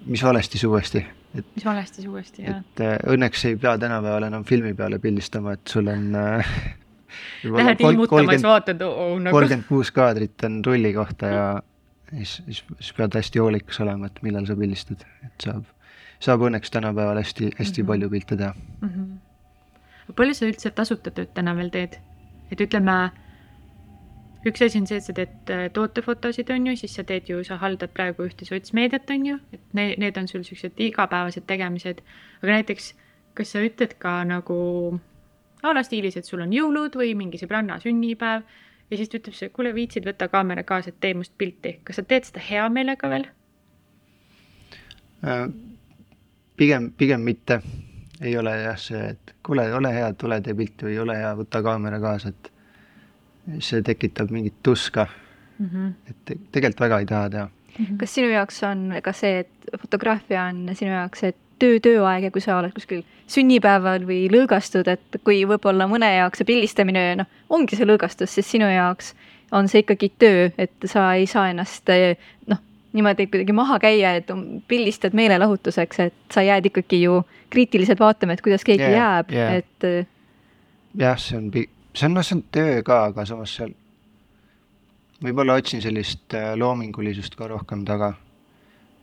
mis 0.05 0.23
valestis 0.23 0.63
uuesti. 0.63 1.05
Et 1.37 1.55
mis 1.55 1.65
valestis 1.65 2.07
uuesti, 2.09 2.43
jah. 2.43 2.61
et 2.61 2.83
äh, 2.85 2.97
õnneks 3.13 3.45
ei 3.49 3.57
pea 3.61 3.75
tänapäeval 3.81 4.27
enam 4.29 4.45
filmi 4.47 4.73
peale 4.77 4.99
pildistama, 4.99 5.55
et 5.57 5.73
sul 5.73 5.89
on 5.91 6.15
äh, 6.15 6.53
Lähed 7.55 7.81
ilmutama, 7.81 8.35
siis 8.35 8.45
vaatad 8.45 8.81
oh, 8.85 9.15
nagu 9.21 9.33
kolmkümmend 9.33 9.67
kuus 9.69 9.91
kaadrit 9.95 10.43
on 10.45 10.59
rulli 10.65 10.91
kohta 10.93 11.31
ja 11.31 11.45
siis, 12.11 12.35
siis, 12.45 12.63
siis 12.79 12.93
pead 12.97 13.15
hästi 13.17 13.41
hoolikas 13.41 13.79
olema, 13.85 14.09
et 14.09 14.21
millal 14.25 14.45
sa 14.49 14.57
pildistad, 14.59 15.05
et 15.25 15.47
saab, 15.47 15.65
saab 16.23 16.45
õnneks 16.49 16.73
tänapäeval 16.73 17.21
hästi, 17.21 17.53
hästi 17.57 17.81
mm 17.81 17.85
-hmm. 17.85 17.87
palju 17.93 18.09
pilte 18.09 18.37
teha 18.37 18.53
mm. 18.81 18.89
-hmm. 18.89 20.13
palju 20.15 20.37
sa 20.37 20.45
üldse 20.51 20.71
tasuta 20.71 21.11
tööd 21.11 21.33
täna 21.33 21.55
veel 21.55 21.69
teed? 21.73 21.99
et 22.51 22.61
ütleme 22.61 22.99
üks 24.47 24.61
asi 24.63 24.79
on 24.79 24.87
see, 24.87 24.99
et 25.01 25.05
sa 25.05 25.15
teed 25.15 25.51
äh, 25.51 25.67
tootefotosid, 25.75 26.49
on 26.55 26.69
ju, 26.69 26.77
siis 26.79 26.95
sa 26.95 27.03
teed 27.07 27.27
ju, 27.29 27.41
sa 27.43 27.59
haldad 27.59 27.91
praegu 27.95 28.27
ühte 28.29 28.47
sotsmeediat, 28.47 29.09
on 29.11 29.25
ju, 29.33 29.37
et 29.55 29.75
need, 29.77 29.97
need 29.99 30.17
on 30.21 30.29
sul 30.31 30.43
niisugused 30.43 30.79
igapäevased 30.79 31.47
tegemised. 31.49 32.01
aga 32.41 32.59
näiteks, 32.59 32.93
kas 33.35 33.53
sa 33.55 33.63
ütled 33.63 33.97
ka 33.99 34.21
nagu 34.27 34.59
a 35.63 35.73
la 35.75 35.83
stiilis, 35.83 36.17
et 36.17 36.25
sul 36.25 36.43
on 36.43 36.53
jõulud 36.55 36.95
või 36.95 37.13
mingi 37.19 37.39
sõbranna 37.41 37.79
sünnipäev 37.83 38.47
ja 38.89 38.97
siis 38.97 39.09
ta 39.11 39.19
ütleb 39.19 39.35
sulle, 39.35 39.51
kuule, 39.55 39.73
viitsid 39.75 40.07
võtta 40.07 40.29
kaamera 40.31 40.63
kaasa, 40.63 40.93
et 40.93 41.01
tee 41.03 41.13
must 41.17 41.35
pilti. 41.37 41.79
kas 41.83 41.99
sa 41.99 42.05
teed 42.07 42.29
seda 42.29 42.43
hea 42.43 42.69
meelega 42.73 43.09
veel? 43.11 43.27
Äh, 45.27 45.45
pigem, 46.57 46.91
pigem 46.97 47.27
mitte. 47.27 47.61
ei 48.21 48.37
ole 48.37 48.51
jah 48.61 48.79
see, 48.79 48.99
et 49.13 49.35
kuule, 49.43 49.63
ole 49.73 49.93
hea, 49.95 50.13
tule 50.13 50.41
tee 50.43 50.55
pilti 50.55 50.89
või 50.89 50.97
ole 50.99 51.15
hea, 51.15 51.35
võta 51.39 51.61
kaamera 51.63 51.99
kaasa, 52.03 52.33
et 52.33 52.51
see 53.59 53.81
tekitab 53.81 54.31
mingit 54.31 54.53
tuska 54.63 55.07
mm. 55.59 55.69
-hmm. 55.69 55.93
et 56.09 56.39
tegelikult 56.51 56.79
väga 56.79 56.99
ei 56.99 57.05
taha 57.05 57.29
teha 57.29 57.45
mm. 57.45 57.85
-hmm. 57.85 57.97
kas 57.97 58.15
sinu 58.15 58.29
jaoks 58.29 58.63
on 58.63 58.93
ka 59.03 59.13
see, 59.13 59.39
et 59.39 59.71
fotograafia 59.81 60.43
on 60.43 60.69
sinu 60.73 60.91
jaoks 60.91 61.19
see 61.19 61.33
töö, 61.59 61.79
tööaeg 61.79 62.23
ja 62.23 62.31
kui 62.31 62.41
sa 62.41 62.57
oled 62.57 62.73
kuskil 62.73 63.03
sünnipäeval 63.29 64.05
või 64.07 64.27
lõõgastud, 64.31 64.87
et 64.87 65.19
kui 65.23 65.43
võib-olla 65.45 65.87
mõne 65.87 66.09
jaoks 66.15 66.41
see 66.41 66.47
pildistamine, 66.49 67.03
noh, 67.21 67.27
ongi 67.49 67.77
see 67.77 67.85
lõõgastus, 67.85 68.33
siis 68.33 68.51
sinu 68.51 68.69
jaoks 68.71 69.13
on 69.51 69.67
see 69.69 69.83
ikkagi 69.83 70.11
töö, 70.21 70.49
et 70.57 70.73
sa 70.85 71.13
ei 71.17 71.27
saa 71.29 71.49
ennast 71.49 71.89
noh, 72.47 72.61
niimoodi 72.93 73.27
kuidagi 73.27 73.53
maha 73.53 73.79
käia, 73.81 74.15
et 74.17 74.31
pildistad 74.67 75.17
meelelahutuseks, 75.17 75.99
et 76.07 76.33
sa 76.33 76.45
jääd 76.45 76.71
ikkagi 76.71 77.03
ju 77.03 77.21
kriitiliselt 77.53 77.99
vaatama, 77.99 78.33
et 78.33 78.45
kuidas 78.45 78.65
keegi 78.65 78.85
yeah, 78.85 78.97
jääb 78.97 79.33
yeah., 79.33 79.59
et. 79.61 80.07
jah, 80.97 81.19
see 81.21 81.37
on 81.37 81.51
see 81.99 82.07
on, 82.07 82.15
noh, 82.15 82.25
see 82.25 82.37
on 82.37 82.43
töö 82.55 82.81
ka, 82.87 83.03
aga 83.09 83.25
samas 83.27 83.53
seal 83.59 83.73
võib-olla 85.23 85.57
otsin 85.59 85.83
sellist 85.83 86.35
äh, 86.37 86.53
loomingulisust 86.59 87.35
ka 87.39 87.49
rohkem 87.51 87.83
taga. 87.87 88.13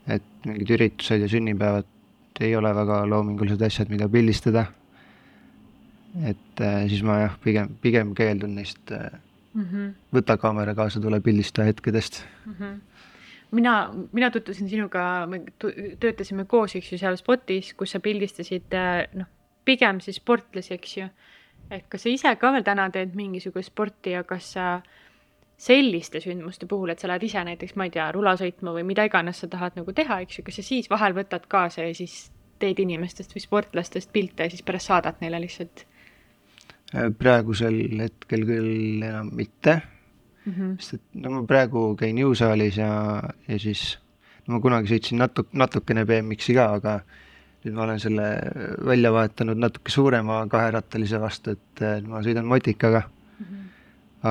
et 0.07 0.47
mingid 0.47 0.71
üritused 0.71 1.21
ja 1.25 1.29
sünnipäevad, 1.29 1.87
ei 2.41 2.53
ole 2.57 2.71
väga 2.75 3.01
loomingulised 3.11 3.63
asjad, 3.67 3.91
mida 3.91 4.09
pildistada. 4.09 4.67
et 6.25 6.61
äh, 6.65 6.89
siis 6.89 7.03
ma 7.03 7.21
jah, 7.21 7.39
pigem, 7.45 7.77
pigem 7.83 8.15
keeldun 8.15 8.55
neist 8.55 8.93
äh, 8.93 9.11
mm 9.53 9.65
-hmm. 9.65 9.95
võta 10.15 10.39
kaamera 10.39 10.75
kaasa, 10.75 11.01
tule 11.01 11.21
pildista 11.21 11.65
hetkedest 11.65 12.25
mm. 12.47 12.55
-hmm 12.61 12.81
mina, 13.51 13.95
mina 14.13 14.31
tutvusin 14.31 14.69
sinuga, 14.69 15.27
me 15.27 15.43
töötasime 16.01 16.45
koos, 16.45 16.75
eks 16.77 16.93
ju, 16.93 16.99
seal 16.99 17.17
spotis, 17.17 17.75
kus 17.75 17.91
sa 17.95 18.01
pildistasid 18.01 18.75
äh, 18.75 19.07
noh, 19.15 19.27
pigem 19.65 20.01
siis 20.01 20.17
sportlasi, 20.17 20.75
eks 20.75 20.97
ju. 20.97 21.09
Et 21.71 21.89
kas 21.89 22.07
sa 22.07 22.13
ise 22.13 22.37
ka 22.41 22.53
veel 22.53 22.65
täna 22.67 22.89
teed 22.95 23.17
mingisugust 23.19 23.73
sporti 23.73 24.15
ja 24.15 24.23
kas 24.25 24.53
sa 24.57 24.67
selliste 25.57 26.21
sündmuste 26.21 26.69
puhul, 26.69 26.93
et 26.93 27.01
sa 27.01 27.09
lähed 27.09 27.25
ise 27.25 27.43
näiteks, 27.45 27.77
ma 27.81 27.87
ei 27.89 27.93
tea, 27.95 28.11
rula 28.13 28.37
sõitma 28.37 28.75
või 28.77 28.85
mida 28.85 29.07
iganes 29.09 29.41
sa 29.41 29.49
tahad 29.49 29.79
nagu 29.79 29.93
teha, 29.97 30.21
eks 30.25 30.39
ju, 30.39 30.45
kas 30.47 30.61
sa 30.61 30.65
siis 30.67 30.91
vahel 30.93 31.17
võtad 31.17 31.47
kaasa 31.49 31.87
ja 31.87 31.95
siis 31.97 32.27
teed 32.61 32.81
inimestest 32.85 33.35
või 33.35 33.45
sportlastest 33.45 34.13
pilte 34.13 34.47
ja 34.47 34.53
siis 34.53 34.65
pärast 34.67 34.93
saadad 34.93 35.21
neile 35.25 35.41
lihtsalt? 35.41 35.87
Äh, 36.95 37.09
praegusel 37.19 37.79
hetkel 37.99 38.45
küll 38.47 39.03
enam 39.03 39.33
mitte 39.37 39.81
mm. 40.45 40.53
-hmm. 40.53 40.75
sest 40.79 40.95
et 40.95 41.23
no 41.23 41.31
ma 41.31 41.43
praegu 41.49 41.89
käin 41.99 42.19
jõusaalis 42.19 42.79
ja, 42.79 43.23
ja 43.49 43.59
siis 43.59 43.99
no 44.47 44.57
ma 44.57 44.61
kunagi 44.61 44.93
sõitsin 44.93 45.19
natu-, 45.19 45.49
natukene 45.53 46.05
BMX-i 46.05 46.55
ka, 46.55 46.69
aga 46.79 47.01
nüüd 47.67 47.75
ma 47.75 47.85
olen 47.87 48.01
selle 48.03 48.27
välja 48.87 49.13
vahetanud 49.13 49.59
natuke 49.59 49.91
suurema 49.91 50.45
kaherattalise 50.51 51.21
vastu, 51.21 51.57
et 51.57 52.07
ma 52.07 52.23
sõidan 52.23 52.47
motikaga 52.47 53.03
mm. 53.07 53.47
-hmm. 53.47 53.65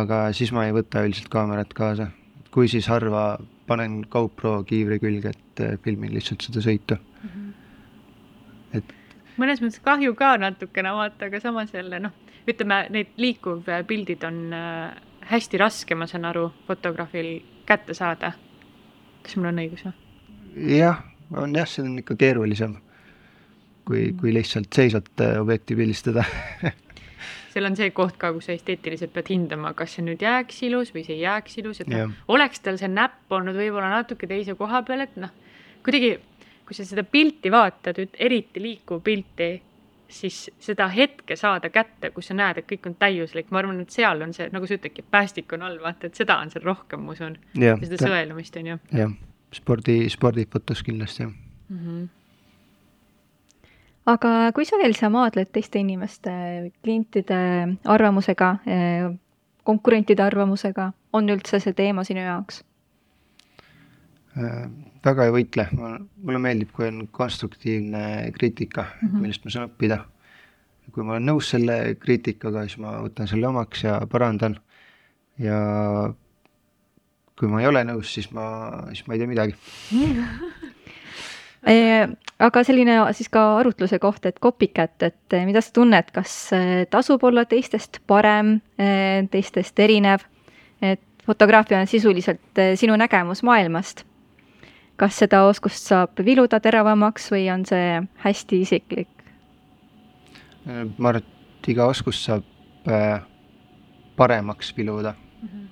aga 0.02 0.22
siis 0.34 0.54
ma 0.56 0.66
ei 0.66 0.76
võta 0.76 1.04
üldiselt 1.06 1.30
kaamerat 1.30 1.74
kaasa, 1.74 2.08
kui 2.52 2.72
siis 2.72 2.88
harva 2.88 3.38
panen 3.68 4.06
GoPro 4.12 4.62
kiivri 4.64 5.00
külge, 5.00 5.34
et 5.36 5.82
filmin 5.84 6.14
lihtsalt 6.14 6.48
seda 6.48 6.64
sõitu 6.64 6.96
mm. 6.96 7.30
-hmm. 7.30 8.78
et 8.80 8.96
mõnes 9.38 9.62
mõttes 9.62 9.82
kahju 9.84 10.16
ka 10.16 10.38
natukene 10.38 10.94
vaata, 10.96 11.28
aga 11.28 11.40
samas 11.44 11.74
jälle 11.74 12.00
noh, 12.00 12.14
ütleme, 12.48 12.86
need 12.90 13.12
liikuvpildid 13.18 14.24
on 14.28 14.54
äh, 14.54 14.96
hästi 15.32 15.58
raske, 15.58 15.96
ma 15.96 16.08
saan 16.08 16.26
aru, 16.30 16.50
fotograafil 16.68 17.40
kätte 17.66 17.94
saada. 17.94 18.32
kas 19.24 19.38
mul 19.38 19.50
on 19.50 19.62
õigus 19.64 19.86
või? 19.88 19.94
jah, 20.78 21.02
on 21.34 21.56
jah, 21.56 21.68
see 21.68 21.84
on 21.84 21.98
ikka 22.00 22.16
keerulisem, 22.16 22.78
kui, 23.86 24.10
kui 24.20 24.34
lihtsalt 24.34 24.74
seisvat 24.74 25.12
äh, 25.22 25.38
objekti 25.42 25.78
pildistada 25.78 26.26
seal 27.56 27.70
on 27.70 27.78
see 27.80 27.92
koht 27.96 28.18
ka, 28.20 28.34
kus 28.36 28.50
sa 28.50 28.56
esteetiliselt 28.56 29.14
pead 29.16 29.32
hindama, 29.32 29.74
kas 29.78 29.96
see 29.96 30.04
nüüd 30.06 30.24
jääks 30.26 30.64
ilus 30.68 30.92
või 30.96 31.06
see 31.08 31.20
ei 31.20 31.24
jääks 31.24 31.60
ilus, 31.62 31.82
et 31.82 31.92
noh, 31.92 32.12
oleks 32.28 32.60
tal 32.66 32.80
see 32.82 32.92
näpp 32.92 33.32
olnud 33.32 33.56
võib-olla 33.56 33.94
natuke 33.94 34.28
teise 34.28 34.58
koha 34.60 34.84
peal, 34.88 35.06
et 35.08 35.16
noh, 35.22 35.32
kuidagi 35.86 36.18
kui 36.66 36.76
sa 36.76 36.86
seda 36.88 37.06
pilti 37.06 37.52
vaatad, 37.54 38.00
eriti 38.18 38.62
liikuv 38.62 39.02
pilti, 39.06 39.50
siis 40.10 40.46
seda 40.62 40.88
hetke 40.94 41.38
saada 41.38 41.70
kätte, 41.74 42.12
kus 42.14 42.30
sa 42.32 42.38
näed, 42.38 42.62
et 42.62 42.68
kõik 42.70 42.90
on 42.90 42.98
täiuslik, 43.00 43.52
ma 43.54 43.62
arvan, 43.62 43.80
et 43.84 43.94
seal 43.94 44.22
on 44.26 44.34
see, 44.36 44.48
nagu 44.54 44.68
sa 44.70 44.78
ütledki, 44.78 45.06
päästik 45.12 45.54
on 45.58 45.66
all, 45.66 45.78
vaata, 45.82 46.10
et 46.10 46.18
seda 46.18 46.40
on 46.42 46.52
seal 46.54 46.66
rohkem, 46.66 47.06
ma 47.06 47.16
usun. 47.16 47.38
seda 47.56 48.02
sõelumist, 48.02 48.58
on 48.62 48.72
ju. 48.74 48.78
jah, 48.98 49.16
spordi, 49.54 49.98
spordifotos 50.14 50.84
kindlasti, 50.86 51.30
mm. 51.30 51.80
-hmm. 51.80 52.06
Aga 54.06 54.32
kui 54.56 54.66
sageli 54.68 54.98
sa 54.98 55.10
maadled 55.14 55.52
teiste 55.54 55.82
inimeste, 55.82 56.32
klientide 56.84 57.38
arvamusega, 57.90 58.52
eh, 58.70 59.08
konkurentide 59.66 60.24
arvamusega, 60.26 60.92
on 61.14 61.30
üldse 61.34 61.60
see 61.64 61.74
teema 61.78 62.06
sinu 62.08 62.26
jaoks 62.26 62.64
äh,? 64.38 64.68
väga 65.06 65.28
ei 65.28 65.34
võitle, 65.36 65.68
mulle 65.78 66.40
meeldib, 66.42 66.72
kui 66.74 66.88
on 66.90 67.04
konstruktiivne 67.14 68.32
kriitika 68.34 68.88
mm, 68.88 69.08
-hmm. 69.08 69.22
millest 69.22 69.46
ma 69.46 69.52
saan 69.54 69.70
õppida. 69.70 70.00
kui 70.92 71.04
ma 71.04 71.14
olen 71.14 71.26
nõus 71.30 71.50
selle 71.50 71.96
kriitikaga, 72.00 72.62
siis 72.66 72.78
ma 72.80 72.96
võtan 73.04 73.28
selle 73.28 73.48
omaks 73.48 73.84
ja 73.84 74.00
parandan. 74.10 74.60
ja 75.38 75.60
kui 77.40 77.48
ma 77.48 77.62
ei 77.62 77.68
ole 77.68 77.84
nõus, 77.84 78.14
siis 78.14 78.32
ma, 78.32 78.46
siis 78.94 79.08
ma 79.08 79.14
ei 79.14 79.20
tee 79.20 79.28
midagi 79.28 79.56
aga 81.66 82.64
selline 82.64 82.98
siis 83.18 83.30
ka 83.34 83.44
arutluse 83.60 84.00
koht, 84.00 84.26
et 84.30 84.40
copycat, 84.40 84.96
et 85.04 85.34
eh, 85.34 85.46
mida 85.48 85.62
sa 85.66 85.74
tunned, 85.74 86.12
kas 86.14 86.36
eh, 86.54 86.86
tasub 86.92 87.24
olla 87.26 87.46
teistest 87.50 88.02
parem, 88.08 88.60
teistest 89.32 89.80
erinev, 89.80 90.26
et 90.82 91.02
fotograafia 91.26 91.80
on 91.82 91.90
sisuliselt 91.90 92.62
sinu 92.78 92.98
nägemus 93.00 93.42
maailmast 93.44 94.06
kas 94.96 95.18
seda 95.20 95.42
oskust 95.50 95.90
saab 95.90 96.22
viluda 96.24 96.60
teravamaks 96.64 97.28
või 97.34 97.50
on 97.52 97.66
see 97.68 98.00
hästi 98.24 98.62
isiklik? 98.64 99.10
ma 100.66 101.12
arvan, 101.12 101.22
et 101.22 101.68
iga 101.70 101.86
oskust 101.92 102.30
saab 102.30 102.46
paremaks 104.16 104.72
viluda 104.78 105.14
mm. 105.14 105.50
-hmm. 105.50 105.68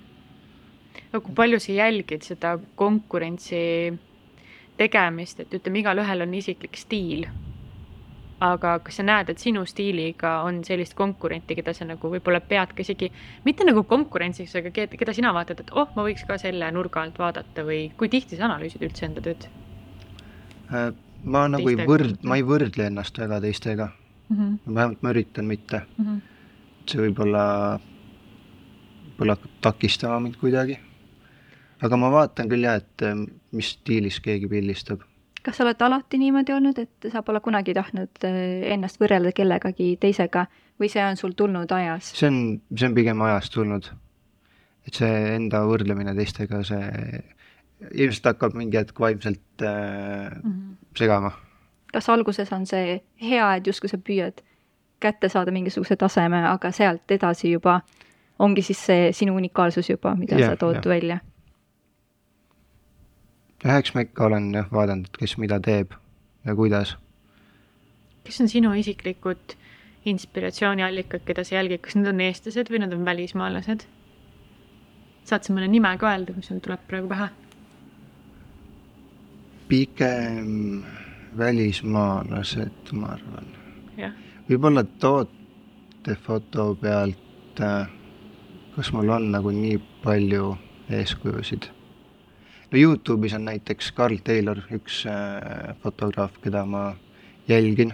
no 1.12 1.20
kui 1.20 1.34
palju 1.34 1.60
sa 1.60 1.72
jälgid 1.72 2.22
seda 2.22 2.58
konkurentsi 2.74 3.92
tegemist, 4.76 5.40
et 5.40 5.54
ütleme, 5.54 5.82
igalühel 5.84 6.26
on 6.26 6.34
isiklik 6.34 6.76
stiil 6.76 7.28
aga 8.42 8.78
kas 8.84 8.98
sa 8.98 9.04
näed, 9.06 9.30
et 9.30 9.42
sinu 9.42 9.62
stiiliga 9.68 10.36
on 10.46 10.60
sellist 10.66 10.96
konkurenti, 10.98 11.56
keda 11.58 11.74
sa 11.76 11.86
nagu 11.88 12.10
võib-olla 12.12 12.40
pead 12.44 12.74
ka 12.74 12.82
isegi, 12.84 13.10
mitte 13.46 13.66
nagu 13.66 13.84
konkurentsiks, 13.88 14.54
aga 14.58 14.72
keda 14.74 15.14
sina 15.16 15.32
vaatad, 15.36 15.62
et 15.64 15.72
oh, 15.76 15.88
ma 15.96 16.06
võiks 16.06 16.26
ka 16.28 16.38
selle 16.40 16.70
nurga 16.74 17.04
alt 17.04 17.18
vaadata 17.20 17.64
või 17.66 17.86
kui 17.98 18.10
tihti 18.12 18.38
sa 18.38 18.48
analüüsid 18.48 18.84
üldse 18.84 19.06
enda 19.08 19.24
tööd? 19.24 19.46
Äh, 20.72 20.90
ma 21.24 21.46
nagu 21.50 21.70
ei 21.70 21.78
võrd-, 21.78 22.18
ma 22.26 22.38
ei 22.40 22.46
võrdle 22.46 22.88
ennast 22.90 23.18
väga 23.20 23.40
teistega 23.44 23.90
mm. 23.92 24.36
-hmm. 24.36 24.74
vähemalt 24.74 25.02
ma 25.02 25.14
üritan 25.14 25.48
mitte 25.48 25.82
mm. 25.84 26.04
-hmm. 26.04 26.20
see 26.90 27.00
võib-olla, 27.06 27.44
võib-olla 29.06 29.38
hakkab 29.38 29.60
takistama 29.68 30.20
mind 30.20 30.40
kuidagi. 30.40 30.78
Aga 31.84 31.96
ma 32.00 32.10
vaatan 32.12 32.48
küll 32.48 32.64
jah, 32.64 32.80
et 32.80 33.04
äh, 33.04 33.26
mis 33.52 33.74
stiilis 33.76 34.20
keegi 34.24 34.48
pildistab 34.50 35.04
kas 35.44 35.58
sa 35.58 35.64
oled 35.66 35.82
alati 35.84 36.18
niimoodi 36.20 36.54
olnud, 36.56 36.78
et 36.80 37.08
sa 37.12 37.22
pole 37.22 37.40
kunagi 37.44 37.74
tahtnud 37.76 38.26
eh, 38.26 38.64
ennast 38.74 39.00
võrrelda 39.00 39.34
kellegagi 39.36 39.94
teisega 40.00 40.46
või 40.80 40.88
see 40.92 41.04
on 41.04 41.20
sul 41.20 41.34
tulnud 41.36 41.72
ajas? 41.76 42.12
see 42.16 42.30
on, 42.30 42.38
see 42.72 42.88
on 42.88 42.96
pigem 42.96 43.22
ajas 43.26 43.50
tulnud. 43.52 43.90
et 44.88 45.00
see 45.00 45.10
enda 45.34 45.64
võrdlemine 45.68 46.14
teistega, 46.16 46.62
see 46.64 47.20
ilmselt 47.92 48.30
hakkab 48.32 48.56
mingi 48.56 48.80
hetk 48.80 49.00
vaimselt 49.00 49.62
äh, 49.62 50.32
mm 50.32 50.50
-hmm. 50.50 50.72
segama. 50.96 51.32
kas 51.92 52.08
alguses 52.08 52.52
on 52.52 52.66
see 52.66 53.02
hea, 53.20 53.54
et 53.54 53.66
justkui 53.66 53.88
sa 53.88 53.98
püüad 53.98 54.40
kätte 55.00 55.28
saada 55.28 55.52
mingisuguse 55.52 55.96
taseme, 55.96 56.46
aga 56.48 56.70
sealt 56.72 57.10
edasi 57.10 57.52
juba 57.52 57.80
ongi 58.38 58.62
siis 58.62 58.86
see 58.86 59.12
sinu 59.12 59.36
unikaalsus 59.36 59.90
juba, 59.90 60.14
mida 60.14 60.38
ja, 60.38 60.50
sa 60.50 60.56
tood 60.56 60.80
ja. 60.80 60.88
välja 60.88 61.18
jah, 63.64 63.78
eks 63.80 63.94
ma 63.94 64.04
ikka 64.04 64.28
olen 64.28 64.50
jah 64.54 64.68
vaadanud, 64.72 65.08
et 65.08 65.20
kes 65.22 65.36
mida 65.40 65.58
teeb 65.62 65.94
ja 66.44 66.54
kuidas. 66.54 66.96
kes 68.24 68.40
on 68.40 68.48
sinu 68.48 68.72
isiklikud 68.80 69.56
inspiratsiooniallikad, 70.04 71.24
keda 71.24 71.44
sa 71.44 71.58
jälgid, 71.58 71.80
kas 71.84 71.96
need 71.96 72.08
on 72.08 72.20
eestlased 72.20 72.70
või 72.72 72.82
nad 72.84 72.92
on 72.92 73.04
välismaalased? 73.04 73.86
saad 75.24 75.46
sa 75.46 75.56
mõne 75.56 75.70
nime 75.72 75.94
ka 76.00 76.10
öelda, 76.12 76.36
mis 76.36 76.50
sul 76.52 76.60
tuleb 76.64 76.84
praegu 76.88 77.08
pähe? 77.08 77.30
pigem 79.68 80.84
välismaalased, 81.38 82.92
ma 82.92 83.14
arvan. 83.16 83.48
võib-olla 84.48 84.84
tootefoto 85.00 86.74
pealt, 86.80 87.64
äh, 87.64 87.88
kas 88.76 88.92
mul 88.92 89.08
on 89.08 89.30
nagu 89.32 89.50
nii 89.50 89.80
palju 90.04 90.52
eeskujusid 90.92 91.72
no 92.74 92.80
Youtube'is 92.80 93.34
on 93.34 93.44
näiteks 93.44 93.92
Carl 93.92 94.16
Taylor, 94.24 94.58
üks 94.74 95.04
äh, 95.06 95.76
fotograaf, 95.82 96.40
keda 96.42 96.64
ma 96.66 96.88
jälgin, 97.48 97.92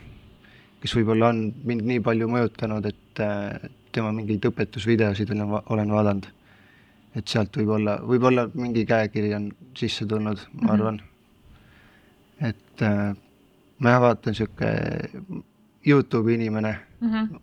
kes 0.81 0.95
võib-olla 0.97 1.29
on 1.35 1.43
mind 1.69 1.85
nii 1.89 2.01
palju 2.05 2.29
mõjutanud, 2.33 2.89
et 2.89 3.21
äh, 3.21 3.69
tema 3.93 4.13
mingeid 4.17 4.47
õpetusvideosid 4.49 5.35
olen, 5.35 5.59
olen 5.75 5.93
vaadanud. 5.93 6.31
et 7.15 7.29
sealt 7.29 7.57
võib-olla, 7.59 7.99
võib-olla 8.07 8.47
mingi 8.55 8.87
käekiri 8.87 9.35
on 9.35 9.51
sisse 9.77 10.07
tulnud, 10.07 10.39
ma 10.53 10.61
mm 10.61 10.67
-hmm. 10.67 10.73
arvan. 10.73 11.01
et 12.41 12.83
äh, 12.83 13.17
ma 13.79 13.91
jah, 13.91 14.01
vaatan 14.01 14.33
niisugune 14.33 15.31
Youtube'i 15.87 16.35
inimene 16.35 16.79
mm, 17.01 17.09
-hmm. 17.11 17.41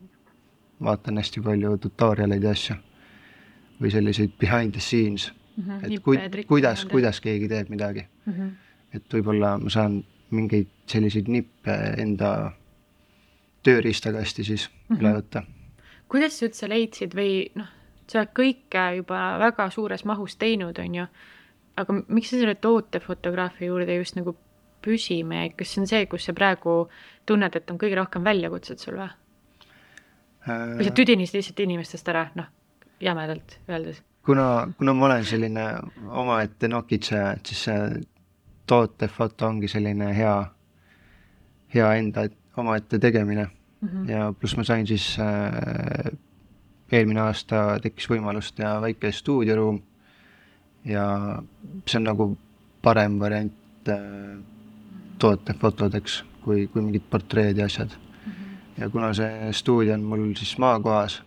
vaatan 0.84 1.17
hästi 1.17 1.41
palju 1.41 1.78
tutorialeid 1.78 2.43
ja 2.43 2.52
asju 2.52 2.76
või 3.82 3.91
selliseid 3.91 4.32
behind 4.39 4.71
the 4.71 4.80
scenes 4.80 5.32
mm. 5.57 5.63
-hmm. 5.63 5.93
et 5.93 6.03
kui, 6.03 6.45
kuidas, 6.47 6.85
kuidas 6.85 7.21
keegi 7.21 7.47
teeb 7.47 7.69
midagi 7.69 8.05
mm. 8.25 8.33
-hmm. 8.33 8.51
et 8.93 9.13
võib-olla 9.13 9.57
ma 9.57 9.69
saan 9.69 10.03
mingeid 10.31 10.67
selliseid 10.87 11.27
nippe 11.27 11.75
enda 11.97 12.51
tööriistakasti 13.63 14.43
siis 14.43 14.69
mm 14.69 14.95
-hmm. 14.95 15.01
üle 15.01 15.13
võtta. 15.19 15.43
kuidas 16.07 16.39
sa 16.39 16.45
üldse 16.45 16.69
leidsid 16.69 17.15
või 17.15 17.51
noh, 17.55 17.67
sa 18.07 18.19
oled 18.19 18.33
kõike 18.39 18.95
juba 18.95 19.39
väga 19.39 19.69
suures 19.69 20.05
mahus 20.05 20.35
teinud, 20.35 20.79
on 20.79 20.95
ju, 20.95 21.05
aga 21.75 21.93
miks 22.07 22.29
sa 22.29 22.37
selle 22.37 22.55
tootefotograafia 22.55 23.67
juurde 23.67 23.95
just 23.95 24.15
nagu 24.15 24.37
püsima 24.81 25.41
jäid, 25.41 25.55
kas 25.57 25.73
see 25.73 25.81
on 25.81 25.87
see, 25.87 26.05
kus 26.05 26.25
sa 26.25 26.33
praegu 26.33 26.89
tunned, 27.25 27.55
et 27.55 27.71
on 27.71 27.77
kõige 27.77 27.95
rohkem 27.95 28.23
väljakutset 28.23 28.79
sul 28.79 28.93
või? 28.93 29.09
või 30.47 30.83
sa 30.83 30.91
Äh, 30.91 30.95
tüdinesid 30.95 31.35
lihtsalt 31.35 31.59
inimestest 31.59 32.07
ära, 32.07 32.27
noh, 32.35 32.47
jämedalt 33.03 33.57
öeldes? 33.69 34.01
Kuna, 34.27 34.67
kuna 34.77 34.93
ma 34.93 35.05
olen 35.05 35.25
selline 35.25 35.65
omaette 36.07 36.67
nokitseja, 36.67 37.31
et 37.37 37.45
siis 37.47 37.63
see 37.69 38.01
tootefoto 38.67 39.47
ongi 39.47 39.69
selline 39.71 40.11
hea, 40.15 40.33
hea 41.73 41.93
enda 42.01 42.27
omaette 42.57 42.99
tegemine 42.99 43.47
Mm 43.81 43.89
-hmm. 43.89 44.11
ja 44.11 44.33
pluss 44.39 44.57
ma 44.57 44.63
sain 44.63 44.87
siis 44.87 45.17
äh, 45.19 46.17
eelmine 46.91 47.21
aasta 47.21 47.79
tekkis 47.81 48.09
võimalus 48.09 48.53
teha 48.55 48.81
väike 48.81 49.11
stuudioruum 49.11 49.81
ja 50.85 51.03
see 51.85 51.99
on 51.99 52.03
nagu 52.03 52.37
parem 52.81 53.19
variant 53.19 53.89
äh, 53.89 54.39
tootefotodeks 55.19 56.23
kui, 56.41 56.67
kui 56.67 56.81
mingid 56.81 57.05
portreed 57.09 57.57
ja 57.57 57.65
asjad. 57.65 57.89
ja 58.77 58.89
kuna 58.89 59.13
see 59.13 59.53
stuudio 59.53 59.93
on 59.93 60.03
mul 60.03 60.33
siis 60.35 60.57
maakohas 60.57 61.23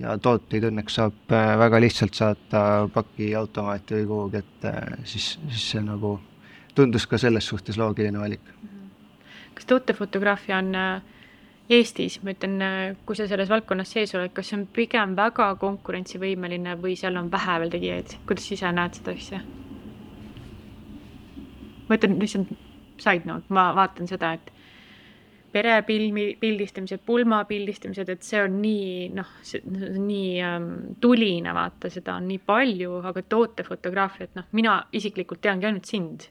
ja 0.00 0.16
tooteid 0.22 0.66
õnneks 0.68 0.98
saab 0.98 1.32
äh, 1.32 1.52
väga 1.58 1.80
lihtsalt 1.80 2.16
saata 2.16 2.62
pakiautomaati 2.94 4.00
või 4.00 4.06
kuhugi, 4.10 4.42
et 4.42 4.68
äh, 4.68 4.96
siis, 5.04 5.36
siis 5.48 5.68
see 5.72 5.84
nagu 5.84 6.16
tundus 6.76 7.06
ka 7.08 7.18
selles 7.18 7.48
suhtes 7.48 7.78
loogiline 7.80 8.20
valik. 8.20 8.54
kas 9.54 9.68
tootefotograafia 9.72 10.58
on 10.58 10.74
äh, 10.74 11.12
Eestis, 11.70 12.20
ma 12.22 12.30
ütlen, 12.30 12.60
kui 13.06 13.16
sa 13.18 13.24
selles 13.26 13.48
valdkonnas 13.50 13.90
sees 13.90 14.12
oled, 14.14 14.30
kas 14.34 14.52
see 14.52 14.60
on 14.60 14.68
pigem 14.70 15.16
väga 15.18 15.48
konkurentsivõimeline 15.58 16.76
või 16.78 16.94
seal 16.94 17.18
on 17.18 17.30
vähe 17.32 17.56
veel 17.62 17.72
tegijaid, 17.72 18.18
kuidas 18.28 18.46
ise 18.54 18.70
näed 18.72 19.00
seda 19.00 19.16
asja? 19.16 19.40
ma 21.88 21.98
ütlen 21.98 22.20
lihtsalt 22.20 22.52
side 23.02 23.26
note, 23.26 23.50
ma 23.54 23.72
vaatan 23.74 24.06
seda, 24.10 24.32
et 24.38 24.52
perepilmi 25.56 26.28
pildistamised, 26.40 27.00
pulmapildistamised, 27.08 28.12
et 28.12 28.24
see 28.26 28.42
on 28.44 28.60
nii 28.60 29.10
noh, 29.16 29.34
see 29.46 29.62
on 29.64 29.98
nii 30.04 30.30
ähm, 30.44 30.70
tuline, 31.00 31.56
vaata, 31.56 31.90
seda 31.92 32.18
on 32.20 32.28
nii 32.28 32.42
palju, 32.44 33.00
aga 33.10 33.24
tootefotograafiat, 33.34 34.34
noh, 34.36 34.48
mina 34.58 34.78
isiklikult 34.96 35.40
teangi 35.48 35.70
ainult 35.70 35.88
sind 35.88 36.28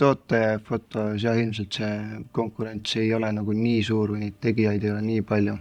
tootefotos 0.00 1.22
jah, 1.22 1.38
ilmselt 1.38 1.78
see 1.78 2.20
konkurents 2.34 2.96
ei 2.98 3.12
ole 3.14 3.30
nagu 3.34 3.54
nii 3.54 3.82
suur 3.86 4.14
või 4.14 4.24
neid 4.24 4.40
tegijaid 4.42 4.84
ei 4.84 4.90
ole 4.90 5.02
nii 5.06 5.22
palju. 5.28 5.56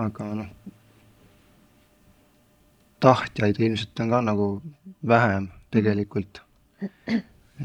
aga 0.00 0.26
noh, 0.38 0.50
tahtjaid 3.02 3.58
ilmselt 3.60 4.00
on 4.04 4.14
ka 4.14 4.20
nagu 4.24 4.48
vähem 5.12 5.48
tegelikult. 5.70 6.42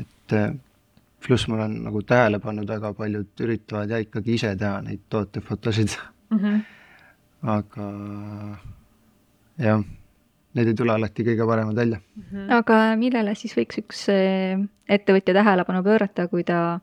et 0.01 0.33
eh, 0.35 0.53
pluss 1.25 1.47
ma 1.49 1.59
olen 1.59 1.75
nagu 1.87 2.01
tähele 2.05 2.39
pannud, 2.43 2.69
väga 2.69 2.93
paljud 2.97 3.43
üritavad 3.45 3.91
ja 3.91 3.99
ikkagi 4.03 4.37
ise 4.37 4.55
teha 4.59 4.79
neid 4.85 5.03
tootefotosid, 5.09 5.97
mm. 6.29 6.39
-hmm. 6.39 6.63
aga 7.55 7.89
jah, 9.57 9.83
need 10.55 10.71
ei 10.71 10.77
tule 10.77 10.95
alati 10.95 11.25
kõige 11.27 11.47
paremad 11.47 11.75
välja. 11.75 11.99
aga 12.57 12.79
millele 12.99 13.35
siis 13.35 13.55
võiks 13.57 13.81
üks 13.83 14.07
eh, 14.13 14.57
ettevõtja 14.89 15.33
tähelepanu 15.33 15.83
pöörata, 15.83 16.27
kui 16.27 16.43
ta 16.43 16.79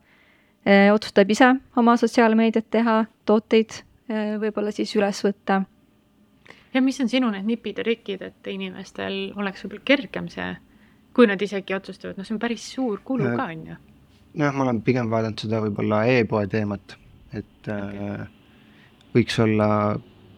eh, 0.65 0.93
otsustab 0.93 1.29
ise 1.29 1.53
oma 1.75 1.97
sotsiaalmeediat 1.97 2.69
teha, 2.69 3.05
tooteid 3.25 3.79
eh, 4.09 4.35
võib-olla 4.41 4.71
siis 4.71 4.95
üles 4.95 5.23
võtta? 5.25 5.63
ja 6.73 6.81
mis 6.81 6.99
on 7.01 7.09
sinu 7.09 7.31
need 7.31 7.45
nipid 7.45 7.77
ja 7.77 7.85
trikid, 7.85 8.21
et 8.21 8.51
inimestel 8.51 9.33
oleks 9.37 9.65
võib-olla 9.65 9.85
kergem 9.85 10.29
see, 10.31 10.51
kui 11.13 11.27
nad 11.29 11.41
isegi 11.41 11.75
otsustavad, 11.75 12.17
noh, 12.17 12.25
see 12.27 12.35
on 12.35 12.41
päris 12.41 12.65
suur 12.75 13.01
kulu 13.05 13.29
Äh, 13.29 13.35
ka, 13.37 13.49
on 13.53 13.67
ju. 13.67 13.75
Nojah, 14.33 14.53
ma 14.55 14.65
olen 14.65 14.81
pigem 14.85 15.09
vaadanud 15.11 15.43
seda 15.43 15.61
võib-olla 15.63 16.03
e-poe 16.11 16.47
teemat, 16.51 16.95
et 17.33 17.69
okay. 17.69 18.09
äh, 18.09 18.27
võiks 19.15 19.39
olla 19.43 19.67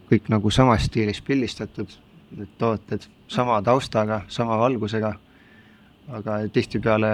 kõik 0.10 0.30
nagu 0.30 0.52
samas 0.54 0.86
stiilis 0.90 1.22
pildistatud, 1.26 1.92
need 2.36 2.52
tooted, 2.62 3.08
sama 3.32 3.62
taustaga, 3.66 4.22
sama 4.28 4.58
valgusega, 4.62 5.14
aga 6.14 6.40
tihtipeale 6.54 7.14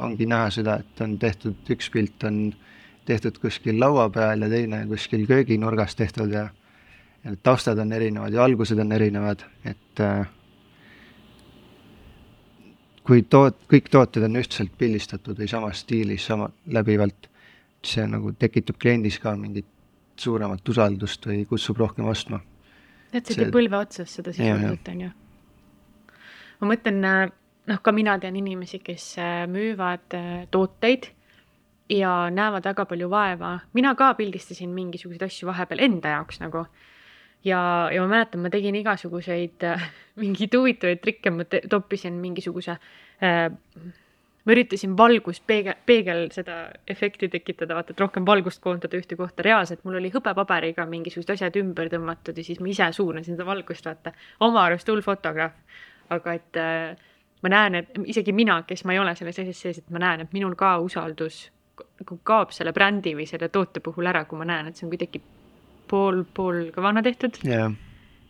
ongi 0.00 0.26
näha 0.26 0.50
seda, 0.54 0.80
et 0.82 1.02
on 1.04 1.18
tehtud, 1.18 1.58
üks 1.70 1.90
pilt 1.92 2.24
on 2.26 2.48
tehtud 3.06 3.38
kuskil 3.42 3.78
laua 3.80 4.08
peal 4.12 4.46
ja 4.46 4.50
teine 4.50 4.84
kuskil 4.90 5.26
kööginurgas 5.26 5.96
tehtud 5.98 6.32
ja 6.34 6.48
ja 7.24 7.30
need 7.30 7.42
taustad 7.42 7.78
on 7.78 7.92
erinevad 7.92 8.32
ja 8.32 8.40
valgused 8.40 8.78
on 8.78 8.92
erinevad, 8.92 9.42
et 9.64 10.00
äh, 10.00 10.28
kui 13.06 13.22
toot-, 13.22 13.58
kõik 13.70 13.90
tooted 13.92 14.24
on 14.26 14.38
ühtselt 14.40 14.72
pildistatud 14.78 15.38
või 15.38 15.48
samas 15.50 15.82
stiilis, 15.84 16.26
sama 16.26 16.50
läbivalt, 16.72 17.28
see 17.86 18.04
nagu 18.06 18.32
tekitab 18.38 18.78
kliendis 18.80 19.18
ka 19.22 19.34
mingit 19.36 19.68
suuremat 20.20 20.68
usaldust 20.68 21.26
või 21.26 21.44
kutsub 21.48 21.80
rohkem 21.80 22.08
ostma. 22.10 22.40
et 23.12 23.26
see 23.26 23.38
teeb 23.38 23.52
põlve 23.54 23.78
otsas 23.78 24.18
seda 24.18 24.34
sisuliselt, 24.36 24.88
on 24.92 25.06
ju. 25.06 25.12
ma 26.60 26.72
mõtlen, 26.74 27.00
noh, 27.70 27.80
ka 27.82 27.92
mina 27.96 28.18
tean 28.20 28.36
inimesi, 28.36 28.82
kes 28.84 29.14
äh, 29.18 29.46
müüvad 29.50 30.18
äh, 30.18 30.44
tooteid 30.50 31.08
ja 31.90 32.12
näevad 32.30 32.64
väga 32.64 32.84
palju 32.86 33.10
vaeva. 33.10 33.58
mina 33.72 33.94
ka 33.94 34.14
pildistasin 34.14 34.70
mingisuguseid 34.70 35.22
asju 35.26 35.48
vahepeal 35.48 35.84
enda 35.88 36.16
jaoks 36.16 36.40
nagu. 36.40 36.66
Ja, 37.44 37.88
ja 37.92 38.02
ma 38.02 38.16
mäletan, 38.16 38.42
ma 38.44 38.50
tegin 38.52 38.76
igasuguseid 38.80 39.64
äh, 39.66 39.88
mingeid 40.22 40.54
huvitavaid 40.56 41.02
trikke, 41.04 41.32
ma 41.34 41.46
toppisin 41.48 42.20
mingisuguse 42.22 42.76
äh, 42.76 43.48
ma 44.44 44.54
üritasin 44.54 44.96
valgust 44.96 45.44
peegel, 45.46 46.26
seda 46.34 46.62
efekti 46.88 47.28
tekitada, 47.32 47.76
vaata, 47.76 47.94
et 47.94 48.00
rohkem 48.00 48.26
valgust 48.26 48.62
koondada 48.64 48.96
ühte 48.98 49.16
kohta. 49.16 49.44
reaalselt 49.46 49.84
mul 49.84 49.98
oli 50.00 50.12
hõbepaberiga 50.14 50.86
mingisugused 50.88 51.34
asjad 51.36 51.60
ümber 51.60 51.90
tõmmatud 51.92 52.36
ja 52.36 52.44
siis 52.46 52.60
ma 52.60 52.70
ise 52.72 52.88
suunasin 52.96 53.36
seda 53.36 53.46
valgust, 53.46 53.86
vaata. 53.86 54.12
oma 54.40 54.64
arust 54.64 54.88
hull 54.88 55.04
fotograaf. 55.04 55.56
aga 56.10 56.34
et 56.34 56.56
äh, 56.58 57.08
ma 57.42 57.52
näen, 57.52 57.74
et 57.82 58.00
isegi 58.06 58.32
mina, 58.32 58.62
kes 58.66 58.84
ma 58.84 58.96
ei 58.96 59.02
ole 59.02 59.14
selles 59.16 59.38
asjas 59.38 59.60
sees, 59.66 59.78
et 59.78 59.90
ma 59.90 60.02
näen, 60.02 60.24
et 60.24 60.32
minul 60.32 60.56
ka 60.58 60.78
usaldus 60.82 61.50
kaob 62.24 62.50
selle 62.52 62.72
brändi 62.76 63.14
või 63.16 63.26
selle 63.28 63.48
toote 63.48 63.80
puhul 63.80 64.08
ära, 64.10 64.24
kui 64.28 64.38
ma 64.38 64.48
näen, 64.48 64.68
et 64.68 64.76
see 64.76 64.86
on 64.86 64.92
kuidagi 64.92 65.22
pool, 65.90 66.24
pool 66.34 66.68
kavana 66.74 67.02
tehtud 67.06 67.40
jah, 67.46 67.72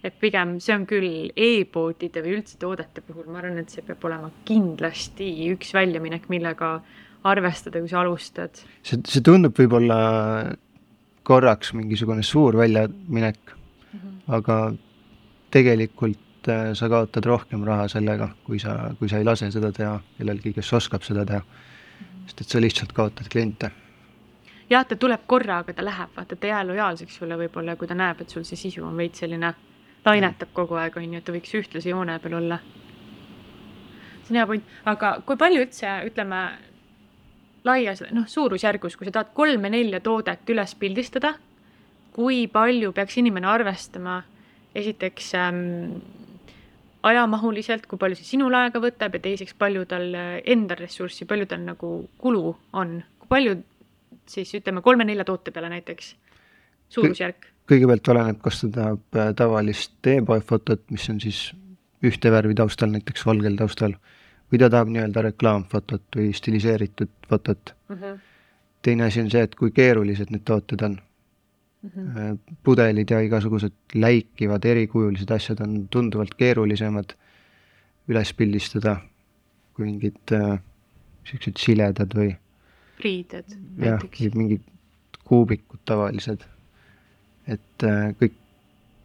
et 0.04 0.16
pigem 0.20 0.56
see 0.64 0.74
on 0.76 0.86
küll 0.88 1.28
e-poodide 1.36 2.24
või 2.24 2.38
üldse 2.38 2.58
toodete 2.60 3.04
puhul, 3.04 3.28
ma 3.28 3.42
arvan, 3.42 3.60
et 3.60 3.72
see 3.72 3.84
peab 3.84 4.04
olema 4.08 4.30
kindlasti 4.48 5.28
üks 5.52 5.74
väljaminek, 5.76 6.28
millega 6.32 6.78
arvestada, 7.28 7.82
kui 7.82 7.90
sa 7.92 8.00
alustad. 8.00 8.62
see, 8.82 9.00
see 9.04 9.24
tundub 9.24 9.56
võib-olla 9.56 9.98
korraks 11.30 11.74
mingisugune 11.76 12.24
suur 12.24 12.56
väljaminek 12.56 13.40
mm, 13.52 13.98
-hmm. 13.98 14.20
aga 14.38 14.56
tegelikult 15.50 16.48
äh, 16.48 16.72
sa 16.74 16.88
kaotad 16.88 17.26
rohkem 17.26 17.64
raha 17.64 17.88
sellega, 17.88 18.30
kui 18.44 18.58
sa, 18.58 18.94
kui 18.98 19.08
sa 19.08 19.18
ei 19.18 19.24
lase 19.24 19.50
seda 19.50 19.72
teha 19.72 19.98
kellelgi, 20.18 20.54
kes 20.56 20.72
oskab 20.72 21.02
seda 21.02 21.26
teha. 21.26 21.42
sest 22.26 22.40
et 22.40 22.48
sa 22.48 22.60
lihtsalt 22.60 22.92
kaotad 22.92 23.28
kliente. 23.28 23.70
Jah, 24.70 24.86
ta 24.86 24.96
tuleb 24.96 25.26
korra, 25.26 25.60
aga 25.64 25.74
ta 25.74 25.84
läheb, 25.84 26.12
vaata, 26.16 26.36
ta 26.36 26.46
ei 26.46 26.52
jää 26.52 26.62
lojaalseks 26.68 27.18
sulle 27.20 27.38
võib-olla, 27.40 27.76
kui 27.76 27.90
ta 27.90 27.96
näeb, 27.98 28.22
et 28.22 28.30
sul 28.30 28.46
see 28.46 28.58
sisu 28.58 28.84
on 28.86 28.96
veits 28.96 29.22
selline, 29.22 29.52
lainetab 30.06 30.54
kogu 30.56 30.78
aeg, 30.80 30.96
on 30.96 31.08
ju, 31.10 31.20
et 31.20 31.26
ta 31.26 31.34
võiks 31.34 31.54
ühtlase 31.58 31.92
joone 31.92 32.18
peal 32.22 32.38
olla. 32.40 32.60
see 34.24 34.34
on 34.34 34.40
hea 34.40 34.46
point, 34.46 34.74
aga 34.92 35.12
kui 35.26 35.36
palju 35.40 35.64
üldse, 35.66 35.94
ütleme, 36.06 36.40
laias, 37.64 38.04
noh, 38.14 38.28
suurusjärgus, 38.30 38.96
kui 38.96 39.08
sa 39.08 39.18
tahad 39.18 39.34
kolme-nelja 39.34 40.00
toodet 40.00 40.54
üles 40.54 40.74
pildistada, 40.78 41.34
kui 42.14 42.46
palju 42.50 42.92
peaks 42.92 43.18
inimene 43.20 43.46
arvestama 43.50 44.20
esiteks 44.74 45.34
ähm, 45.34 45.98
ajamahuliselt, 47.02 47.86
kui 47.90 47.98
palju 47.98 48.18
see 48.18 48.36
sinul 48.36 48.54
aega 48.54 48.80
võtab 48.82 49.16
ja 49.16 49.22
teiseks, 49.24 49.56
palju 49.58 49.84
tal 49.90 50.14
äh, 50.14 50.38
enda 50.54 50.78
ressurssi, 50.78 51.26
palju 51.28 51.48
tal 51.50 51.62
nagu 51.66 51.92
kulu 52.22 52.54
on, 52.78 53.00
kui 53.22 53.30
palju 53.34 53.58
siis 54.30 54.52
ütleme 54.58 54.82
kolme-nelja 54.84 55.26
toote 55.28 55.54
peale 55.54 55.70
näiteks, 55.72 56.14
suurusjärk? 56.88 57.50
kõigepealt 57.70 58.08
oleneb, 58.10 58.38
kas 58.42 58.62
ta 58.64 58.70
tahab 58.76 59.18
äh, 59.18 59.34
tavalist 59.38 60.06
e-poe 60.10 60.40
fotot, 60.46 60.82
mis 60.90 61.04
on 61.12 61.20
siis 61.22 61.50
ühte 62.06 62.32
värvi 62.32 62.56
taustal, 62.58 62.90
näiteks 62.94 63.26
valgel 63.26 63.58
taustal, 63.58 63.94
või 64.50 64.62
ta 64.62 64.70
tahab 64.72 64.90
nii-öelda 64.90 65.22
reklaamfotot 65.28 66.18
või 66.18 66.32
stiliseeritud 66.34 67.12
fotot. 67.28 67.74
Mm 67.88 67.96
-hmm. 67.96 68.18
teine 68.82 69.06
asi 69.06 69.20
on 69.20 69.30
see, 69.30 69.42
et 69.46 69.54
kui 69.54 69.70
keerulised 69.70 70.34
need 70.34 70.44
tooted 70.44 70.82
on 70.82 71.00
Mm 71.80 71.90
-hmm. 71.90 72.38
pudelid 72.62 73.10
ja 73.10 73.20
igasugused 73.20 73.72
läikivad 73.94 74.64
erikujulised 74.64 75.30
asjad 75.30 75.60
on 75.60 75.88
tunduvalt 75.88 76.34
keerulisemad 76.34 77.14
üles 78.08 78.34
pildistada 78.34 78.96
kui 79.74 79.86
mingid 79.86 80.32
äh, 80.32 80.60
siledad 81.56 82.12
või 82.14 82.36
riided 83.04 83.56
näiteks. 83.76 84.34
mingid 84.34 84.62
kuubikud 85.24 85.80
tavalised. 85.84 86.46
et 87.46 87.84
äh, 87.84 88.14
kõik, 88.20 88.38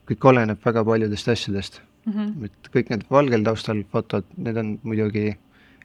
kõik 0.10 0.30
oleneb 0.32 0.60
väga 0.66 0.86
paljudest 0.86 1.28
asjadest 1.28 1.82
Mm 2.06 2.14
-hmm. 2.14 2.46
et 2.46 2.68
kõik 2.70 2.90
need 2.90 3.04
valgel 3.10 3.44
taustal 3.44 3.84
fotod, 3.90 4.24
need 4.38 4.58
on 4.58 4.80
muidugi 4.84 5.38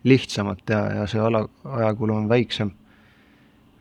lihtsamad 0.04 0.58
teha 0.66 0.92
ja 0.98 1.06
see 1.06 1.20
ala, 1.20 1.48
ajakulu 1.64 2.14
on 2.14 2.28
väiksem. 2.28 2.70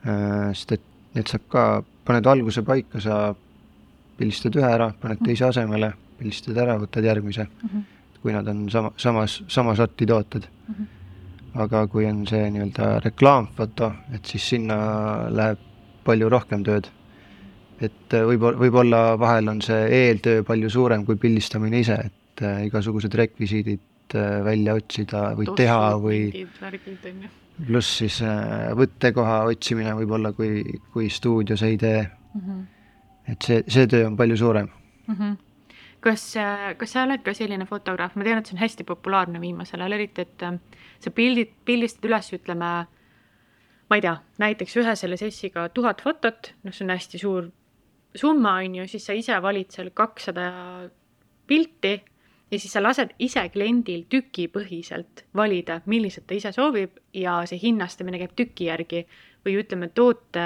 Äh, 0.08 0.54
sest 0.54 0.72
et 0.72 0.82
need 1.15 1.28
saab 1.28 1.42
ka, 1.52 1.84
paned 2.06 2.26
alguse 2.26 2.62
paika, 2.62 3.00
sa 3.00 3.36
pildistad 4.18 4.56
ühe 4.56 4.70
ära, 4.72 4.94
paned 5.02 5.20
teise 5.26 5.46
asemele, 5.50 5.92
pildistad 6.20 6.58
ära, 6.58 6.78
võtad 6.80 7.04
järgmise 7.04 7.44
mm. 7.44 7.70
-hmm. 7.70 7.84
kui 8.22 8.34
nad 8.34 8.48
on 8.48 8.70
sama, 8.70 8.92
samas, 8.98 9.44
sama 9.48 9.76
sorti 9.76 10.06
tooted 10.06 10.48
mm. 10.48 10.74
-hmm. 10.76 10.88
Aga 11.60 11.84
kui 11.91 12.08
on 12.10 12.24
see 12.30 12.48
nii-öelda 12.54 13.00
reklaamfoto, 13.04 13.91
et 14.15 14.26
siis 14.26 14.45
sinna 14.54 14.78
läheb 15.34 15.62
palju 16.08 16.30
rohkem 16.32 16.63
tööd. 16.65 16.89
et 17.80 18.12
võib, 18.12 18.43
võib-olla 18.60 19.15
vahel 19.15 19.48
on 19.48 19.62
see 19.63 19.86
eeltöö 19.95 20.43
palju 20.43 20.69
suurem 20.69 21.06
kui 21.08 21.15
pildistamine 21.15 21.80
ise, 21.80 21.95
et 22.10 22.43
äh, 22.43 22.65
igasugused 22.67 23.13
rekvisiidid 23.15 24.15
äh, 24.19 24.41
välja 24.43 24.76
otsida 24.76 25.30
või 25.38 25.48
Tossu, 25.48 25.60
teha 25.62 25.93
või 26.04 26.19
pluss 27.67 28.02
siis 28.02 28.19
võttekoha 28.76 29.45
otsimine 29.52 29.95
võib-olla, 29.95 30.34
kui, 30.36 30.63
kui 30.91 31.08
stuudios 31.12 31.63
ei 31.63 31.78
tee 31.78 32.02
mm. 32.04 32.41
-hmm. 32.41 32.65
et 33.32 33.48
see, 33.48 33.63
see 33.67 33.88
töö 33.88 34.08
on 34.08 34.17
palju 34.19 34.38
suurem 34.38 34.67
mm. 35.08 35.15
-hmm. 35.15 35.38
Kas, 36.04 36.24
äh, 36.40 36.72
kas 36.80 36.96
sa 36.96 37.04
oled 37.08 37.24
ka 37.26 37.34
selline 37.36 37.68
fotograaf, 37.70 38.16
ma 38.16 38.28
tean, 38.28 38.42
et 38.42 38.50
see 38.50 38.58
on 38.58 38.64
hästi 38.64 38.86
populaarne 38.88 39.42
viimasel 39.42 39.82
ajal, 39.82 39.98
eriti 40.00 40.26
et 40.26 40.46
äh, 40.48 40.60
sa 41.04 41.14
pildid, 41.16 41.54
pildistad 41.68 42.10
üles, 42.10 42.32
ütleme, 42.36 42.72
ma 43.90 43.98
ei 43.98 44.06
tea, 44.06 44.16
näiteks 44.42 44.78
ühe 44.82 44.96
selle 45.00 45.18
sessiga 45.20 45.68
tuhat 45.74 46.04
fotot, 46.06 46.54
noh, 46.64 46.76
see 46.76 46.86
on 46.86 46.96
hästi 46.96 47.22
suur 47.22 47.50
summa, 48.16 48.60
on 48.64 48.80
ju, 48.82 48.88
siis 48.90 49.06
sa 49.06 49.16
ise 49.18 49.38
valid 49.42 49.74
seal 49.74 49.92
kakssada 49.96 50.50
pilti 51.50 51.96
ja 52.50 52.58
siis 52.58 52.74
sa 52.74 52.82
lased 52.82 53.14
ise 53.22 53.44
kliendil 53.54 54.06
tükipõhiselt 54.10 55.26
valida, 55.36 55.82
millised 55.86 56.26
ta 56.28 56.38
ise 56.38 56.52
soovib 56.56 56.98
ja 57.14 57.40
see 57.50 57.62
hinnastamine 57.62 58.22
käib 58.22 58.36
tüki 58.38 58.70
järgi. 58.70 59.06
Või 59.46 59.56
ütleme, 59.62 59.88
toote 59.96 60.46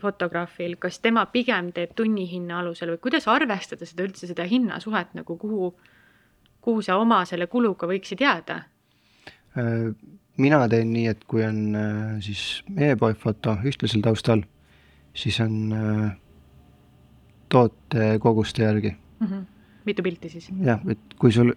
fotograafil, 0.00 0.76
kas 0.80 0.98
tema 1.04 1.26
pigem 1.32 1.72
teeb 1.74 1.94
tunnihinna 1.96 2.60
alusel 2.62 2.94
või 2.94 3.02
kuidas 3.08 3.28
arvestada 3.30 3.86
seda 3.86 4.06
üldse, 4.06 4.28
seda 4.30 4.46
hinnasuhet 4.48 5.14
nagu 5.18 5.36
kuhu, 5.38 5.72
kuhu 6.64 6.82
sa 6.82 6.98
oma 6.98 7.22
selle 7.28 7.46
kuluga 7.50 7.88
võiksid 7.90 8.22
jääda? 8.24 8.62
Äh, 9.58 9.90
mina 10.36 10.62
teen 10.68 10.92
nii, 10.92 11.06
et 11.12 11.24
kui 11.30 11.44
on 11.46 11.60
äh, 11.78 12.16
siis 12.24 12.64
e-poe 12.76 13.14
foto 13.18 13.56
ühtlasel 13.64 14.02
taustal, 14.04 14.42
siis 15.14 15.38
on 15.44 15.60
äh, 15.74 16.08
toote 17.48 18.16
koguste 18.22 18.66
järgi 18.66 18.96
mm. 18.96 19.26
-hmm 19.26 19.46
mitu 19.88 20.02
pilti 20.02 20.28
siis? 20.28 20.50
jah, 20.64 20.80
et 20.90 21.14
kui 21.18 21.32
sul 21.32 21.54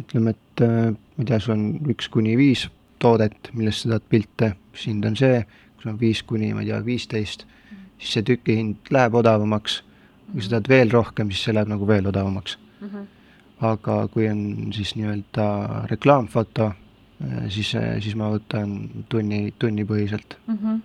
ütleme, 0.00 0.34
et 0.36 0.62
ma 0.62 1.24
ei 1.24 1.26
tea, 1.26 1.38
sul 1.42 1.54
on 1.56 1.64
üks 1.90 2.08
kuni 2.12 2.36
viis 2.38 2.66
toodet, 3.02 3.50
millest 3.56 3.84
sa 3.84 3.94
tahad 3.94 4.08
pilte, 4.12 4.50
siis 4.74 4.92
hind 4.92 5.08
on 5.08 5.16
see, 5.18 5.40
kui 5.76 5.84
sul 5.84 5.92
on 5.92 6.00
viis 6.00 6.22
kuni, 6.22 6.52
ma 6.54 6.64
ei 6.64 6.70
tea, 6.70 6.80
viisteist, 6.84 7.44
siis 7.98 8.16
see 8.16 8.24
tükihind 8.26 8.90
läheb 8.94 9.14
odavamaks. 9.14 9.82
kui 10.32 10.42
sa 10.42 10.56
tahad 10.56 10.68
veel 10.68 10.90
rohkem, 10.90 11.30
siis 11.30 11.44
see 11.46 11.54
läheb 11.54 11.68
nagu 11.70 11.86
veel 11.86 12.06
odavamaks 12.10 12.58
mm. 12.80 12.88
-hmm. 12.88 13.04
aga 13.60 14.08
kui 14.08 14.28
on 14.28 14.72
siis 14.72 14.96
nii-öelda 14.96 15.44
reklaamfoto, 15.90 16.66
äh, 16.66 17.44
siis, 17.48 17.74
äh, 17.74 18.02
siis 18.02 18.16
ma 18.16 18.30
võtan 18.30 19.04
tunni, 19.08 19.54
tunnipõhiselt 19.58 20.38
mm. 20.46 20.58
-hmm 20.62 20.80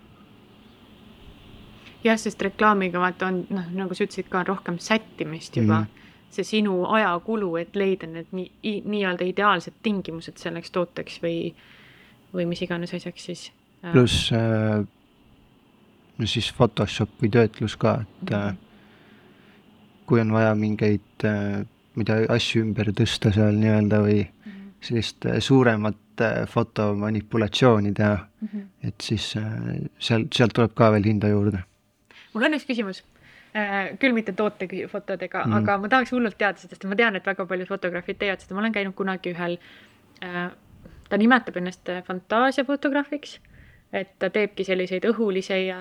jah, 2.04 2.18
sest 2.18 2.42
reklaamiga 2.42 3.00
vaata 3.00 3.28
on 3.28 3.46
noh, 3.50 3.66
nagu 3.72 3.94
sa 3.94 4.04
ütlesid 4.04 4.30
ka, 4.30 4.40
on 4.40 4.48
rohkem 4.48 4.78
sättimist 4.80 5.58
juba 5.58 5.80
mm 5.80 6.02
see 6.32 6.44
sinu 6.44 6.86
ajakulu, 6.88 7.56
et 7.60 7.76
leida 7.76 8.08
need 8.08 8.32
nii, 8.36 8.82
nii-öelda 8.88 9.28
ideaalsed 9.28 9.82
tingimused 9.84 10.40
selleks 10.40 10.72
tooteks 10.72 11.20
või, 11.24 11.52
või 12.34 12.48
mis 12.52 12.64
iganes 12.64 12.94
asjaks 12.96 13.28
siis. 13.30 13.50
Äh. 13.84 13.92
pluss 13.92 14.32
äh, 14.32 14.84
siis 16.26 16.52
Photoshop 16.54 17.10
või 17.22 17.32
töötlus 17.34 17.78
ka, 17.82 18.02
et 18.02 18.30
mm 18.30 18.38
-hmm. 18.38 18.50
äh, 18.50 18.56
kui 20.06 20.22
on 20.22 20.34
vaja 20.34 20.56
mingeid 20.56 21.26
äh,, 21.26 21.66
mida 21.96 22.20
asju 22.30 22.62
ümber 22.62 22.92
tõsta 22.94 23.34
seal 23.34 23.58
nii-öelda 23.58 24.02
või 24.06 24.20
mm 24.22 24.52
-hmm. 24.52 24.74
sellist 24.82 25.26
äh, 25.26 25.40
suuremat 25.40 26.22
äh, 26.22 26.48
fotomanipulatsiooni 26.48 27.94
teha 27.94 28.18
mm, 28.42 28.48
-hmm. 28.48 28.68
et 28.88 28.96
siis 29.02 29.36
äh, 29.38 29.44
seal, 30.00 30.28
sealt 30.34 30.54
tuleb 30.54 30.74
ka 30.76 30.92
veel 30.92 31.04
hinda 31.04 31.28
juurde. 31.28 31.64
mul 32.34 32.44
on 32.44 32.54
üks 32.54 32.66
küsimus 32.66 33.04
Äh, 33.52 33.98
küll 34.00 34.14
mitte 34.16 34.32
tootefotodega 34.32 35.42
mm., 35.44 35.56
aga 35.58 35.74
ma 35.84 35.90
tahaks 35.92 36.14
hullult 36.16 36.38
teada 36.40 36.56
sest 36.56 36.86
ma 36.88 36.96
tean, 36.96 37.18
et 37.20 37.26
väga 37.28 37.44
paljud 37.50 37.68
fotograafid 37.68 38.16
teevad 38.22 38.40
seda, 38.40 38.56
ma 38.56 38.62
olen 38.62 38.76
käinud 38.78 38.96
kunagi 38.96 39.34
ühel 39.34 39.58
äh,, 40.24 40.54
ta 41.12 41.20
nimetab 41.20 41.58
ennast 41.60 41.92
fantaasiafotograafiks, 42.08 43.34
et 43.94 44.16
ta 44.20 44.30
teebki 44.30 44.64
selliseid 44.64 45.06
õhulisi 45.10 45.66
ja 45.66 45.80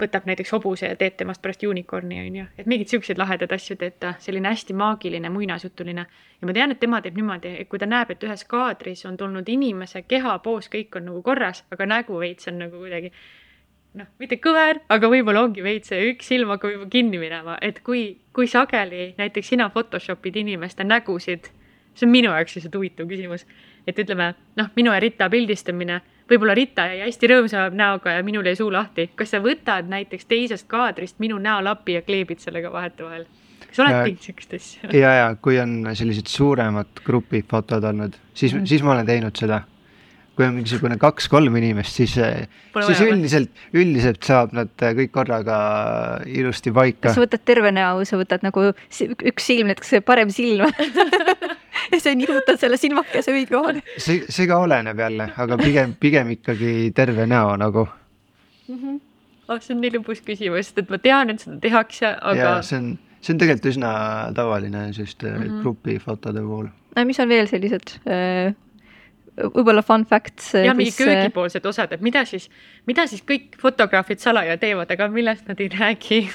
võtab 0.00 0.26
näiteks 0.28 0.52
hobuse 0.52 0.90
ja 0.90 0.96
teeb 0.96 1.16
temast 1.16 1.40
pärast 1.42 1.62
unicorn'i, 1.64 2.18
on 2.20 2.36
ju, 2.40 2.44
et 2.58 2.66
mingeid 2.68 2.92
siukseid 2.92 3.18
lahedaid 3.18 3.52
asju 3.56 3.78
teeb 3.80 3.96
ta, 4.00 4.12
selline 4.20 4.50
hästi 4.52 4.76
maagiline, 4.76 5.30
muinasjutuline. 5.32 6.06
ja 6.40 6.48
ma 6.48 6.52
tean, 6.52 6.74
et 6.74 6.80
tema 6.80 7.00
teeb 7.02 7.16
niimoodi, 7.16 7.54
et 7.62 7.68
kui 7.68 7.80
ta 7.80 7.88
näeb, 7.88 8.12
et 8.12 8.24
ühes 8.28 8.44
kaadris 8.48 9.06
on 9.08 9.16
tulnud 9.16 9.48
inimese 9.48 10.02
keha, 10.02 10.38
poos, 10.44 10.68
kõik 10.72 11.00
on 11.00 11.08
nagu 11.10 11.22
korras, 11.22 11.64
aga 11.72 11.86
nägu 11.86 12.20
veits 12.20 12.48
on 12.52 12.60
nagu 12.60 12.82
kuidagi 12.82 13.12
noh, 13.96 14.08
mitte 14.20 14.36
kõver, 14.42 14.82
aga 14.92 15.08
võib-olla 15.08 15.46
ongi 15.46 15.64
veits 15.64 15.88
see 15.92 16.10
üks 16.12 16.28
silm 16.28 16.52
hakkab 16.52 16.74
juba 16.74 16.88
kinni 16.92 17.20
minema, 17.20 17.56
et 17.64 17.80
kui, 17.86 18.18
kui 18.36 18.48
sageli 18.50 19.14
näiteks 19.16 19.54
sina 19.54 19.70
Photoshopid 19.72 20.36
inimeste 20.36 20.84
nägusid, 20.84 21.48
see 21.96 22.04
on 22.04 22.12
minu 22.12 22.34
jaoks 22.34 22.58
lihtsalt 22.58 22.76
huvitav 22.76 23.08
küsimus, 23.08 23.46
et 23.88 23.96
ütleme, 24.02 24.34
noh, 24.60 24.68
minu 24.76 24.92
ja 24.92 25.00
Rita 25.00 25.30
pildistamine, 25.32 26.02
võib-olla 26.30 26.54
Rita 26.54 26.86
jäi 26.90 27.00
hästi 27.04 27.30
rõõmsa 27.32 27.66
näoga 27.70 28.16
ja 28.16 28.22
minul 28.26 28.46
jäi 28.46 28.58
suu 28.58 28.72
lahti, 28.72 29.10
kas 29.14 29.34
sa 29.34 29.40
võtad 29.44 29.88
näiteks 29.90 30.26
teisest 30.30 30.68
kaadrist 30.70 31.20
minu 31.22 31.38
näolapi 31.42 31.98
ja 31.98 32.02
kleebid 32.06 32.42
sellega 32.44 32.72
vahetevahel? 32.72 33.26
kas 33.66 33.80
oled 33.84 33.96
teinud 34.02 34.26
siukest 34.28 34.58
asja? 34.58 34.90
ja, 34.92 35.14
ja 35.20 35.30
kui 35.42 35.58
on 35.60 35.78
sellised 35.94 36.30
suuremad 36.32 37.02
grupifotod 37.04 37.84
olnud, 37.84 38.18
siis 38.34 38.52
mm, 38.54 38.60
-hmm. 38.60 38.66
siis 38.66 38.82
ma 38.82 38.92
olen 38.92 39.06
teinud 39.06 39.36
seda 39.36 39.60
kui 40.36 40.44
on 40.44 40.56
mingisugune 40.58 40.98
kaks-kolm 41.00 41.54
inimest, 41.56 41.96
siis, 41.96 42.14
siis 42.76 42.98
üldiselt, 43.06 43.52
üldiselt 43.76 44.26
saab 44.26 44.52
nad 44.56 44.72
kõik 44.76 45.12
korraga 45.14 45.58
ilusti 46.28 46.72
paika. 46.76 47.14
sa 47.14 47.22
võtad 47.22 47.44
terve 47.48 47.72
näo, 47.72 48.04
sa 48.08 48.18
võtad 48.20 48.44
nagu 48.44 48.66
üks 48.68 49.48
silm, 49.48 49.70
näiteks 49.72 49.94
see 49.94 50.04
parem 50.04 50.32
silm 50.34 50.68
ja 51.92 52.00
sa 52.02 52.12
nihutad 52.16 52.60
selle 52.60 52.76
silmakese 52.80 53.32
õige 53.32 53.54
kohale. 53.54 53.82
see, 53.96 54.26
see 54.28 54.48
ka 54.50 54.60
oleneb 54.66 55.00
jälle, 55.00 55.30
aga 55.44 55.58
pigem, 55.62 55.96
pigem 56.00 56.34
ikkagi 56.36 56.92
terve 56.96 57.26
näo 57.30 57.56
nagu 57.60 57.86
mm. 57.86 58.76
-hmm. 58.76 59.00
oh, 59.48 59.62
see 59.62 59.72
on 59.76 59.82
nii 59.86 59.94
lõbus 59.96 60.20
küsimus, 60.26 60.68
sest 60.68 60.84
et 60.84 60.92
ma 60.92 61.00
tean, 61.00 61.32
et 61.32 61.40
seda 61.46 61.56
tehakse, 61.64 62.12
aga. 62.12 62.60
see 62.66 62.82
on, 62.82 62.92
see 63.22 63.32
on 63.32 63.40
tegelikult 63.40 63.72
üsna 63.72 63.96
tavaline 64.36 64.90
selliste 64.92 65.32
mm 65.32 65.42
-hmm. 65.42 65.64
grupifotode 65.64 66.44
puhul. 66.44 66.68
mis 67.04 67.20
on 67.24 67.28
veel 67.32 67.48
sellised 67.48 67.96
äh, 68.04 68.52
võib-olla 69.36 69.82
fun 69.84 70.06
facts. 70.08 70.54
ja 70.54 70.74
mingi 70.76 70.94
äh, 70.94 71.04
köögipoolsed 71.04 71.66
osad, 71.68 71.92
et 71.92 72.04
mida 72.04 72.24
siis, 72.28 72.48
mida 72.88 73.06
siis 73.10 73.22
kõik 73.26 73.58
fotograafid 73.60 74.22
salaja 74.22 74.56
teevad, 74.60 74.90
aga 74.92 75.08
millest 75.12 75.48
nad 75.50 75.60
ei 75.60 75.68
räägi 75.72 76.22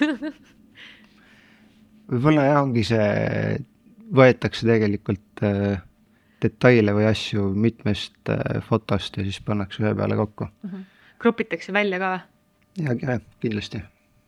võib-olla 2.11 2.49
jah, 2.49 2.59
ongi 2.61 2.83
see, 2.87 3.61
võetakse 4.13 4.67
tegelikult 4.67 5.45
äh, 5.47 5.79
detaile 6.41 6.95
või 6.97 7.07
asju 7.09 7.47
mitmest 7.53 8.33
äh, 8.33 8.59
fotost 8.67 9.17
ja 9.17 9.25
siis 9.25 9.41
pannakse 9.45 9.83
ühe 9.85 9.95
peale 9.97 10.19
kokku 10.19 10.49
uh. 10.49 10.53
Mhm. 10.67 10.75
-huh. 10.75 11.17
kropitakse 11.21 11.73
välja 11.73 12.01
ka 12.01 12.13
või? 12.13 12.21
ja, 12.85 12.97
ja 13.01 13.19
kindlasti. 13.41 13.81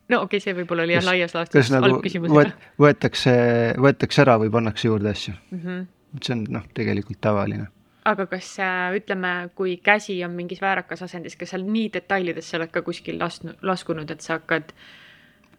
no 0.08 0.24
okei 0.26 0.38
okay,, 0.38 0.46
see 0.48 0.58
võib-olla 0.58 0.88
oli 0.88 0.98
jah 0.98 1.06
laias 1.06 1.34
laastus 1.34 1.70
nagu 1.74 1.88
halb 1.88 2.02
küsimus 2.02 2.34
võet,. 2.34 2.54
võetakse, 2.78 3.32
võetakse 3.78 4.26
ära 4.26 4.38
või 4.42 4.50
pannakse 4.50 4.88
juurde 4.88 5.14
asju 5.14 5.34
uh. 5.34 5.58
Mhm. 5.58 5.68
-huh. 5.68 6.20
see 6.22 6.38
on 6.38 6.46
noh, 6.58 6.66
tegelikult 6.74 7.20
tavaline 7.20 7.70
aga 8.04 8.26
kas 8.28 8.50
ütleme, 8.96 9.32
kui 9.56 9.76
käsi 9.82 10.18
on 10.24 10.34
mingis 10.36 10.60
väärakas 10.62 11.04
asendis, 11.06 11.36
kas 11.40 11.54
seal 11.54 11.64
nii 11.66 11.88
detailidesse 11.94 12.58
oled 12.58 12.72
ka 12.72 12.82
kuskil 12.84 13.18
lasknud, 13.20 13.56
laskunud, 13.64 14.10
et 14.12 14.24
sa 14.24 14.38
hakkad 14.38 14.74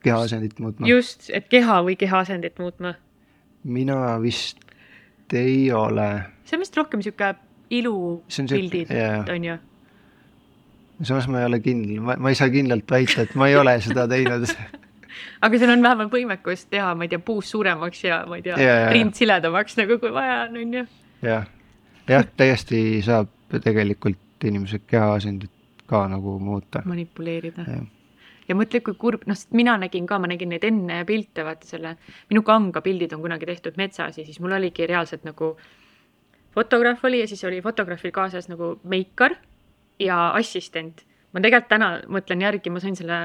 kehaasendit 0.06 0.60
muutma? 0.62 0.88
just, 0.90 1.30
et 1.34 1.50
keha 1.50 1.82
või 1.88 1.98
kehaasendit 2.00 2.62
muutma? 2.62 2.96
mina 3.64 3.98
vist 4.22 4.62
ei 5.34 5.72
ole. 5.74 6.10
see 6.46 6.58
on 6.58 6.66
vist 6.66 6.78
rohkem 6.78 7.02
sihuke 7.06 7.34
ilupildid, 7.74 8.94
on 9.34 9.50
ju? 9.50 9.58
samas 11.02 11.28
ma 11.28 11.42
ei 11.42 11.50
ole 11.50 11.62
kindel, 11.66 11.98
ma, 12.06 12.20
ma 12.22 12.34
ei 12.34 12.38
saa 12.38 12.52
kindlalt 12.54 12.92
väita, 12.92 13.26
et 13.26 13.34
ma 13.40 13.50
ei 13.50 13.58
ole 13.58 13.80
seda 13.82 14.06
teinud 14.12 14.46
aga 15.46 15.58
sul 15.58 15.74
on 15.74 15.82
vähemalt 15.82 16.14
võimekus 16.14 16.70
teha, 16.70 16.94
ma 16.94 17.10
ei 17.10 17.16
tea, 17.16 17.26
puust 17.26 17.58
suuremaks 17.58 18.06
ja 18.06 18.22
ma 18.30 18.38
ei 18.38 18.46
tea, 18.46 18.70
rind 18.94 19.18
siledamaks 19.18 19.82
nagu 19.82 19.98
kui 19.98 20.14
vaja 20.14 20.44
on, 20.46 20.62
on 20.62 20.80
ju. 20.82 20.88
jah 21.26 21.52
jah, 22.10 22.26
täiesti 22.38 22.80
saab 23.06 23.32
tegelikult 23.64 24.46
inimese 24.46 24.82
kehaasendit 24.88 25.52
ka 25.88 26.08
nagu 26.10 26.40
muuta. 26.40 26.82
manipuleerida. 26.86 27.66
ja 28.48 28.56
mõtle, 28.58 28.82
kui 28.86 28.98
kurb, 29.00 29.26
noh, 29.30 29.38
sest 29.38 29.54
mina 29.54 29.78
nägin 29.82 30.08
ka, 30.10 30.20
ma 30.20 30.30
nägin 30.30 30.50
neid 30.54 30.64
enne 30.68 31.02
pilte, 31.06 31.46
vaata 31.46 31.68
selle, 31.68 31.96
minu 32.30 32.44
kanga 32.46 32.82
pildid 32.86 33.14
on 33.14 33.26
kunagi 33.26 33.50
tehtud 33.50 33.78
metsas 33.82 34.18
ja 34.18 34.26
siis 34.26 34.40
mul 34.40 34.58
oligi 34.58 34.88
reaalselt 34.88 35.26
nagu 35.26 35.56
fotograaf 36.56 37.04
oli 37.06 37.24
ja 37.24 37.28
siis 37.28 37.44
oli 37.44 37.62
fotograafil 37.62 38.14
kaasas 38.16 38.50
nagu 38.50 38.76
meikar 38.84 39.38
ja 40.00 40.32
assistent 40.38 41.06
ma 41.36 41.44
tegelikult 41.44 41.72
täna 41.72 41.90
mõtlen 42.12 42.44
järgi, 42.46 42.72
ma 42.72 42.82
sain 42.84 42.96
selle, 42.98 43.20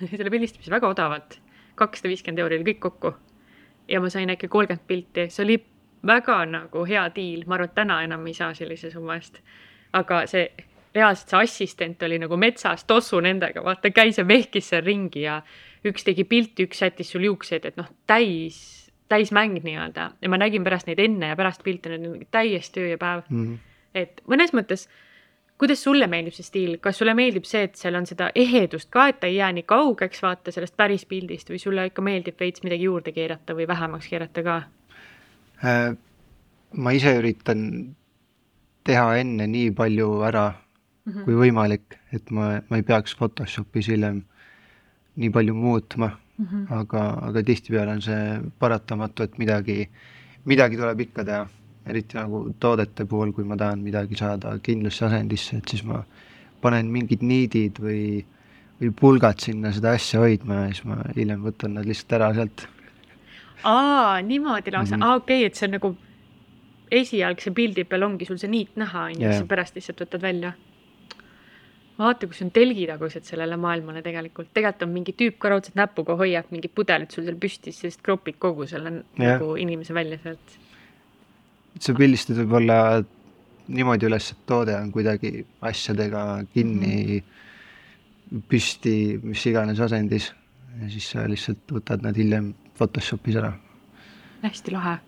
selle 0.12 0.32
pildistamise 0.32 0.72
väga 0.72 0.90
odavalt, 0.92 1.38
kakssada 1.80 2.12
viiskümmend 2.12 2.44
euri 2.44 2.60
oli 2.60 2.68
kõik 2.72 2.82
kokku. 2.84 3.14
ja 3.88 4.00
ma 4.02 4.10
sain 4.10 4.30
äkki 4.32 4.48
kolmkümmend 4.50 4.86
pilti, 4.86 5.28
see 5.30 5.44
oli 5.44 5.56
väga 6.06 6.38
nagu 6.50 6.84
hea 6.88 7.04
diil, 7.14 7.44
ma 7.46 7.56
arvan, 7.56 7.70
et 7.70 7.74
täna 7.74 8.00
enam 8.04 8.26
ei 8.26 8.34
saa 8.34 8.54
sellise 8.54 8.90
summa 8.90 9.16
eest. 9.20 9.40
aga 9.92 10.24
see, 10.26 10.48
reaalselt 10.94 11.30
see 11.30 11.42
assistent 11.42 12.02
oli 12.02 12.18
nagu 12.20 12.36
metsas 12.36 12.84
tossu 12.84 13.20
nendega, 13.20 13.62
vaata, 13.64 13.90
käis 13.90 14.18
ja 14.18 14.26
vehkis 14.28 14.68
seal 14.72 14.84
ringi 14.84 15.22
ja 15.22 15.40
üks 15.86 16.04
tegi 16.04 16.24
pilti, 16.24 16.66
üks 16.66 16.82
sättis 16.82 17.12
sul 17.12 17.24
juukseid, 17.28 17.64
et 17.64 17.76
noh, 17.80 17.88
täis, 18.06 18.58
täismäng 19.08 19.60
nii-öelda 19.62 20.10
ja 20.20 20.28
ma 20.28 20.38
nägin 20.40 20.64
pärast 20.66 20.88
neid 20.90 21.00
enne 21.00 21.30
ja 21.32 21.38
pärast 21.38 21.62
pilte, 21.64 21.92
need 21.92 22.08
on 22.10 22.24
täiesti 22.30 22.82
öö 22.82 22.94
ja 22.94 22.98
päev 22.98 23.22
mm. 23.28 23.44
-hmm. 23.44 23.58
et 23.94 24.22
mõnes 24.26 24.52
mõttes 24.56 24.88
kuidas 25.58 25.82
sulle 25.82 26.06
meeldib 26.06 26.34
see 26.36 26.46
stiil, 26.46 26.78
kas 26.82 26.98
sulle 26.98 27.14
meeldib 27.14 27.44
see, 27.48 27.62
et 27.68 27.76
seal 27.80 27.96
on 27.96 28.06
seda 28.06 28.30
ehedust 28.34 28.90
ka, 28.92 29.08
et 29.08 29.20
ta 29.20 29.30
ei 29.30 29.38
jää 29.38 29.52
nii 29.56 29.62
kaugeks, 29.68 30.22
vaata 30.22 30.52
sellest 30.52 30.76
päris 30.76 31.06
pildist 31.06 31.50
või 31.50 31.60
sulle 31.62 31.86
ikka 31.86 32.02
meeldib 32.02 32.40
veits 32.40 32.64
midagi 32.66 32.88
juurde 32.90 33.12
keerata 33.16 33.56
või 33.56 33.68
vähemaks 33.68 34.08
keerata 34.12 34.42
ka? 34.42 34.62
Äh, 35.64 35.96
ma 36.72 36.92
ise 36.92 37.16
üritan 37.18 37.60
teha 38.84 39.16
enne 39.20 39.46
nii 39.48 39.70
palju 39.74 40.08
ära 40.28 40.46
mm 40.52 41.12
-hmm. 41.12 41.24
kui 41.24 41.34
võimalik, 41.34 41.98
et 42.12 42.30
ma, 42.30 42.60
ma 42.68 42.76
ei 42.76 42.82
peaks 42.82 43.16
Photoshopis 43.16 43.88
hiljem 43.88 44.22
nii 45.16 45.30
palju 45.30 45.54
muutma 45.54 46.10
mm, 46.38 46.46
-hmm. 46.46 46.66
aga, 46.80 47.02
aga 47.28 47.42
tihtipeale 47.42 47.92
on 47.92 48.02
see 48.02 48.40
paratamatu, 48.58 49.22
et 49.22 49.38
midagi, 49.38 49.88
midagi 50.44 50.76
tuleb 50.76 51.00
ikka 51.00 51.24
teha 51.24 51.46
eriti 51.86 52.16
nagu 52.18 52.54
toodete 52.60 53.04
puhul, 53.04 53.32
kui 53.32 53.44
ma 53.44 53.56
tahan 53.56 53.82
midagi 53.82 54.16
saada 54.18 54.58
kindlasse 54.58 55.04
asendisse, 55.06 55.56
et 55.56 55.68
siis 55.68 55.84
ma 55.84 56.02
panen 56.60 56.90
mingid 56.90 57.22
niidid 57.22 57.78
või, 57.82 58.24
või 58.80 58.90
pulgad 59.00 59.38
sinna 59.42 59.72
seda 59.72 59.94
asja 59.98 60.20
hoidma 60.20 60.54
ja 60.54 60.72
siis 60.72 60.84
ma 60.84 60.98
hiljem 61.16 61.44
võtan 61.46 61.76
nad 61.78 61.86
lihtsalt 61.86 62.12
ära 62.18 62.32
sealt. 62.34 62.66
Aa, 63.64 64.22
niimoodi 64.22 64.72
lausa 64.72 64.96
mm, 64.96 65.02
-hmm. 65.02 65.06
aa 65.06 65.14
okei 65.14 65.40
okay,, 65.40 65.46
et 65.46 65.54
see 65.54 65.66
on 65.68 65.76
nagu 65.78 65.96
esialgse 66.90 67.50
pildi 67.50 67.84
peal 67.84 68.02
ongi 68.02 68.24
sul 68.24 68.38
see 68.38 68.50
niit 68.50 68.76
näha, 68.76 69.08
on 69.10 69.14
ju, 69.14 69.26
siis 69.26 69.42
sa 69.42 69.50
pärast 69.50 69.74
lihtsalt 69.74 70.00
võtad 70.00 70.22
välja. 70.22 70.52
vaata, 71.98 72.26
kus 72.26 72.42
on 72.42 72.50
telgitagused 72.50 73.24
sellele 73.24 73.56
maailmale 73.56 74.02
tegelikult, 74.02 74.52
tegelikult 74.54 74.82
on 74.82 74.92
mingi 74.92 75.14
tüüp 75.16 75.38
ka 75.38 75.48
raudselt 75.48 75.74
näpuga 75.80 76.16
hoiab 76.16 76.50
mingit 76.50 76.74
pudelit 76.74 77.10
sul 77.10 77.24
seal 77.24 77.38
püsti, 77.40 77.72
siis 77.72 77.96
kropib 77.96 78.36
kogu 78.38 78.66
selle 78.66 79.02
nagu 79.16 79.54
inimese 79.56 79.94
välja 79.94 80.18
sealt 80.22 80.58
sa 81.80 81.94
pildistad 81.96 82.38
võib-olla 82.40 82.78
niimoodi 83.66 84.08
üles, 84.08 84.30
et 84.32 84.44
toode 84.48 84.74
on 84.78 84.92
kuidagi 84.94 85.40
asjadega 85.66 86.22
kinni 86.54 87.20
mm., 87.20 87.32
püsti, 88.50 89.20
mis 89.22 89.44
iganes 89.46 89.80
asendis 89.82 90.32
ja 90.80 90.88
siis 90.90 91.10
sa 91.12 91.26
lihtsalt 91.30 91.76
võtad 91.76 92.02
nad 92.02 92.16
hiljem 92.18 92.50
Photoshopis 92.78 93.38
ära. 93.40 93.52
hästi 94.42 94.72
lahe. 94.72 94.98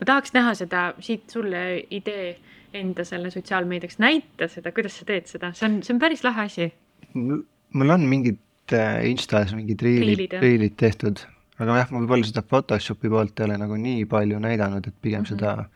ma 0.00 0.06
tahaks 0.06 0.32
näha 0.36 0.54
seda, 0.54 0.84
siit 1.00 1.30
sulle 1.30 1.62
idee 1.90 2.36
enda 2.74 3.04
selle 3.04 3.30
sotsiaalmeediaks, 3.30 3.98
näita 3.98 4.48
seda, 4.48 4.72
kuidas 4.72 5.00
sa 5.00 5.08
teed 5.08 5.26
seda, 5.30 5.52
see 5.56 5.66
on, 5.66 5.80
see 5.82 5.94
on 5.94 6.00
päris 6.02 6.24
lahe 6.24 6.46
asi. 6.46 6.70
mul 7.14 7.96
on 7.96 8.06
mingid 8.08 8.38
äh, 8.72 9.02
Instas 9.10 9.54
mingid 9.56 9.82
riilid, 9.82 10.38
riilid 10.40 10.76
tehtud, 10.78 11.24
aga 11.58 11.82
jah, 11.82 11.90
ma 11.90 12.04
võib-olla 12.04 12.28
seda 12.28 12.44
Photoshopi 12.46 13.10
poolt 13.10 13.40
ei 13.40 13.48
ole 13.48 13.58
nagu 13.60 13.78
nii 13.80 14.06
palju 14.10 14.38
näidanud, 14.42 14.86
et 14.86 14.96
pigem 15.02 15.24
mm 15.24 15.24
-hmm. 15.24 15.38
seda 15.38 15.68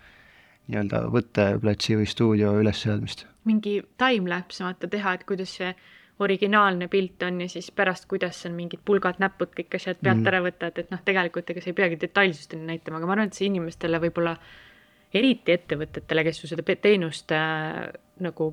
nii-öelda 0.69 1.03
võtteplatsi 1.13 1.99
või 1.99 2.09
stuudio 2.09 2.55
ülesseadmist. 2.61 3.27
mingi 3.45 3.83
timelapse 4.01 4.65
vaata 4.65 4.89
teha, 4.89 5.15
et 5.15 5.25
kuidas 5.29 5.57
see 5.59 5.75
originaalne 6.19 6.89
pilt 6.89 7.23
on 7.27 7.41
ja 7.41 7.49
siis 7.49 7.71
pärast, 7.75 8.07
kuidas 8.11 8.47
on 8.47 8.55
mingid 8.55 8.85
pulgad, 8.85 9.19
näpud, 9.19 9.51
kõik 9.57 9.75
asjad 9.75 9.99
pealt 10.03 10.21
mm. 10.21 10.29
ära 10.31 10.43
võtad, 10.45 10.79
et 10.79 10.93
noh, 10.95 11.01
tegelikult 11.05 11.51
ega 11.51 11.63
sa 11.63 11.73
ei 11.73 11.79
peagi 11.81 11.99
detailsusteni 12.01 12.69
näitama, 12.69 13.01
aga 13.01 13.09
ma 13.09 13.17
arvan, 13.17 13.33
et 13.33 13.39
see 13.39 13.49
inimestele 13.51 13.99
võib-olla, 14.05 14.37
eriti 15.15 15.55
ettevõtetele, 15.55 16.25
kes 16.27 16.41
su 16.43 16.51
seda 16.51 16.63
teenust 16.75 17.35
äh, 17.35 17.89
nagu 18.23 18.53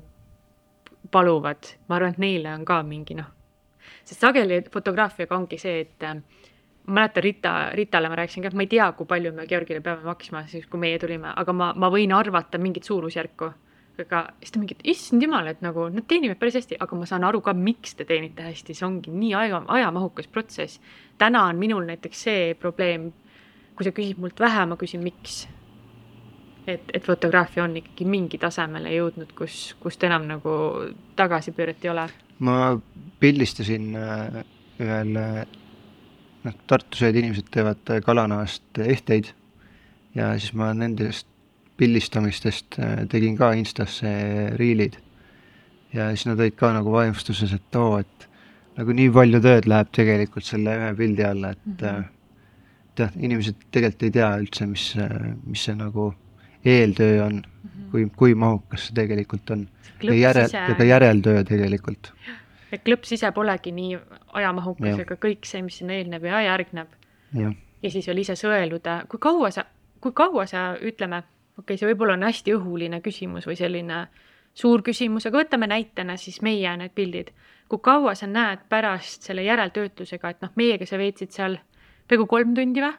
paluvad, 1.14 1.70
ma 1.88 1.98
arvan, 1.98 2.16
et 2.16 2.22
neile 2.22 2.54
on 2.54 2.66
ka 2.66 2.80
mingi 2.86 3.14
noh, 3.18 3.30
sest 4.02 4.22
sageli 4.22 4.62
fotograafiaga 4.72 5.38
ongi 5.38 5.58
see, 5.62 5.86
et 5.86 6.06
äh, 6.06 6.18
ma 6.86 7.00
mäletan 7.00 7.22
Rita, 7.22 7.70
Ritale 7.74 8.08
ma 8.08 8.16
rääkisin 8.18 8.42
ka, 8.42 8.48
et 8.48 8.54
ma 8.54 8.62
ei 8.62 8.70
tea, 8.70 8.92
kui 8.92 9.06
palju 9.06 9.32
me 9.32 9.46
Georgile 9.46 9.80
peame 9.80 10.02
maksma 10.02 10.46
siis, 10.50 10.66
kui 10.66 10.80
meie 10.80 10.98
tulime, 10.98 11.30
aga 11.36 11.52
ma, 11.52 11.72
ma 11.76 11.90
võin 11.90 12.12
arvata 12.14 12.58
mingit 12.58 12.84
suurusjärku. 12.84 13.52
Aga 14.00 14.22
siis 14.40 14.52
ta 14.54 14.60
mingi, 14.60 14.76
issand 14.88 15.22
jumal, 15.22 15.48
et 15.50 15.62
nagu 15.64 15.86
nad 15.92 16.06
teenivad 16.08 16.38
päris 16.40 16.56
hästi, 16.60 16.78
aga 16.80 16.98
ma 16.98 17.08
saan 17.08 17.24
aru 17.28 17.42
ka, 17.44 17.54
miks 17.56 17.96
te 17.98 18.06
teenite 18.08 18.44
hästi, 18.46 18.76
see 18.76 18.86
ongi 18.86 19.12
nii 19.12 19.32
aja, 19.36 19.62
ajamahukas 19.76 20.30
protsess. 20.32 20.80
täna 21.18 21.44
on 21.50 21.60
minul 21.60 21.84
näiteks 21.86 22.22
see 22.28 22.54
probleem, 22.58 23.10
kui 23.76 23.84
sa 23.84 23.92
küsid 23.94 24.20
mult 24.20 24.40
vähe, 24.40 24.66
ma 24.66 24.78
küsin, 24.80 25.04
miks. 25.04 25.46
et, 26.66 26.90
et 26.94 27.04
fotograafia 27.04 27.64
on 27.64 27.76
ikkagi 27.76 28.06
mingi 28.08 28.38
tasemele 28.38 28.94
jõudnud, 28.94 29.32
kus, 29.36 29.74
kust 29.82 30.04
enam 30.04 30.28
nagu 30.28 30.52
tagasipööret 31.16 31.84
ei 31.84 31.90
ole. 31.90 32.08
ma 32.38 32.78
pildistasin 33.20 33.92
äh, 33.98 34.44
ühel 34.80 35.12
noh, 35.16 36.54
Tartus 36.66 37.02
ühed 37.02 37.18
inimesed 37.18 37.50
teevad 37.54 37.92
äh, 37.92 38.00
kalanahast 38.04 38.82
ehteid 38.82 39.32
ja 40.14 40.32
siis 40.38 40.54
ma 40.58 40.72
nendest 40.76 41.31
pildistamistest 41.82 42.78
äh, 42.78 43.04
tegin 43.10 43.36
ka 43.38 43.52
Instasse 43.58 44.12
riilid. 44.58 44.98
ja 45.92 46.08
siis 46.14 46.26
nad 46.30 46.40
olid 46.40 46.56
ka 46.56 46.72
nagu 46.72 46.92
vaimustuses, 46.92 47.52
et 47.52 47.76
oo, 47.76 47.98
et 48.00 48.28
nagu 48.78 48.94
nii 48.96 49.10
palju 49.12 49.42
tööd 49.44 49.68
läheb 49.68 49.90
tegelikult 49.92 50.46
selle 50.48 50.76
ühe 50.78 50.92
pildi 50.96 51.24
alla, 51.28 51.50
et 51.52 51.66
mm 51.66 51.74
-hmm. 51.80 52.04
jah, 52.98 53.16
inimesed 53.18 53.58
tegelikult 53.70 54.06
ei 54.08 54.14
tea 54.18 54.30
üldse, 54.40 54.66
mis, 54.66 54.86
mis 55.46 55.64
see 55.68 55.74
nagu 55.76 56.14
eeltöö 56.64 57.24
on 57.26 57.34
mm, 57.34 57.68
-hmm. 57.68 57.90
kui, 57.90 58.06
kui 58.16 58.34
mahukas 58.34 58.86
see 58.86 58.94
tegelikult 58.94 59.50
on. 59.50 59.68
ja 60.02 60.14
järel, 60.14 60.48
ja 60.52 60.74
ka 60.78 60.84
järeltöö 60.84 61.44
tegelikult 61.44 62.12
et 62.72 62.82
klõps 62.86 63.12
ise 63.12 63.30
polegi 63.32 63.72
nii 63.72 63.98
ajamahukas, 64.32 65.02
aga 65.04 65.16
kõik 65.20 65.44
see, 65.48 65.62
mis 65.62 65.78
sinna 65.82 65.98
eelneb 65.98 66.24
ja 66.24 66.40
järgneb. 66.46 66.88
ja 67.82 67.90
siis 67.90 68.06
veel 68.06 68.22
ise 68.24 68.36
sõeluda, 68.38 69.02
kui 69.08 69.20
kaua 69.20 69.50
sa, 69.50 69.64
kui 70.00 70.12
kaua 70.16 70.46
sa, 70.46 70.72
ütleme, 70.80 71.22
okei 71.62 71.74
okay,, 71.74 71.80
see 71.80 71.88
võib-olla 71.92 72.18
on 72.18 72.26
hästi 72.26 72.54
õhuline 72.56 73.00
küsimus 73.04 73.46
või 73.46 73.56
selline 73.58 74.06
suur 74.54 74.82
küsimus, 74.84 75.26
aga 75.26 75.42
võtame 75.42 75.68
näitena 75.70 76.18
siis 76.20 76.42
meie 76.42 76.76
need 76.76 76.94
pildid. 76.94 77.32
kui 77.68 77.80
kaua 77.80 78.14
sa 78.14 78.26
näed 78.26 78.66
pärast 78.68 79.22
selle 79.24 79.42
järeltöötlusega, 79.46 80.30
et 80.30 80.42
noh, 80.44 80.50
meiega 80.60 80.86
sa 80.86 80.98
veetsid 81.00 81.32
seal 81.32 81.56
peaaegu 82.08 82.26
kolm 82.28 82.54
tundi 82.54 82.84
või? 82.84 82.92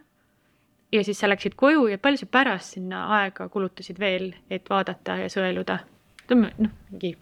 ja 0.93 1.03
siis 1.03 1.19
sa 1.19 1.29
läksid 1.29 1.55
koju 1.59 1.87
ja 1.91 1.97
palju 1.97 2.23
sa 2.23 2.25
pärast 2.25 2.77
sinna 2.77 3.05
aega 3.19 3.49
kulutasid 3.49 3.99
veel, 3.99 4.33
et 4.49 4.69
vaadata 4.69 5.17
ja 5.23 5.29
sõeluda? 5.29 5.79
ütleme 6.23 6.53
noh, 6.57 6.73
mingi 6.89 7.15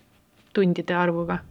tundide 0.53 0.95
arvuga 0.95 1.41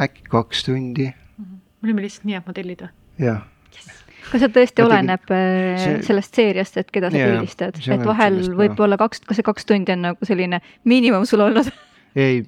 äkki 0.00 0.22
kaks 0.28 0.64
tundi 0.64 1.06
mm. 1.08 1.44
-hmm. 1.44 1.60
me 1.80 1.86
olime 1.88 2.02
lihtsalt 2.02 2.24
nii 2.28 2.38
head 2.38 2.46
modellid 2.46 2.84
või? 2.84 2.92
jah 3.18 3.42
yes.. 3.74 4.07
Kas 4.32 4.44
see 4.44 4.52
tõesti 4.54 4.84
oleneb. 4.84 5.30
Äh, 5.34 5.82
see... 5.82 5.98
sellest 6.08 6.38
seeriast, 6.38 6.80
et 6.80 6.90
keda 6.94 7.10
sa 7.12 7.20
pildistad, 7.20 7.78
et 7.80 8.06
vahel 8.06 8.40
võib-olla 8.58 8.98
kaks, 9.00 9.24
kas 9.28 9.40
see 9.40 9.46
kaks 9.46 9.68
tundi 9.68 9.94
on 9.94 10.04
nagu 10.10 10.28
selline 10.28 10.60
miinimum 10.88 11.26
sul 11.28 11.46
olnud 11.46 11.70
ei, 12.26 12.42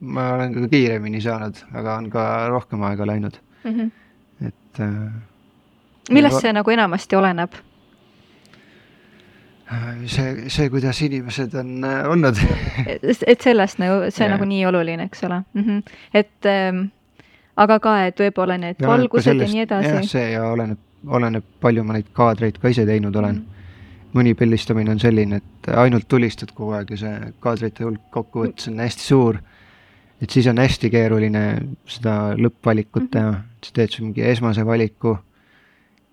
ma 0.00 0.32
olen 0.34 0.54
ka 0.54 0.68
kiiremini 0.72 1.20
saanud, 1.24 1.62
aga 1.74 1.96
on 2.00 2.10
ka 2.10 2.26
rohkem 2.52 2.82
aega 2.88 3.06
läinud 3.06 3.38
mm. 3.64 3.72
-hmm. 3.72 3.90
et 4.46 4.80
äh,. 4.80 5.12
millest 6.10 6.40
see 6.40 6.52
nagu 6.52 6.70
enamasti 6.70 7.16
oleneb? 7.16 7.56
see, 10.06 10.48
see, 10.48 10.70
kuidas 10.70 11.02
inimesed 11.02 11.54
on 11.54 11.84
äh, 11.84 12.10
olnud 12.10 12.36
et 13.26 13.40
sellest 13.40 13.78
nagu, 13.82 14.10
see 14.10 14.24
on 14.24 14.30
yeah. 14.30 14.36
nagu 14.38 14.44
nii 14.44 14.66
oluline, 14.66 15.08
eks 15.10 15.24
ole 15.24 15.42
mm. 15.54 15.62
-hmm. 15.62 15.82
et 16.14 16.46
ähm, 16.46 16.86
aga 17.56 17.78
ka, 17.80 17.96
et 18.06 18.20
võib-olla 18.20 18.58
need 18.58 18.82
valgused 18.86 19.34
ja 19.34 19.48
nii 19.48 19.64
edasi. 19.64 20.08
see 20.08 20.30
ja 20.30 20.44
oleneb, 20.50 20.78
oleneb, 21.06 21.44
palju 21.60 21.84
ma 21.84 21.96
neid 21.96 22.08
kaadreid 22.16 22.58
ka 22.62 22.72
ise 22.72 22.86
teinud 22.86 23.16
olen 23.16 23.34
mm. 23.34 23.42
-hmm. 23.42 24.14
mõni 24.16 24.34
pildistamine 24.34 24.90
on 24.90 25.00
selline, 25.00 25.36
et 25.36 25.68
ainult 25.74 26.08
tulistad 26.08 26.52
kogu 26.54 26.72
aeg 26.78 26.90
ja 26.90 26.96
see 26.96 27.32
kaadrite 27.40 27.84
hulk 27.84 28.10
kokkuvõttes 28.10 28.68
on 28.68 28.80
hästi 28.80 29.02
suur. 29.02 29.38
et 30.20 30.30
siis 30.30 30.46
on 30.46 30.58
hästi 30.58 30.90
keeruline 30.90 31.42
seda 31.86 32.34
lõppvalikut 32.34 33.02
mm 33.02 33.06
-hmm. 33.06 33.10
teha, 33.10 33.32
sa 33.64 33.72
teed 33.72 33.90
sul 33.90 34.04
mingi 34.04 34.22
esmase 34.22 34.66
valiku, 34.66 35.18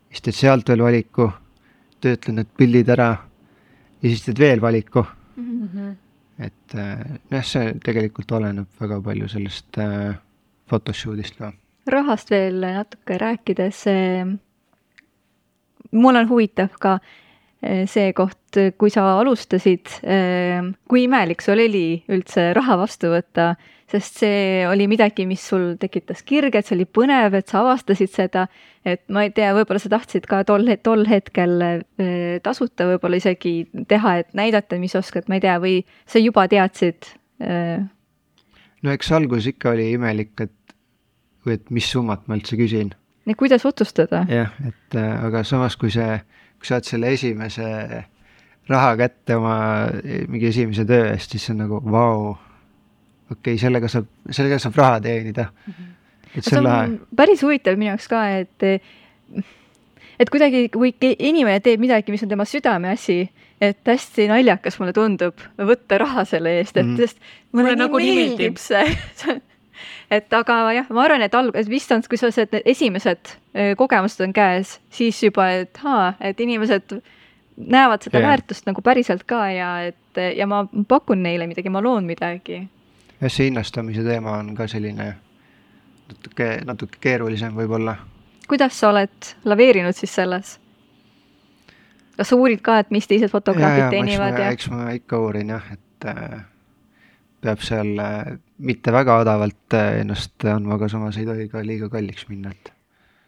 siis 0.09 0.21
teed 0.21 0.35
sealt 0.35 0.69
veel 0.69 0.83
valiku, 0.83 1.31
töötled 2.01 2.35
need 2.35 2.47
pildid 2.57 2.89
ära 2.89 3.17
ja 4.01 4.09
siis 4.09 4.25
teed 4.25 4.39
veel 4.39 4.61
valiku 4.61 5.05
mm. 5.35 5.69
-hmm. 5.69 5.95
et 6.39 6.75
jah, 7.31 7.45
see 7.45 7.73
tegelikult 7.83 8.31
oleneb 8.31 8.67
väga 8.81 9.01
palju 9.01 9.27
sellest 9.27 9.77
äh, 9.77 10.15
photoshoot'ist 10.69 11.37
ka. 11.37 11.53
rahast 11.87 12.31
veel 12.31 12.61
natuke 12.61 13.17
rääkides, 13.17 13.83
mul 15.91 16.17
on 16.19 16.29
huvitav 16.29 16.73
ka, 16.81 16.97
eh, 17.61 17.85
see 17.89 18.13
koht, 18.13 18.59
kui 18.77 18.91
sa 18.93 19.05
alustasid, 19.19 19.99
eh, 20.03 20.61
kui 20.89 21.05
imelik 21.07 21.41
sul 21.41 21.59
oli 21.59 22.03
üldse 22.09 22.51
raha 22.55 22.77
vastu 22.77 23.11
võtta, 23.13 23.55
sest 23.89 24.23
see 24.23 24.65
oli 24.65 24.87
midagi, 24.89 25.25
mis 25.29 25.41
sul 25.45 25.75
tekitas 25.77 26.23
kirge, 26.23 26.57
et 26.57 26.65
see 26.65 26.75
oli 26.77 26.85
põnev, 26.85 27.35
et 27.37 27.47
sa 27.47 27.61
avastasid 27.61 28.09
seda, 28.09 28.47
et 28.85 29.03
ma 29.09 29.23
ei 29.23 29.33
tea, 29.35 29.53
võib-olla 29.53 29.79
sa 29.79 29.91
tahtsid 29.93 30.25
ka 30.29 30.43
tol, 30.43 30.65
tol 30.81 31.05
hetkel 31.09 31.61
eh, 31.61 32.39
tasuta 32.43 32.87
võib-olla 32.89 33.21
isegi 33.21 33.67
teha, 33.87 34.17
et 34.23 34.33
näidata, 34.33 34.79
mis 34.81 34.95
oskad, 34.95 35.29
ma 35.29 35.37
ei 35.37 35.45
tea, 35.45 35.59
või 35.61 35.83
sa 36.05 36.21
juba 36.21 36.47
teadsid? 36.47 37.11
no 37.43 38.91
eks 38.93 39.09
alguses 39.11 39.49
ikka 39.51 39.73
oli 39.73 39.89
imelik, 39.97 40.31
et, 40.39 40.75
et 41.49 41.71
mis 41.73 41.89
summat 41.91 42.23
ma 42.29 42.37
üldse 42.37 42.55
küsin 42.55 42.93
nii 43.25 43.35
kuidas 43.39 43.65
otsustada? 43.65 44.25
jah, 44.29 44.51
et 44.67 44.97
äh, 44.99 45.25
aga 45.25 45.43
samas, 45.47 45.77
kui 45.79 45.91
see, 45.93 46.17
kui 46.59 46.69
saad 46.69 46.87
selle 46.87 47.13
esimese 47.15 47.69
raha 48.69 48.95
kätte 48.99 49.37
oma 49.39 49.57
eh, 50.03 50.23
mingi 50.27 50.49
esimese 50.51 50.85
töö 50.87 51.11
eest, 51.11 51.35
siis 51.35 51.47
see 51.47 51.55
on 51.55 51.63
nagu 51.65 51.81
vau, 51.83 52.33
okei 53.31 53.55
okay,, 53.55 53.61
sellega 53.61 53.89
saab, 53.91 54.09
sellega 54.29 54.59
saab 54.61 54.79
raha 54.79 55.01
teenida. 55.03 55.49
-hmm. 55.51 55.91
et 56.35 56.43
see 56.43 56.59
on 56.59 56.67
lahe. 56.67 56.89
päris 57.15 57.43
huvitav 57.43 57.77
minu 57.77 57.91
jaoks 57.91 58.07
ka, 58.07 58.27
et 58.39 58.67
et 60.19 60.29
kuidagi, 60.29 60.67
kui 60.69 60.93
inimene 61.19 61.59
teeb 61.59 61.81
midagi, 61.81 62.11
mis 62.11 62.23
on 62.23 62.29
tema 62.29 62.45
südameasi, 62.45 63.29
et 63.61 63.87
hästi 63.87 64.27
naljakas 64.27 64.79
mulle 64.79 64.93
tundub 64.93 65.41
võtta 65.57 65.97
raha 65.97 66.25
selle 66.25 66.59
eest, 66.59 66.77
et 66.77 66.85
mm. 66.85 66.97
sest 66.97 67.17
mulle, 67.51 67.73
mulle 67.73 67.75
nii 67.75 67.83
nagu 67.85 68.03
meeldib 68.03 68.61
see 68.61 68.85
et 70.17 70.33
aga 70.33 70.59
jah, 70.77 70.87
ma 70.93 71.03
arvan, 71.07 71.25
et 71.25 71.35
alg-, 71.37 71.57
vist 71.69 71.91
on, 71.95 72.03
kui 72.09 72.19
sellised 72.19 72.53
need 72.53 72.69
esimesed 72.75 73.35
kogemused 73.77 74.23
on 74.25 74.33
käes, 74.33 74.77
siis 74.93 75.19
juba, 75.23 75.49
et 75.63 75.79
aa, 75.85 76.13
et 76.21 76.39
inimesed 76.41 76.95
näevad 77.57 78.01
seda 78.01 78.19
yeah. 78.19 78.29
väärtust 78.29 78.65
nagu 78.65 78.81
päriselt 78.81 79.23
ka 79.29 79.45
ja 79.51 79.73
et 79.89 80.21
ja 80.37 80.47
ma 80.49 80.63
pakun 80.87 81.23
neile 81.23 81.47
midagi, 81.47 81.69
ma 81.69 81.81
loon 81.83 82.05
midagi. 82.05 82.63
jah, 83.21 83.29
see 83.31 83.49
hinnastamise 83.49 84.03
teema 84.03 84.37
on 84.39 84.55
ka 84.57 84.67
selline 84.67 85.13
natuke, 86.09 86.49
natuke 86.65 87.01
keerulisem 87.01 87.55
võib-olla. 87.57 87.95
kuidas 88.47 88.79
sa 88.79 88.89
oled 88.89 89.33
laveerinud 89.45 89.95
siis 89.95 90.15
selles? 90.15 90.57
kas 92.17 92.29
sa 92.29 92.37
uurid 92.37 92.61
ka, 92.61 92.79
et 92.83 92.91
mis 92.93 93.07
teised 93.09 93.31
fotograafid 93.31 93.85
ja, 93.85 93.91
teenivad 93.93 94.39
ja? 94.39 94.49
eks 94.53 94.69
ma 94.73 94.91
ikka 94.97 95.19
uurin 95.19 95.53
jah, 95.55 95.69
et 95.73 96.09
äh, 96.09 96.41
peab 97.43 97.63
seal 97.65 97.97
äh, 97.99 98.35
mitte 98.63 98.93
väga 98.95 99.19
odavalt 99.23 99.75
äh, 99.77 99.99
ennast 100.03 100.45
andma, 100.47 100.77
aga 100.77 100.89
samas 100.91 101.19
ei 101.19 101.27
tohi 101.27 101.49
ka 101.51 101.63
liiga 101.65 101.89
kalliks 101.91 102.27
minna, 102.29 102.53
et. 102.53 102.71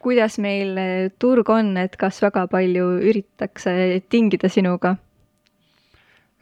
kuidas 0.02 0.38
meil 0.42 0.78
äh, 0.80 1.08
turg 1.22 1.50
on, 1.52 1.74
et 1.80 1.98
kas 2.00 2.20
väga 2.24 2.46
palju 2.52 2.88
üritatakse 3.10 4.02
tingida 4.12 4.50
sinuga 4.52 4.96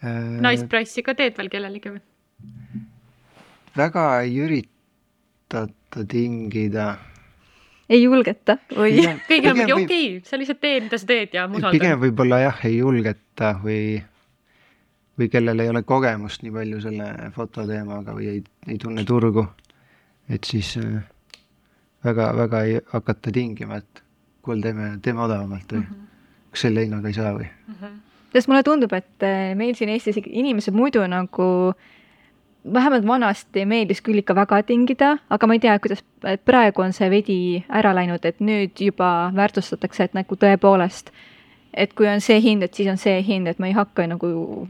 äh,? 0.04 0.38
Nice 0.44 0.68
price'i 0.70 1.06
ka 1.06 1.16
teed 1.18 1.38
veel 1.38 1.50
kellelegi 1.52 1.96
või? 1.96 2.04
väga 3.74 4.06
ei 4.22 4.38
üritata 4.46 6.06
tingida. 6.10 6.88
ei 7.90 8.04
julgeta 8.04 8.58
või? 8.70 9.02
kõigil 9.28 9.50
on 9.52 9.62
mingi 9.62 9.78
okei 9.78 9.86
okay,, 9.86 10.24
sa 10.28 10.38
lihtsalt 10.38 10.62
tee, 10.62 10.80
mida 10.86 11.00
sa 11.00 11.10
teed 11.10 11.34
ja 11.34 11.48
ma 11.48 11.58
usaldan. 11.58 11.78
pigem 11.80 12.02
võib-olla 12.06 12.44
jah, 12.46 12.66
ei 12.68 12.78
julgeta 12.78 13.56
või 13.64 13.84
või 15.18 15.28
kellel 15.30 15.62
ei 15.62 15.70
ole 15.70 15.82
kogemust 15.82 16.42
nii 16.42 16.52
palju 16.54 16.80
selle 16.82 17.08
fototeemaga 17.34 18.14
või 18.16 18.30
ei, 18.32 18.44
ei 18.68 18.78
tunne 18.82 19.04
turgu, 19.04 19.46
et 20.28 20.44
siis 20.44 20.74
väga-väga 22.04 22.60
äh, 22.60 22.70
ei 22.70 22.80
hakata 22.92 23.32
tingima, 23.32 23.78
et 23.82 24.02
kuule, 24.42 24.62
teeme, 24.62 24.94
teeme 25.02 25.22
odavamalt 25.24 25.72
või 25.72 25.80
mm 25.80 25.86
-hmm. 25.90 26.06
kas 26.50 26.66
selle 26.66 26.86
hinnaga 26.86 27.08
ei 27.08 27.14
saa 27.14 27.34
või 27.34 27.46
mm. 27.46 27.74
-hmm. 27.80 27.98
sest 28.32 28.48
mulle 28.48 28.62
tundub, 28.62 28.92
et 28.92 29.22
äh, 29.22 29.54
meil 29.54 29.74
siin 29.74 29.88
Eestis 29.88 30.20
inimesed 30.26 30.74
muidu 30.74 31.06
nagu 31.06 31.74
vähemalt 32.72 33.06
vanasti 33.06 33.64
meeldis 33.66 34.00
küll 34.02 34.18
ikka 34.18 34.34
väga 34.34 34.62
tingida, 34.62 35.18
aga 35.30 35.46
ma 35.46 35.54
ei 35.54 35.60
tea, 35.60 35.78
kuidas 35.78 36.04
praegu 36.44 36.82
on 36.82 36.92
see 36.92 37.10
veidi 37.10 37.64
ära 37.68 37.94
läinud, 37.94 38.24
et 38.24 38.40
nüüd 38.40 38.80
juba 38.80 39.32
väärtustatakse, 39.36 40.04
et 40.04 40.14
nagu 40.14 40.36
tõepoolest, 40.36 41.10
et 41.74 41.92
kui 41.92 42.08
on 42.08 42.20
see 42.20 42.40
hind, 42.40 42.62
et 42.62 42.74
siis 42.74 42.88
on 42.90 42.96
see 42.96 43.22
hind, 43.22 43.46
et 43.46 43.58
ma 43.58 43.66
ei 43.66 43.76
hakka 43.76 44.06
nagu 44.06 44.68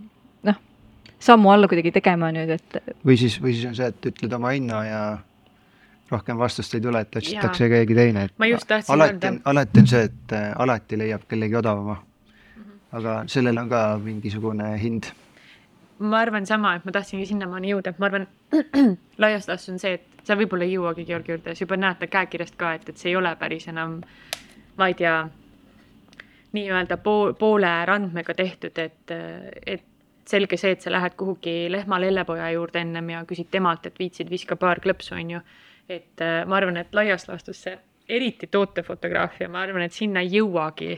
sammu 1.24 1.50
alla 1.52 1.68
kuidagi 1.70 1.92
tegema 1.94 2.30
nüüd, 2.34 2.50
et. 2.58 2.80
või 3.06 3.16
siis, 3.20 3.38
või 3.42 3.54
siis 3.56 3.68
on 3.70 3.76
see, 3.78 3.88
et 3.92 4.10
ütled 4.10 4.36
oma 4.36 4.52
hinna 4.54 4.80
ja 4.86 5.00
rohkem 6.10 6.38
vastust 6.38 6.74
ei 6.76 6.82
tule, 6.84 7.00
et 7.00 7.20
otsitakse 7.20 7.68
keegi 7.72 7.96
teine, 7.96 8.26
et. 8.28 8.34
ma 8.38 8.48
just 8.50 8.68
tahtsin 8.68 8.94
alati 8.94 9.30
on, 9.32 9.38
alati 9.52 9.84
on 9.84 9.92
see, 9.92 10.08
et 10.10 10.34
äh, 10.36 10.48
alati 10.64 10.98
leiab 11.00 11.28
kellegi 11.28 11.56
odavama 11.60 11.96
mm. 11.96 12.62
-hmm. 12.62 12.80
aga 12.98 13.20
sellel 13.26 13.58
on 13.58 13.68
ka 13.68 13.84
mingisugune 14.02 14.72
hind. 14.82 15.12
ma 15.98 16.18
arvan 16.20 16.46
sama, 16.46 16.74
et 16.74 16.84
ma 16.84 16.92
tahtsingi 16.92 17.26
sinnamaani 17.26 17.72
jõuda, 17.72 17.94
et 17.94 17.98
ma 17.98 18.10
arvan 18.10 18.26
laias 19.24 19.48
laastus 19.48 19.72
on 19.72 19.78
see, 19.78 19.94
et 19.94 20.24
sa 20.24 20.36
võib-olla 20.36 20.64
ei 20.64 20.76
jõuagi 20.76 21.06
Georgi 21.06 21.32
juurde, 21.32 21.54
sa 21.54 21.64
juba 21.64 21.76
näed 21.76 21.98
ta 22.00 22.06
käekirjast 22.06 22.56
ka, 22.56 22.74
et, 22.74 22.88
et 22.88 22.96
see 23.00 23.12
ei 23.12 23.16
ole 23.16 23.36
päris 23.36 23.68
enam, 23.68 24.00
ma 24.76 24.88
ei 24.88 24.94
tea, 24.94 25.16
nii-öelda 26.52 26.96
pool, 26.96 27.32
poole 27.32 27.72
randmega 27.86 28.34
tehtud, 28.34 28.78
et, 28.78 29.14
et 29.66 29.84
selge 30.28 30.56
see, 30.60 30.74
et 30.74 30.84
sa 30.84 30.92
lähed 30.92 31.16
kuhugi 31.20 31.70
lehma 31.72 32.00
lellepoja 32.00 32.50
juurde 32.54 32.80
ennem 32.80 33.10
ja 33.10 33.24
küsid 33.28 33.50
temalt, 33.52 33.86
et 33.86 33.98
viitsid, 33.98 34.30
viska 34.30 34.56
paar 34.56 34.80
klõpsu, 34.84 35.14
on 35.18 35.34
ju. 35.36 35.40
et 35.88 36.20
äh, 36.24 36.44
ma 36.48 36.56
arvan, 36.56 36.78
et 36.80 36.94
laias 36.96 37.28
laastus 37.28 37.60
see, 37.66 37.74
eriti 38.08 38.46
tootefotograafia, 38.46 39.48
ma 39.48 39.64
arvan, 39.64 39.84
et 39.84 39.92
sinna 39.92 40.22
ei 40.24 40.32
jõuagi 40.38 40.94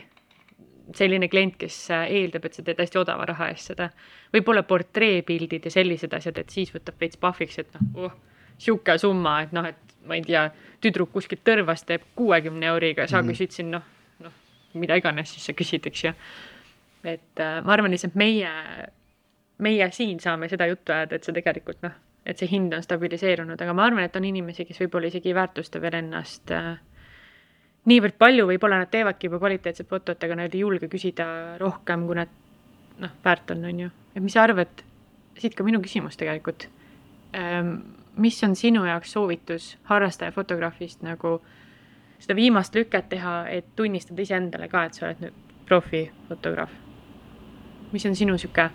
selline 0.95 1.29
klient, 1.29 1.57
kes 1.59 1.79
äh, 1.91 2.07
eeldab, 2.21 2.47
et 2.47 2.55
sa 2.55 2.63
teed 2.63 2.79
hästi 2.83 3.01
odava 3.01 3.27
raha 3.27 3.51
eest 3.51 3.73
seda. 3.73 3.91
võib-olla 4.35 4.63
portreepildid 4.63 5.67
ja 5.67 5.75
sellised 5.75 6.15
asjad, 6.15 6.39
et 6.39 6.55
siis 6.55 6.71
võtab 6.75 7.01
veits 7.01 7.19
pahviks, 7.19 7.59
et 7.63 7.75
noh, 7.75 8.07
oh, 8.07 8.17
sihuke 8.59 8.99
summa, 8.99 9.41
et 9.47 9.55
noh, 9.57 9.67
et 9.67 9.97
ma 10.07 10.19
ei 10.19 10.23
tea, 10.27 10.47
tüdruk 10.83 11.11
kuskilt 11.15 11.43
tõrvast 11.47 11.89
teeb 11.89 12.05
kuuekümne 12.19 12.69
euriga 12.71 13.03
ja 13.03 13.09
sa 13.11 13.19
mm 13.19 13.27
-hmm. 13.27 13.33
küsid 13.35 13.57
siin 13.59 13.71
noh, 13.75 13.83
noh, 14.23 14.33
mida 14.75 14.95
iganes 14.95 15.35
siis 15.35 15.47
sa 15.47 15.53
küsid, 15.53 15.87
eks 15.87 16.05
ju. 16.05 16.13
et 17.05 17.41
äh, 17.41 17.65
ma 17.65 17.73
arvan 17.73 17.91
lihtsalt 17.91 18.15
meie 18.15 18.51
meie 19.59 19.89
siin 19.93 20.21
saame 20.21 20.49
seda 20.49 20.67
juttu 20.67 20.93
ajada, 20.93 21.17
et 21.17 21.25
see 21.25 21.35
tegelikult 21.37 21.81
noh, 21.85 21.95
et 22.27 22.39
see 22.39 22.49
hind 22.51 22.75
on 22.75 22.83
stabiliseerunud, 22.85 23.61
aga 23.63 23.75
ma 23.77 23.87
arvan, 23.89 24.05
et 24.05 24.17
on 24.19 24.25
inimesi, 24.27 24.67
kes 24.69 24.81
võib-olla 24.83 25.11
isegi 25.11 25.31
ei 25.31 25.37
väärtusta 25.39 25.81
veel 25.81 25.99
ennast 26.01 26.53
äh, 26.55 26.75
niivõrd 27.91 28.19
palju, 28.19 28.47
võib-olla 28.51 28.81
nad 28.83 28.91
teevadki 28.93 29.31
juba 29.31 29.41
kvaliteetset 29.43 29.89
fotot, 29.89 30.23
aga 30.23 30.41
nad 30.43 30.55
ei 30.55 30.65
julge 30.65 30.91
küsida 30.93 31.29
rohkem, 31.63 32.07
kui 32.09 32.19
nad 32.19 32.33
noh, 33.03 33.13
väärt 33.25 33.53
on, 33.55 33.65
on 33.71 33.85
ju. 33.87 33.93
et 34.15 34.25
mis 34.25 34.35
sa 34.37 34.45
arvad, 34.47 34.83
siit 35.39 35.55
ka 35.57 35.65
minu 35.67 35.81
küsimus 35.85 36.19
tegelikult 36.21 36.69
ähm,, 37.37 37.79
mis 38.17 38.41
on 38.45 38.57
sinu 38.57 38.87
jaoks 38.89 39.13
soovitus 39.13 39.75
harrastaja 39.91 40.33
fotograafist 40.33 41.05
nagu 41.05 41.39
seda 42.19 42.37
viimast 42.39 42.75
lüket 42.75 43.11
teha, 43.13 43.43
et 43.53 43.69
tunnistada 43.77 44.25
iseendale 44.25 44.71
ka, 44.73 44.87
et 44.87 44.97
sa 44.97 45.07
oled 45.11 45.23
nüüd 45.27 45.45
profifotograaf? 45.69 46.73
mis 47.93 48.05
on 48.09 48.17
sinu 48.19 48.35
sihuke 48.41 48.71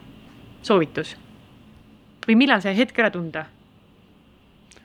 soovitus? 0.62 1.16
või 2.28 2.38
millal 2.44 2.62
see 2.64 2.76
hetk 2.78 3.00
ära 3.02 3.12
tunda? 3.14 3.46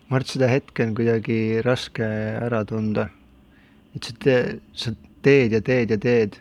ma 0.08 0.18
arvan, 0.18 0.26
et 0.26 0.34
seda 0.34 0.50
hetke 0.50 0.86
on 0.86 0.94
kuidagi 0.96 1.38
raske 1.64 2.06
ära 2.40 2.64
tunda. 2.64 3.08
et 3.94 4.04
sa 4.04 4.18
teed, 4.24 4.60
sa 4.72 4.92
teed 5.22 5.56
ja 5.56 5.60
teed 5.60 5.94
ja 5.94 5.98
teed. 5.98 6.36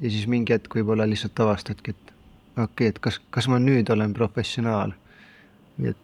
ja 0.00 0.10
siis 0.10 0.26
mingi 0.26 0.56
hetk 0.56 0.74
võib-olla 0.74 1.08
lihtsalt 1.08 1.40
avastadki, 1.40 1.96
et 1.96 2.16
okei 2.56 2.64
okay,, 2.64 2.94
et 2.94 2.98
kas, 2.98 3.20
kas 3.30 3.48
ma 3.48 3.58
nüüd 3.62 3.90
olen 3.92 4.14
professionaal 4.16 4.96
et 5.88 5.96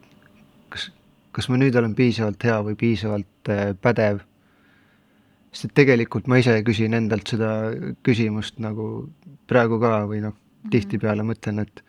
kas, 0.72 0.88
kas 1.34 1.48
ma 1.50 1.58
nüüd 1.60 1.76
olen 1.76 1.94
piisavalt 1.98 2.44
hea 2.46 2.56
või 2.64 2.76
piisavalt 2.78 3.50
äh, 3.52 3.72
pädev. 3.80 4.22
sest 5.52 5.70
et 5.70 5.74
tegelikult 5.82 6.26
ma 6.28 6.38
ise 6.40 6.56
küsin 6.64 6.96
endalt 6.96 7.28
seda 7.32 7.50
küsimust 8.04 8.58
nagu 8.60 9.08
praegu 9.48 9.80
ka 9.80 10.04
või 10.08 10.20
noh, 10.24 10.34
tihtipeale 10.70 11.24
mõtlen, 11.24 11.62
et 11.64 11.82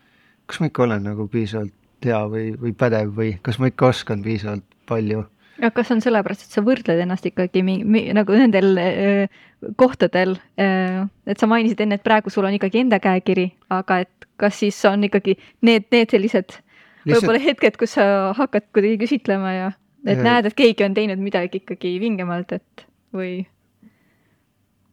kas 0.48 0.62
ma 0.62 0.70
ikka 0.72 0.86
olen 0.88 1.08
nagu 1.12 1.28
piisavalt 1.32 1.74
hea 2.06 2.20
või, 2.32 2.52
või 2.60 2.74
pädev 2.78 3.16
või 3.18 3.34
kas 3.44 3.60
ma 3.62 3.72
ikka 3.72 3.92
oskan 3.92 4.24
piisavalt 4.26 4.66
palju? 4.90 5.26
aga 5.58 5.72
kas 5.74 5.90
on 5.94 6.04
sellepärast, 6.04 6.46
et 6.46 6.54
sa 6.54 6.62
võrdled 6.66 7.02
ennast 7.02 7.26
ikkagi 7.26 7.64
mi, 7.66 7.80
mi, 7.84 8.04
nagu 8.14 8.36
nendel 8.38 8.78
äh, 8.82 9.40
kohtadel 9.80 10.36
äh,, 10.62 11.02
et 11.26 11.42
sa 11.42 11.50
mainisid 11.50 11.82
enne, 11.82 11.98
et 11.98 12.06
praegu 12.06 12.34
sul 12.34 12.46
on 12.46 12.56
ikkagi 12.58 12.84
enda 12.84 13.02
käekiri, 13.02 13.50
aga 13.74 14.04
et 14.06 14.30
kas 14.38 14.60
siis 14.62 14.78
on 14.86 15.08
ikkagi 15.08 15.38
need, 15.66 15.90
need 15.94 16.14
sellised 16.14 16.60
võib-olla 17.08 17.42
hetked, 17.42 17.80
kus 17.80 17.96
sa 17.98 18.08
hakkad 18.38 18.70
kuidagi 18.76 19.02
küsitlema 19.06 19.54
ja 19.56 19.68
et 20.06 20.20
äh, 20.20 20.24
näed, 20.24 20.50
et 20.50 20.58
keegi 20.58 20.86
on 20.86 20.98
teinud 20.98 21.22
midagi 21.22 21.64
ikkagi 21.64 21.98
vingemalt, 22.04 22.54
et 22.54 22.88
või? 23.16 23.48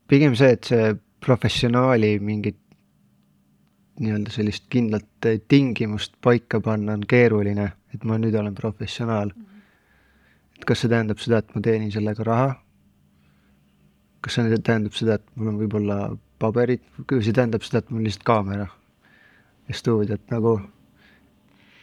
pigem 0.09 0.37
see, 0.39 0.57
et 0.57 0.69
see 0.69 0.93
professionaali 1.25 2.19
mingit 2.25 2.59
nii-öelda 4.01 4.33
sellist 4.35 4.67
kindlat 4.71 5.29
tingimust 5.49 6.17
paika 6.23 6.61
panna 6.61 6.97
on 6.99 7.05
keeruline, 7.09 7.73
et 7.95 8.05
ma 8.05 8.19
nüüd 8.19 8.35
olen 8.35 8.55
professionaal. 8.55 9.31
et 10.59 10.65
kas 10.65 10.81
see 10.81 10.91
tähendab 10.91 11.19
seda, 11.23 11.39
et 11.39 11.55
ma 11.55 11.61
teenin 11.63 11.93
sellega 11.93 12.25
raha? 12.27 12.55
kas 14.21 14.39
see 14.39 14.59
tähendab 14.59 14.97
seda, 14.97 15.19
et 15.21 15.27
mul 15.37 15.53
on 15.53 15.61
võib-olla 15.61 15.99
paberit, 16.39 16.83
see 17.21 17.33
tähendab 17.33 17.63
seda, 17.63 17.85
et 17.85 17.91
mul 17.91 18.07
lihtsalt 18.07 18.27
kaamera 18.27 18.67
ja 19.69 19.75
stuudiot 19.75 20.31
nagu. 20.31 20.61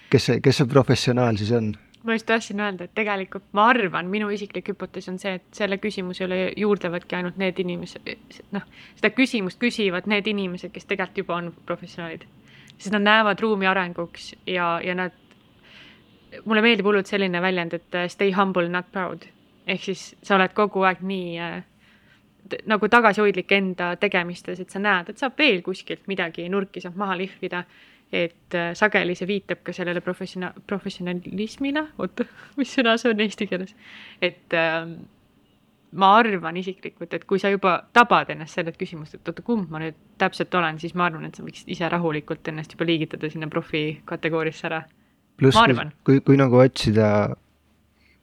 kes 0.09 0.25
see, 0.25 0.41
kes 0.41 0.57
see 0.57 0.67
professionaal 0.67 1.37
siis 1.39 1.51
on? 1.55 1.73
Ma 2.03 2.15
just 2.15 2.25
tahtsin 2.25 2.59
öelda, 2.59 2.87
et 2.87 2.93
tegelikult 2.97 3.45
ma 3.57 3.67
arvan, 3.69 4.09
minu 4.09 4.29
isiklik 4.33 4.71
hüpotees 4.73 5.09
on 5.11 5.19
see, 5.21 5.35
et 5.37 5.57
selle 5.57 5.77
küsimusele 5.81 6.39
juurdlevadki 6.57 7.17
ainult 7.17 7.37
need 7.41 7.59
inimesed, 7.61 8.07
noh, 8.55 8.65
seda 8.97 9.11
küsimust 9.15 9.59
küsivad 9.61 10.09
need 10.09 10.29
inimesed, 10.31 10.73
kes 10.73 10.89
tegelikult 10.89 11.23
juba 11.23 11.37
on 11.37 11.51
professionaalid. 11.65 12.25
sest 12.77 12.95
nad 12.95 13.05
näevad 13.05 13.39
ruumi 13.39 13.67
arenguks 13.69 14.31
ja, 14.49 14.79
ja 14.83 14.95
nad, 14.97 15.13
mulle 16.45 16.61
meeldib 16.65 16.85
hullult 16.89 17.07
selline 17.07 17.41
väljend, 17.41 17.73
et 17.77 17.99
stay 18.09 18.33
humble, 18.33 18.69
not 18.69 18.91
proud. 18.91 19.27
ehk 19.67 19.83
siis 19.83 20.15
sa 20.23 20.35
oled 20.35 20.53
kogu 20.57 20.81
aeg 20.83 21.03
nii 21.05 21.37
äh, 21.39 21.61
nagu 22.69 22.89
tagasihoidlik 22.91 23.51
enda 23.55 23.93
tegemistes, 24.01 24.59
et 24.59 24.73
sa 24.73 24.81
näed, 24.81 25.11
et 25.11 25.21
saab 25.21 25.37
veel 25.39 25.61
kuskilt 25.65 26.07
midagi 26.11 26.47
nurki 26.49 26.83
saab 26.83 26.99
maha 26.99 27.17
lihvida. 27.21 27.63
Et 28.11 28.55
äh, 28.59 28.73
sageli 28.75 29.13
see 29.15 29.27
viitab 29.29 29.61
ka 29.63 29.71
sellele 29.71 30.01
professiona-, 30.03 30.51
professionalismile, 30.67 31.85
oota, 32.03 32.25
mis 32.59 32.73
sõna 32.75 32.97
see 32.99 33.13
on 33.13 33.23
eesti 33.23 33.47
keeles, 33.47 33.71
et 34.19 34.51
äh, 34.59 34.81
ma 35.91 36.09
arvan 36.17 36.57
isiklikult, 36.59 37.13
et 37.13 37.23
kui 37.27 37.39
sa 37.39 37.51
juba 37.51 37.77
tabad 37.95 38.33
ennast 38.33 38.59
sellelt 38.59 38.75
küsimust, 38.79 39.15
et 39.15 39.31
oota, 39.31 39.43
kumb 39.47 39.71
ma 39.71 39.79
nüüd 39.83 39.95
täpselt 40.19 40.53
olen, 40.59 40.79
siis 40.79 40.95
ma 40.95 41.07
arvan, 41.07 41.27
et 41.27 41.39
sa 41.39 41.45
võiksid 41.45 41.71
ise 41.71 41.87
rahulikult 41.91 42.47
ennast 42.51 42.75
juba 42.75 42.87
liigitada 42.87 43.31
sinna 43.31 43.47
profi 43.51 44.01
kategooriasse 44.11 44.67
ära. 44.67 44.83
pluss, 45.39 45.57
kui, 46.03 46.19
kui 46.19 46.35
nagu 46.37 46.59
otsida 46.61 47.07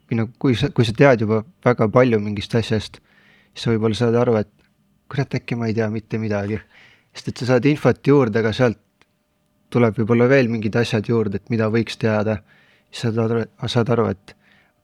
või 0.09 0.23
nagu, 0.23 0.33
kui 0.41 0.57
sa, 0.57 0.71
kui 0.73 0.87
sa 0.89 0.95
tead 0.97 1.25
juba 1.25 1.43
väga 1.65 1.89
palju 1.93 2.21
mingist 2.23 2.55
asjast, 2.57 3.01
siis 3.53 3.67
sa 3.67 3.73
võib-olla 3.75 3.99
saad 3.99 4.19
aru, 4.19 4.37
et 4.43 4.53
kurat, 5.09 5.39
äkki 5.41 5.57
ma 5.57 5.69
ei 5.69 5.75
tea 5.75 5.89
mitte 5.91 6.21
midagi. 6.21 6.61
sest 7.15 7.29
et 7.29 7.41
sa 7.41 7.55
saad 7.55 7.67
infot 7.67 8.07
juurde, 8.07 8.39
aga 8.39 8.53
sealt 8.53 8.79
tuleb 9.73 9.97
võib-olla 9.99 10.29
veel 10.29 10.49
mingid 10.49 10.77
asjad 10.77 11.09
juurde, 11.09 11.37
et 11.37 11.51
mida 11.51 11.69
võiks 11.73 11.99
teada, 12.01 12.39
siis 12.91 13.09
saad 13.09 13.19
aru, 13.25 13.45
saad 13.67 13.91
aru, 13.97 14.09
et 14.15 14.35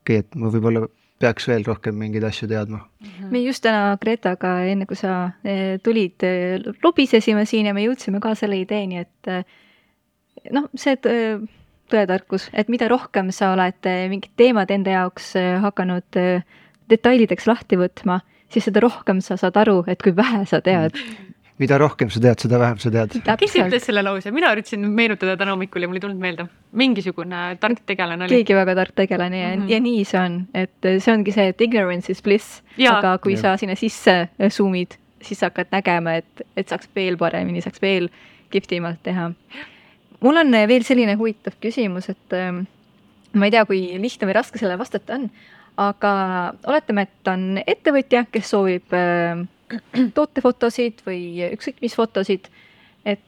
okei 0.04 0.18
okay,, 0.18 0.24
et 0.24 0.36
ma 0.40 0.50
võib-olla 0.52 0.86
peaks 1.24 1.48
veel 1.48 1.64
rohkem 1.66 1.96
mingeid 1.98 2.24
asju 2.26 2.48
teadma. 2.50 2.82
Mhm. 3.00 3.30
me 3.30 3.42
just 3.44 3.62
täna 3.64 3.96
Gretaga, 4.00 4.56
enne 4.68 4.86
kui 4.86 4.96
sa 4.98 5.32
eh, 5.44 5.78
tulid, 5.82 6.22
eh, 6.22 6.58
lobisesime 6.84 7.44
siin 7.46 7.70
ja 7.70 7.74
me 7.74 7.84
jõudsime 7.86 8.20
ka 8.20 8.34
selle 8.38 8.58
ideeni, 8.60 9.04
et 9.04 9.30
eh, 9.30 9.44
noh, 10.52 10.68
see 10.74 10.98
tõetarkus, 11.92 12.48
et 12.52 12.68
mida 12.72 12.88
rohkem 12.90 13.30
sa 13.32 13.52
oled 13.54 13.88
mingid 14.10 14.32
teemad 14.36 14.70
enda 14.72 14.98
jaoks 14.98 15.34
hakanud 15.62 16.16
detailideks 16.90 17.46
lahti 17.46 17.78
võtma, 17.78 18.18
siis 18.54 18.70
seda 18.70 18.82
rohkem 18.84 19.20
sa 19.24 19.36
saad 19.40 19.56
aru, 19.60 19.82
et 19.90 20.02
kui 20.02 20.14
vähe 20.16 20.44
sa 20.48 20.62
tead 20.64 20.98
mida 21.62 21.76
rohkem 21.78 22.10
sa 22.10 22.20
tead, 22.22 22.40
seda 22.42 22.58
vähem 22.58 22.80
sa 22.82 22.90
tead. 22.90 23.14
kes 23.38 23.54
ütles 23.60 23.86
selle 23.86 24.02
lause, 24.02 24.32
mina 24.34 24.50
üritasin 24.54 24.86
meenutada 24.90 25.36
täna 25.38 25.54
hommikul 25.54 25.84
ja 25.84 25.90
mul 25.90 26.00
ei 26.00 26.02
tulnud 26.02 26.20
meelde. 26.20 26.48
mingisugune 26.72 27.42
tark 27.62 27.84
tegelane 27.86 28.26
oli. 28.26 28.40
keegi 28.40 28.56
väga 28.58 28.74
tark 28.80 28.96
tegelane 28.98 29.40
ja 29.40 29.52
mm, 29.52 29.62
-hmm. 29.62 29.70
ja 29.70 29.80
nii 29.80 30.04
see 30.04 30.20
on, 30.20 30.40
et 30.54 30.90
see 30.98 31.14
ongi 31.14 31.32
see, 31.32 31.48
et 31.52 31.60
ignorance 31.60 32.10
is 32.12 32.22
bliss, 32.22 32.62
aga 32.90 33.18
kui 33.18 33.36
ja. 33.36 33.40
sa 33.40 33.56
sinna 33.56 33.78
sisse 33.78 34.28
zoom'id, 34.48 34.98
siis 35.22 35.38
sa 35.38 35.52
hakkad 35.52 35.70
nägema, 35.70 36.18
et, 36.22 36.46
et 36.56 36.68
saaks 36.68 36.90
veel 36.96 37.16
paremini, 37.16 37.62
saaks 37.62 37.82
veel 37.82 38.08
kihvtimalt 38.50 39.02
teha. 39.02 39.30
mul 40.20 40.36
on 40.36 40.50
veel 40.50 40.82
selline 40.82 41.14
huvitav 41.14 41.54
küsimus, 41.60 42.10
et 42.10 42.32
ähm, 42.32 42.64
ma 43.32 43.46
ei 43.46 43.54
tea, 43.54 43.64
kui 43.64 43.94
lihtne 43.98 44.26
või 44.26 44.34
raske 44.34 44.58
sellele 44.58 44.78
vastata 44.78 45.14
on, 45.14 45.30
aga 45.80 46.12
oletame, 46.66 47.06
et 47.08 47.30
on 47.30 47.58
ettevõtja, 47.66 48.24
kes 48.32 48.52
soovib 48.54 48.94
äh, 48.94 49.42
tootefotosid 50.16 51.02
või 51.06 51.24
ükskõik 51.54 51.82
mis 51.82 51.96
fotosid, 51.98 52.48
et 53.04 53.22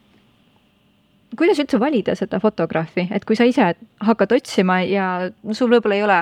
kuidas 1.38 1.60
üldse 1.62 1.80
valida 1.82 2.14
seda 2.18 2.40
fotograafi, 2.42 3.08
et 3.10 3.26
kui 3.26 3.38
sa 3.38 3.46
ise 3.48 3.72
hakkad 4.04 4.36
otsima 4.38 4.80
ja 4.86 5.30
sul 5.52 5.72
võib-olla 5.72 5.98
ei 5.98 6.06
ole 6.06 6.20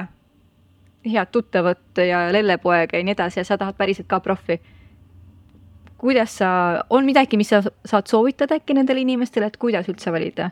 head 1.05 1.33
tuttavat 1.33 2.01
ja 2.01 2.27
lellepoega 2.33 2.97
ja 2.97 3.05
nii 3.05 3.13
edasi 3.13 3.43
ja 3.43 3.45
sa 3.45 3.59
tahad 3.61 3.77
päriselt 3.77 4.09
ka 4.09 4.21
profi. 4.25 4.61
kuidas 5.99 6.37
sa, 6.39 6.49
on 6.91 7.05
midagi, 7.05 7.37
mis 7.37 7.49
sa 7.49 7.63
saad 7.85 8.09
soovitada 8.09 8.59
äkki 8.59 8.75
nendele 8.77 9.01
inimestele, 9.01 9.47
et 9.47 9.57
kuidas 9.57 9.89
üldse 9.89 10.13
valida? 10.13 10.51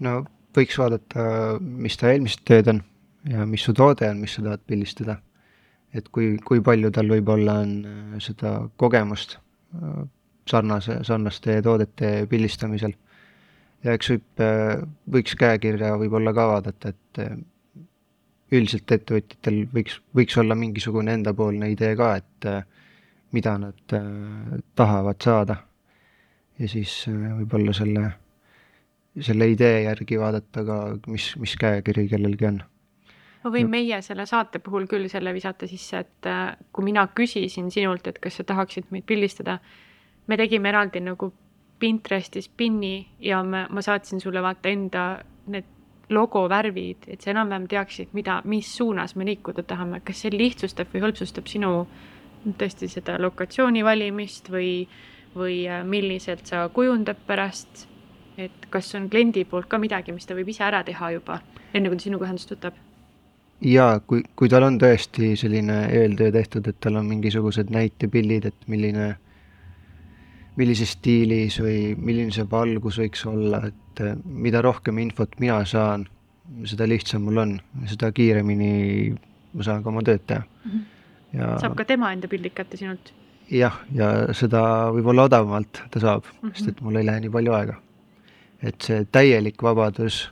no 0.00 0.24
võiks 0.56 0.78
vaadata, 0.78 1.58
mis 1.60 1.98
ta 1.98 2.12
eelmised 2.12 2.46
tööd 2.46 2.70
on 2.70 2.82
ja 3.30 3.46
mis 3.46 3.64
su 3.64 3.74
toode 3.74 4.08
on, 4.10 4.20
mis 4.22 4.34
sa 4.38 4.42
tahad 4.42 4.62
pildistada 4.66 5.20
et 5.96 6.08
kui, 6.12 6.36
kui 6.44 6.62
palju 6.64 6.90
tal 6.94 7.10
võib-olla 7.10 7.60
on 7.64 7.72
äh, 7.86 8.14
seda 8.22 8.58
kogemust 8.80 9.36
äh, 9.36 10.04
sarnase, 10.48 11.00
sarnaste 11.06 11.60
toodete 11.64 12.10
pildistamisel. 12.30 12.94
ja 13.84 13.94
eks 13.96 14.12
võib, 14.14 14.26
äh, 14.44 14.74
võiks 15.18 15.36
käekirja 15.38 15.94
võib-olla 16.00 16.34
ka 16.36 16.48
vaadata, 16.52 16.92
et 16.92 17.22
üldiselt 18.54 18.92
ettevõtjatel 18.92 19.64
võiks, 19.72 20.00
võiks 20.14 20.36
olla 20.38 20.54
mingisugune 20.58 21.16
endapoolne 21.18 21.70
idee 21.72 21.96
ka, 21.98 22.12
et 22.20 22.46
mida 23.34 23.56
nad 23.58 23.96
tahavad 24.78 25.18
saada. 25.22 25.56
ja 26.58 26.68
siis 26.68 26.92
võib-olla 27.08 27.74
selle, 27.74 28.04
selle 29.18 29.50
idee 29.50 29.82
järgi 29.88 30.20
vaadata 30.20 30.64
ka, 30.64 30.78
mis, 31.10 31.32
mis 31.42 31.56
käekiri 31.58 32.06
kellelgi 32.12 32.48
on 32.52 32.62
ma 33.46 33.52
võin 33.54 33.68
meie 33.70 34.00
selle 34.02 34.26
saate 34.26 34.58
puhul 34.62 34.88
küll 34.90 35.06
selle 35.10 35.32
visata 35.34 35.68
sisse, 35.70 36.02
et 36.02 36.28
äh, 36.30 36.56
kui 36.74 36.86
mina 36.88 37.06
küsisin 37.14 37.70
sinult, 37.70 38.06
et 38.10 38.18
kas 38.22 38.40
sa 38.40 38.46
tahaksid 38.46 38.90
meid 38.90 39.06
pildistada, 39.06 39.60
me 40.26 40.38
tegime 40.40 40.72
eraldi 40.72 41.02
nagu 41.04 41.32
Pinterestis 41.76 42.48
pinni 42.48 43.04
ja 43.20 43.42
me, 43.44 43.66
ma 43.68 43.82
saatsin 43.84 44.20
sulle 44.22 44.40
vaata 44.40 44.70
enda 44.72 45.02
need 45.52 45.66
logo 46.08 46.46
värvid, 46.48 47.04
et 47.12 47.20
sa 47.20 47.34
enam-vähem 47.34 47.66
teaksid, 47.68 48.14
mida, 48.16 48.38
mis 48.48 48.70
suunas 48.78 49.12
me 49.16 49.26
liikuda 49.28 49.66
tahame, 49.68 50.00
kas 50.06 50.22
see 50.24 50.32
lihtsustab 50.32 50.94
või 50.94 51.02
hõlpsustab 51.04 51.50
sinu 51.50 51.72
tõesti 52.56 52.88
seda 52.88 53.18
lokatsiooni 53.20 53.84
valimist 53.84 54.48
või, 54.50 54.86
või 55.36 55.60
äh, 55.68 55.84
milliselt 55.84 56.48
sa 56.48 56.64
kujundad 56.72 57.20
pärast, 57.28 57.84
et 58.40 58.66
kas 58.72 58.88
on 58.96 59.10
kliendi 59.12 59.44
poolt 59.44 59.68
ka 59.68 59.78
midagi, 59.82 60.16
mis 60.16 60.26
ta 60.26 60.38
võib 60.38 60.48
ise 60.48 60.64
ära 60.64 60.80
teha 60.86 61.12
juba, 61.18 61.42
enne 61.74 61.92
kui 61.92 62.00
ta 62.00 62.08
sinuga 62.08 62.30
ühendust 62.30 62.56
võtab 62.56 62.80
jaa, 63.60 64.00
kui, 64.00 64.22
kui 64.36 64.48
tal 64.52 64.66
on 64.66 64.78
tõesti 64.80 65.34
selline 65.38 65.86
eeltöö 65.92 66.32
tehtud, 66.32 66.66
et 66.68 66.80
tal 66.80 66.98
on 67.00 67.06
mingisugused 67.08 67.70
näitepildid, 67.72 68.50
et 68.50 68.68
milline, 68.72 69.14
millises 70.56 70.92
stiilis 70.96 71.60
või 71.62 71.94
milline 71.96 72.34
see 72.34 72.46
valgus 72.50 73.00
võiks 73.00 73.24
olla, 73.28 73.62
et 73.70 74.04
eh, 74.04 74.16
mida 74.24 74.62
rohkem 74.64 74.98
infot 75.04 75.38
mina 75.40 75.62
saan, 75.64 76.06
seda 76.68 76.88
lihtsam 76.88 77.24
mul 77.26 77.42
on, 77.42 77.56
seda 77.90 78.12
kiiremini 78.14 79.14
ma 79.56 79.66
saan 79.66 79.82
ka 79.82 79.90
oma 79.90 80.04
tööd 80.06 80.22
teha 80.28 80.42
mm. 80.44 80.70
-hmm. 80.70 80.84
ja 81.38 81.54
saab 81.62 81.74
ka 81.78 81.84
tema 81.88 82.12
enda 82.12 82.28
pildid 82.28 82.54
kätte 82.54 82.76
sinult? 82.76 83.12
jah, 83.50 83.80
ja 83.94 84.12
seda 84.34 84.62
võib-olla 84.94 85.26
odavamalt 85.30 85.82
ta 85.90 86.00
saab 86.00 86.24
mm, 86.24 86.38
-hmm. 86.48 86.54
sest 86.54 86.68
et 86.68 86.80
mul 86.80 86.96
ei 87.00 87.06
lähe 87.06 87.24
nii 87.24 87.34
palju 87.38 87.52
aega. 87.52 87.76
et 88.62 88.80
see 88.82 89.04
täielik 89.12 89.62
vabadus 89.62 90.30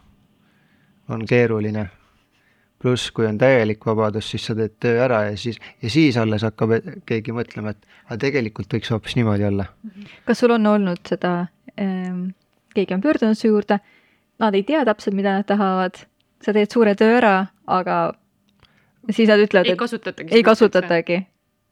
on 1.08 1.26
keeruline 1.26 1.88
pluss, 2.85 3.09
kui 3.16 3.24
on 3.24 3.39
täielik 3.41 3.85
vabadus, 3.87 4.26
siis 4.30 4.45
sa 4.45 4.55
teed 4.59 4.74
töö 4.82 4.99
ära 5.07 5.22
ja 5.30 5.37
siis, 5.41 5.57
ja 5.82 5.91
siis 5.93 6.18
alles 6.20 6.45
hakkab 6.45 6.74
keegi 7.09 7.32
mõtlema, 7.32 7.72
et 7.72 7.87
aga 8.11 8.18
tegelikult 8.26 8.76
võiks 8.76 8.93
hoopis 8.93 9.16
niimoodi 9.16 9.47
olla. 9.49 9.70
kas 10.26 10.43
sul 10.43 10.53
on 10.53 10.68
olnud 10.68 11.01
seda 11.09 11.47
ähm,, 11.80 12.26
keegi 12.76 12.97
on 12.97 13.05
pöördunud 13.05 13.41
su 13.41 13.49
juurde, 13.49 13.78
nad 14.43 14.59
ei 14.59 14.66
tea 14.68 14.82
täpselt, 14.85 15.16
mida 15.16 15.39
nad 15.39 15.49
tahavad, 15.49 16.03
sa 16.45 16.53
teed 16.53 16.76
suure 16.76 16.93
töö 17.01 17.16
ära, 17.22 17.39
aga 17.78 18.03
siis 19.09 19.32
nad 19.32 19.41
ütlevad, 19.41 19.72
et 19.72 19.80
kasutatagi 19.80 20.37
ei 20.37 20.45
kasutatagi 20.45 21.18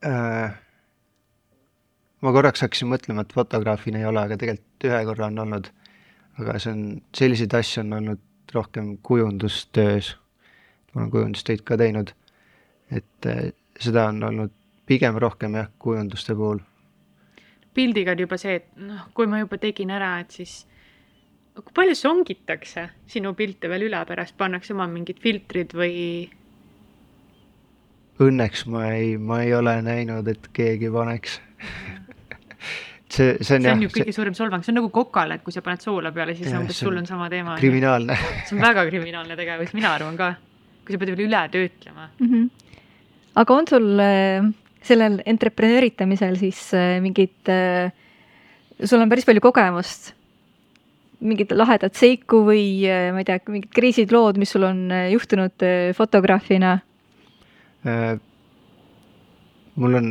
äh,. 0.08 0.56
ma 2.24 2.34
korraks 2.38 2.64
hakkasin 2.64 2.88
mõtlema, 2.94 3.26
et 3.26 3.36
fotograafina 3.36 4.00
ei 4.00 4.08
ole, 4.08 4.24
aga 4.24 4.40
tegelikult 4.40 4.88
ühe 4.88 5.04
korra 5.12 5.28
on 5.28 5.44
olnud, 5.44 5.70
aga 6.40 6.56
see 6.56 6.72
on, 6.72 6.82
selliseid 7.20 7.60
asju 7.60 7.84
on 7.84 8.00
olnud 8.00 8.28
rohkem 8.56 8.94
kujundustöös 9.04 10.14
ma 10.94 11.02
olen 11.02 11.10
kujundustöid 11.10 11.62
ka 11.66 11.78
teinud, 11.80 12.12
et 12.92 13.28
eh, 13.30 13.52
seda 13.80 14.08
on 14.10 14.22
olnud 14.28 14.52
pigem 14.86 15.16
rohkem 15.20 15.56
jah, 15.56 15.70
kujunduste 15.78 16.34
puhul. 16.36 16.60
pildiga 17.74 18.12
on 18.12 18.20
juba 18.20 18.36
see, 18.36 18.58
et 18.60 18.68
noh, 18.76 19.08
kui 19.16 19.26
ma 19.30 19.40
juba 19.40 19.56
tegin 19.60 19.90
ära, 19.94 20.18
et 20.20 20.34
siis 20.34 20.66
kui 21.54 21.72
palju 21.76 21.96
songitakse 21.96 22.88
sinu 23.08 23.32
pilte 23.36 23.70
veel 23.72 23.88
üle 23.88 24.02
pärast, 24.08 24.36
pannakse 24.36 24.74
oma 24.76 24.86
mingid 24.90 25.20
filtrid 25.22 25.72
või? 25.76 25.96
Õnneks 28.22 28.66
ma 28.68 28.86
ei, 28.92 29.16
ma 29.16 29.40
ei 29.44 29.54
ole 29.56 29.78
näinud, 29.84 30.28
et 30.28 30.48
keegi 30.52 30.92
paneks 30.92 31.40
see, 33.14 33.38
see 33.40 33.56
on 33.56 33.64
see 33.64 33.72
on 33.72 33.84
ju 33.86 33.90
kõige 33.92 34.10
see... 34.10 34.18
suurem 34.20 34.36
solvang, 34.36 34.64
see 34.64 34.74
on 34.74 34.82
nagu 34.82 34.92
kokale, 34.92 35.40
et 35.40 35.46
kui 35.46 35.54
sa 35.54 35.64
paned 35.64 35.84
soola 35.84 36.12
peale, 36.12 36.36
siis 36.36 36.52
umbes 36.56 36.80
sul 36.84 36.96
on 37.00 37.08
sama 37.08 37.28
teema. 37.32 37.56
kriminaalne 37.60 38.16
see 38.20 38.56
on 38.58 38.64
väga 38.64 38.84
kriminaalne 38.88 39.36
tegevus, 39.40 39.72
mina 39.76 39.96
arvan 39.96 40.20
ka 40.20 40.34
kui 40.82 40.94
sa 40.94 40.98
pead 40.98 41.14
veel 41.14 41.28
üle 41.28 41.44
töötlema 41.52 42.08
mm. 42.18 42.26
-hmm. 42.26 42.50
aga 43.42 43.54
on 43.54 43.68
sul 43.70 44.00
äh, 44.00 44.50
sellel 44.86 45.20
entreprenööritamisel 45.28 46.36
siis 46.40 46.60
äh, 46.76 46.98
mingid 47.02 47.50
äh, 47.50 47.92
sul 48.82 49.02
on 49.02 49.10
päris 49.10 49.26
palju 49.28 49.42
kogemust, 49.44 50.12
mingit 51.22 51.52
lahedat 51.54 51.94
seiku 51.94 52.42
või 52.48 52.64
ma 53.14 53.22
ei 53.22 53.28
tea, 53.28 53.38
mingid 53.46 53.70
kriisid, 53.74 54.10
lood, 54.14 54.40
mis 54.42 54.50
sul 54.50 54.66
on 54.66 54.88
juhtunud 55.12 55.64
fotograafina? 55.94 56.72
Äh, 57.86 58.16
mul 59.78 59.98
on 60.00 60.08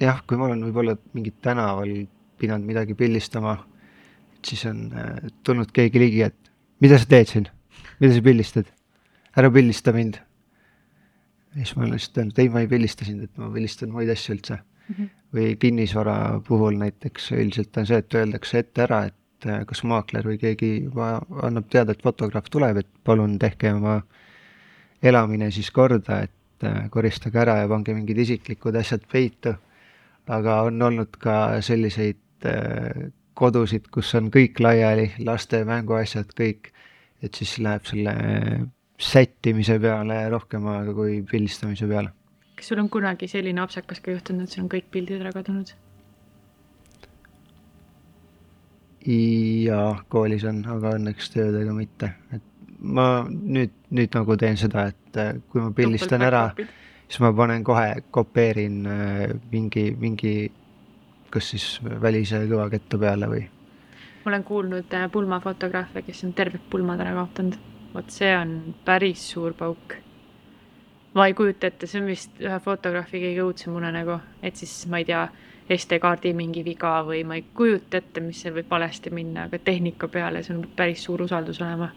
jah, 0.00 0.22
kui 0.24 0.40
ma 0.40 0.48
olen 0.48 0.64
võib-olla 0.70 0.96
mingit 1.12 1.36
tänaval 1.44 1.92
pidanud 2.40 2.64
midagi 2.66 2.96
pildistama, 2.98 3.58
et 4.38 4.54
siis 4.54 4.64
on 4.70 4.86
tulnud 5.44 5.68
keegi 5.74 6.00
ligi, 6.00 6.24
et 6.30 6.52
mida 6.82 6.96
sa 6.98 7.06
teed 7.10 7.28
siin, 7.28 7.50
mida 8.00 8.16
sa 8.16 8.24
pildistad, 8.24 8.72
ära 9.36 9.50
pildista 9.50 9.92
mind. 9.92 10.18
ja 11.54 11.64
siis 11.64 11.76
ma 11.76 11.82
olen 11.82 11.96
lihtsalt 11.96 12.18
öelnud, 12.18 12.38
ei, 12.38 12.48
ma 12.48 12.60
ei 12.60 12.68
pildista 12.68 13.04
sind, 13.04 13.24
et 13.26 13.40
ma 13.40 13.50
pildistan 13.52 13.92
muid 13.92 14.10
asju 14.12 14.36
üldse 14.36 14.58
mm. 14.58 14.94
-hmm. 14.94 15.08
või 15.36 15.56
kinnisvara 15.60 16.40
puhul 16.48 16.78
näiteks 16.80 17.32
üldiselt 17.32 17.76
on 17.76 17.86
see, 17.86 17.98
et 17.98 18.14
öeldakse 18.14 18.58
ette 18.58 18.82
ära, 18.86 19.04
et 19.10 19.46
äh, 19.46 19.64
kas 19.66 19.84
maakler 19.84 20.28
või 20.28 20.38
keegi 20.40 20.72
juba 20.84 21.14
annab 21.42 21.68
teada, 21.70 21.92
et 21.92 22.02
fotograaf 22.02 22.50
tuleb, 22.50 22.76
et 22.76 22.88
palun 23.04 23.38
tehke 23.38 23.72
oma 23.72 24.00
elamine 25.02 25.50
siis 25.50 25.70
korda, 25.70 26.22
et 26.22 26.64
äh, 26.64 26.88
koristage 26.90 27.38
ära 27.38 27.58
ja 27.62 27.68
pange 27.68 27.94
mingid 27.94 28.18
isiklikud 28.18 28.76
asjad 28.76 29.08
peitu. 29.12 29.54
aga 30.28 30.62
on 30.62 30.82
olnud 30.82 31.16
ka 31.18 31.60
selliseid 31.60 32.46
äh, 32.46 33.10
kodusid, 33.34 33.88
kus 33.90 34.14
on 34.14 34.30
kõik 34.30 34.60
laiali, 34.60 35.12
laste 35.18 35.64
mänguasjad, 35.64 36.30
kõik, 36.38 36.70
et 37.22 37.34
siis 37.34 37.58
läheb 37.58 37.84
selle 37.88 38.14
sättimise 39.02 39.78
peale 39.82 40.18
rohkem 40.30 40.66
aega 40.70 40.94
kui 40.94 41.22
pildistamise 41.30 41.88
peale. 41.90 42.12
kas 42.56 42.68
sul 42.70 42.82
on 42.82 42.90
kunagi 42.92 43.28
selline 43.28 43.60
apsakas 43.60 44.00
ka 44.00 44.14
juhtunud, 44.14 44.46
et 44.46 44.54
sul 44.54 44.64
on 44.64 44.70
kõik 44.72 44.90
pildid 44.94 45.20
ära 45.20 45.32
kadunud? 45.34 45.74
jaa, 49.06 49.90
koolis 50.08 50.44
on, 50.46 50.62
aga 50.76 50.94
õnneks 50.98 51.32
töödega 51.34 51.74
mitte, 51.74 52.12
et 52.32 52.44
ma 52.78 53.06
nüüd, 53.26 53.74
nüüd 53.90 54.14
nagu 54.14 54.36
teen 54.38 54.58
seda, 54.60 54.86
et 54.92 55.18
äh, 55.18 55.34
kui 55.50 55.62
ma 55.62 55.72
pildistan 55.74 56.22
ära, 56.22 56.44
siis 57.08 57.18
ma 57.24 57.32
panen 57.34 57.64
kohe, 57.66 58.04
kopeerin 58.14 58.78
äh, 58.86 59.24
mingi, 59.50 59.88
mingi 59.98 60.36
kas 61.32 61.50
siis 61.54 61.66
välise 61.82 62.44
kõvaketta 62.46 63.00
peale 63.00 63.30
või 63.32 63.42
ma 64.22 64.30
olen 64.30 64.44
kuulnud 64.46 64.94
äh, 64.94 65.10
pulmafotograafe, 65.10 66.02
kes 66.06 66.24
on 66.26 66.32
terved 66.38 66.62
pulmad 66.70 67.00
ära 67.02 67.14
kaotanud. 67.16 67.58
Vot 67.94 68.10
see 68.10 68.32
on 68.36 68.74
päris 68.84 69.22
suur 69.32 69.54
pauk. 69.58 69.96
ma 71.14 71.26
ei 71.28 71.34
kujuta 71.36 71.68
ette, 71.68 71.86
see 71.86 72.00
on 72.00 72.06
vist 72.08 72.38
ühe 72.40 72.58
fotograafi 72.64 73.20
kõige 73.20 73.42
õudsem 73.44 73.74
unenägu, 73.76 74.16
et 74.42 74.56
siis 74.56 74.86
ma 74.88 75.02
ei 75.02 75.08
tea, 75.08 75.26
SD-kaardi 75.72 76.32
mingi 76.34 76.64
viga 76.66 76.94
või 77.06 77.20
ma 77.28 77.36
ei 77.38 77.44
kujuta 77.54 78.00
ette, 78.00 78.20
mis 78.24 78.40
seal 78.42 78.56
võib 78.56 78.70
valesti 78.70 79.12
minna, 79.14 79.46
aga 79.46 79.60
tehnika 79.62 80.08
peale, 80.10 80.42
see 80.42 80.56
on 80.56 80.64
päris 80.76 81.04
suur 81.04 81.22
usaldus 81.22 81.60
olema. 81.62 81.90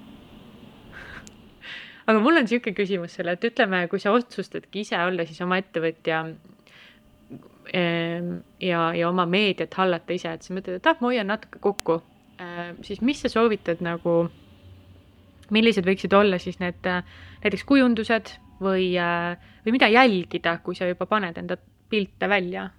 aga 2.07 2.19
mul 2.19 2.41
on 2.41 2.45
niisugune 2.45 2.75
küsimus 2.77 3.15
selle, 3.17 3.35
et 3.35 3.47
ütleme, 3.49 3.85
kui 3.91 4.03
sa 4.03 4.13
otsustadki 4.15 4.83
ise 4.85 4.99
olla 5.01 5.25
siis 5.25 5.41
oma 5.47 5.57
ettevõtja 5.63 6.21
ehm, 7.73 8.31
ja, 8.61 8.89
ja 8.99 9.09
oma 9.09 9.25
meediat 9.25 9.79
hallata 9.79 10.15
ise, 10.15 10.35
et 10.35 10.45
sa 10.45 10.55
mõtled, 10.55 10.79
et 10.79 10.91
ah, 10.91 10.99
ma 10.99 11.11
hoian 11.13 11.31
natuke 11.31 11.63
kokku, 11.63 12.01
siis 12.83 13.01
mis 13.01 13.21
sa 13.23 13.31
soovitad 13.31 13.81
nagu, 13.85 14.25
millised 15.53 15.85
võiksid 15.85 16.13
olla 16.17 16.39
siis 16.41 16.59
need 16.61 16.81
näiteks 16.85 17.65
kujundused 17.67 18.33
või, 18.61 18.93
või 19.65 19.75
mida 19.75 19.89
jälgida, 19.91 20.57
kui 20.63 20.77
sa 20.77 20.87
juba 20.89 21.05
paned 21.09 21.37
enda 21.37 21.57
pilte 21.89 22.29
välja? 22.29 22.69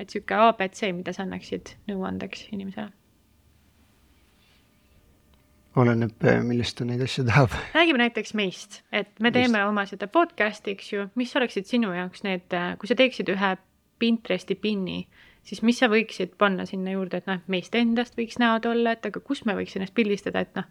et 0.00 0.08
sihuke 0.08 0.32
abc, 0.32 0.80
mida 0.96 1.12
sa 1.12 1.26
annaksid 1.26 1.74
nõuandeks 1.90 2.46
inimesele? 2.54 2.88
oleneb, 5.78 6.24
millest 6.42 6.78
ta 6.80 6.84
neid 6.88 7.02
asju 7.04 7.24
tahab. 7.28 7.52
räägime 7.78 8.00
näiteks 8.02 8.34
meist, 8.34 8.80
et 8.92 9.12
me 9.20 9.30
teeme 9.30 9.58
Meist. 9.58 9.68
oma 9.68 9.84
seda 9.86 10.08
podcast'i, 10.10 10.74
eks 10.74 10.92
ju, 10.92 11.08
mis 11.20 11.34
oleksid 11.38 11.68
sinu 11.68 11.92
jaoks 11.94 12.24
need, 12.26 12.56
kui 12.80 12.90
sa 12.90 12.96
teeksid 12.98 13.30
ühe 13.36 13.56
Pinteresti 14.00 14.56
pinni, 14.56 15.02
siis 15.44 15.60
mis 15.60 15.76
sa 15.78 15.90
võiksid 15.92 16.32
panna 16.40 16.64
sinna 16.66 16.94
juurde, 16.94 17.18
et 17.20 17.26
noh, 17.28 17.42
meist 17.52 17.74
endast 17.76 18.16
võiks 18.16 18.38
näod 18.40 18.64
olla, 18.70 18.94
et 18.96 19.04
aga 19.06 19.20
kus 19.20 19.44
me 19.44 19.52
võiks 19.58 19.76
ennast 19.76 19.92
pildistada, 19.94 20.40
et 20.40 20.56
noh, 20.56 20.64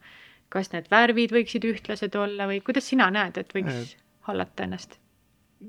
kas 0.53 0.71
need 0.73 0.89
värvid 0.91 1.33
võiksid 1.35 1.65
ühtlased 1.69 2.15
olla 2.17 2.47
või 2.49 2.61
kuidas 2.65 2.89
sina 2.89 3.09
näed, 3.13 3.37
et 3.37 3.53
võiks 3.55 3.75
äh, 3.75 3.95
hallata 4.29 4.65
ennast? 4.65 4.97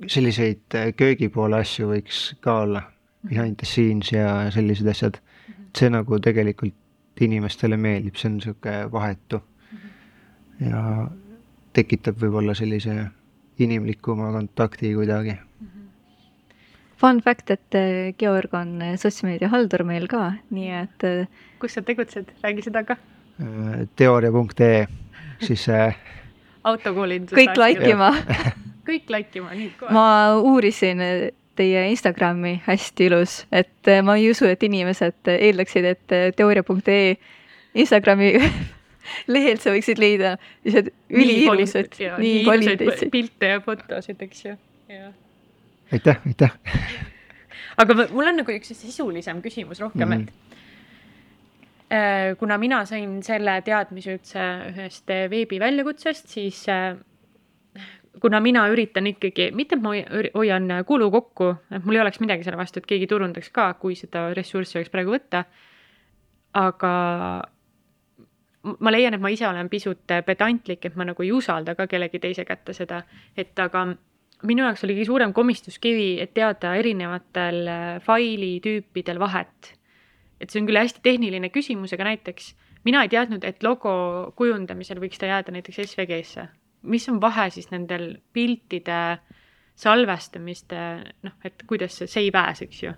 selliseid 0.07 0.78
äh, 0.78 0.93
köögipoole 0.97 1.61
asju 1.64 1.91
võiks 1.91 2.22
ka 2.45 2.61
olla, 2.64 2.85
behind 3.26 3.59
the 3.61 3.68
scenes 3.68 4.12
ja 4.12 4.51
sellised 4.55 4.89
asjad. 4.89 5.20
see 5.76 5.91
nagu 5.91 6.18
tegelikult 6.18 6.74
inimestele 7.20 7.76
meeldib, 7.76 8.16
see 8.16 8.31
on 8.31 8.39
niisugune 8.39 8.91
vahetu 8.91 9.43
ja 10.61 10.81
tekitab 11.76 12.16
võib-olla 12.22 12.57
sellise 12.59 12.97
inimlikuma 13.61 14.33
kontakti 14.33 14.95
kuidagi 14.97 15.37
Fun 17.01 17.22
fact, 17.24 17.51
et 17.51 17.74
äh, 17.74 18.12
Georg 18.18 18.53
on 18.55 18.74
äh, 18.85 18.97
sotsmeediahaldur 19.01 19.87
meil 19.89 20.05
ka, 20.09 20.35
nii 20.53 20.72
et. 20.83 21.07
kus 21.61 21.78
sa 21.78 21.83
tegutsed, 21.83 22.28
räägi 22.45 22.66
seda 22.66 22.83
ka. 22.85 22.99
Teooria.ee, 23.97 24.86
siis 25.41 25.66
autokoolindus. 26.64 27.36
kõik 27.36 27.61
like 27.61 27.93
ima. 27.93 28.11
kõik 28.91 29.12
like 29.12 29.38
ima, 29.41 29.55
nii 29.57 29.70
kohe. 29.78 29.93
ma 29.95 30.07
uurisin 30.41 31.01
teie 31.61 31.86
Instagrami, 31.93 32.59
hästi 32.66 33.09
ilus, 33.11 33.45
et 33.53 33.88
äh, 33.91 34.03
ma 34.05 34.16
ei 34.16 34.30
usu, 34.32 34.49
et 34.49 34.62
inimesed 34.64 35.32
eeldaksid, 35.36 35.88
et 35.95 36.16
äh, 36.16 36.28
teooria.ee 36.36 37.16
Instagrami 37.80 38.34
lehelt 39.34 39.64
sa 39.64 39.74
võiksid 39.74 40.01
leida 40.01 40.36
lihtsalt 40.64 40.93
üliilusad, 41.11 41.97
nii 42.20 42.45
kvaliteetseid. 42.47 43.11
pilte 43.12 43.53
ja 43.55 43.64
fotosid, 43.64 44.22
eks 44.28 44.47
ju, 44.47 44.57
jah 44.91 45.11
aitäh, 45.93 46.20
aitäh. 46.26 46.51
aga 47.76 47.95
mul 48.12 48.28
on 48.30 48.41
nagu 48.43 48.55
üks 48.55 48.72
sisulisem 48.76 49.43
küsimus 49.43 49.80
rohkem 49.82 50.09
mm, 50.09 50.14
-hmm. 50.14 50.28
et 50.28 50.49
kuna 52.38 52.59
mina 52.62 52.84
sain 52.86 53.16
selle 53.26 53.57
teadmise 53.66 54.14
üldse 54.14 54.43
ühest 54.70 55.11
veebiväljakutsest, 55.30 56.28
siis 56.30 56.61
äh, 56.70 56.95
kuna 58.22 58.41
mina 58.41 58.66
üritan 58.70 59.09
ikkagi, 59.11 59.51
mitte 59.57 59.78
et 59.78 59.82
ma 59.82 59.95
hoian 60.34 60.68
kulu 60.86 61.11
kokku, 61.11 61.51
et 61.70 61.84
mul 61.84 61.99
ei 61.99 62.03
oleks 62.05 62.20
midagi 62.22 62.47
selle 62.47 62.61
vastu, 62.61 62.82
et 62.82 62.88
keegi 62.91 63.09
turundaks 63.11 63.51
ka, 63.55 63.72
kui 63.80 63.97
seda 63.99 64.28
ressurssi 64.36 64.78
oleks 64.78 64.93
praegu 64.93 65.14
võtta. 65.16 65.45
aga 66.59 66.93
ma 68.62 68.91
leian, 68.91 69.14
et 69.14 69.22
ma 69.22 69.30
ise 69.30 69.47
olen 69.47 69.68
pisut 69.70 70.14
pedantlik, 70.26 70.84
et 70.84 70.97
ma 70.99 71.07
nagu 71.07 71.22
ei 71.22 71.32
usalda 71.32 71.76
ka 71.78 71.86
kellegi 71.86 72.18
teise 72.18 72.45
kätte 72.45 72.74
seda, 72.74 73.03
et 73.38 73.59
aga 73.59 73.86
minu 74.47 74.64
jaoks 74.64 74.84
oli 74.84 74.97
kõige 74.97 75.09
suurem 75.09 75.34
komistuskivi, 75.36 76.11
et 76.22 76.34
teada 76.34 76.74
erinevatel 76.80 77.61
äh, 77.68 78.01
failitüüpidel 78.05 79.20
vahet. 79.20 79.74
Et 80.41 80.51
see 80.51 80.62
on 80.62 80.68
küll 80.68 80.80
hästi 80.80 81.03
tehniline 81.05 81.51
küsimus, 81.53 81.93
aga 81.97 82.09
näiteks 82.11 82.55
mina 82.88 83.03
ei 83.05 83.12
teadnud, 83.12 83.45
et 83.45 83.62
logo 83.66 83.93
kujundamisel 84.38 85.03
võiks 85.03 85.20
ta 85.20 85.28
jääda 85.30 85.53
näiteks 85.53 85.82
SVG-sse. 85.84 86.49
mis 86.82 87.09
on 87.09 87.20
vahe 87.20 87.51
siis 87.51 87.70
nendel 87.70 88.16
piltide 88.32 89.18
salvestamiste, 89.76 90.78
noh, 91.22 91.36
et 91.45 91.62
kuidas 91.66 91.99
see 92.01 92.09
save 92.09 92.38
as, 92.41 92.62
eks 92.62 92.82
ju. 92.82 92.95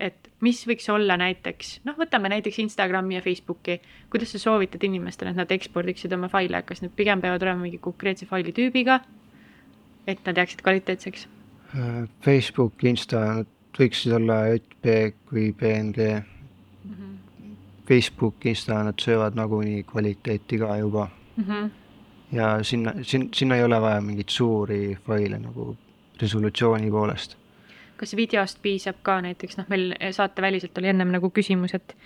et 0.00 0.30
mis 0.40 0.66
võiks 0.66 0.88
olla 0.90 1.16
näiteks, 1.20 1.80
noh, 1.84 1.96
võtame 1.98 2.28
näiteks 2.32 2.58
Instagrami 2.58 3.14
ja 3.14 3.22
Facebooki, 3.22 3.80
kuidas 4.10 4.32
sa 4.32 4.38
soovitad 4.38 4.82
inimestele, 4.82 5.30
et 5.30 5.36
nad 5.36 5.50
ekspordiksid 5.52 6.12
oma 6.12 6.28
faile, 6.28 6.62
kas 6.62 6.82
need 6.82 6.96
pigem 6.96 7.20
peavad 7.20 7.42
olema 7.42 7.68
mingi 7.68 7.78
konkreetse 7.78 8.26
failitüübiga 8.26 9.00
et 10.06 10.26
nad 10.26 10.36
jääksid 10.36 10.62
kvaliteetseks? 10.62 11.28
Äh, 11.76 12.08
Facebook, 12.24 12.84
Insta, 12.84 13.44
võiksid 13.78 14.14
olla 14.16 14.42
JPEG 14.50 15.16
või 15.32 15.50
PNG 15.56 16.08
mm. 16.90 16.96
-hmm. 16.96 17.54
Facebook, 17.88 18.46
Insta, 18.46 18.82
nad 18.84 18.98
söövad 19.00 19.34
nagunii 19.34 19.82
kvaliteeti 19.82 20.58
ka 20.58 20.76
juba 20.76 21.08
mm. 21.36 21.44
-hmm. 21.44 21.70
ja 22.32 22.62
sinna, 22.62 22.92
sin-, 23.02 23.28
sinna 23.34 23.56
ei 23.56 23.64
ole 23.64 23.80
vaja 23.80 24.00
mingeid 24.00 24.28
suuri 24.28 24.98
faile 25.06 25.38
nagu 25.38 25.76
resolutsiooni 26.22 26.90
poolest. 26.90 27.36
kas 27.96 28.16
videost 28.16 28.62
piisab 28.62 28.96
ka 29.02 29.20
näiteks, 29.20 29.56
noh, 29.56 29.66
meil 29.68 29.94
saateväliselt 30.10 30.78
oli 30.78 30.88
ennem 30.88 31.08
nagu 31.08 31.30
küsimus, 31.30 31.74
et 31.74 31.96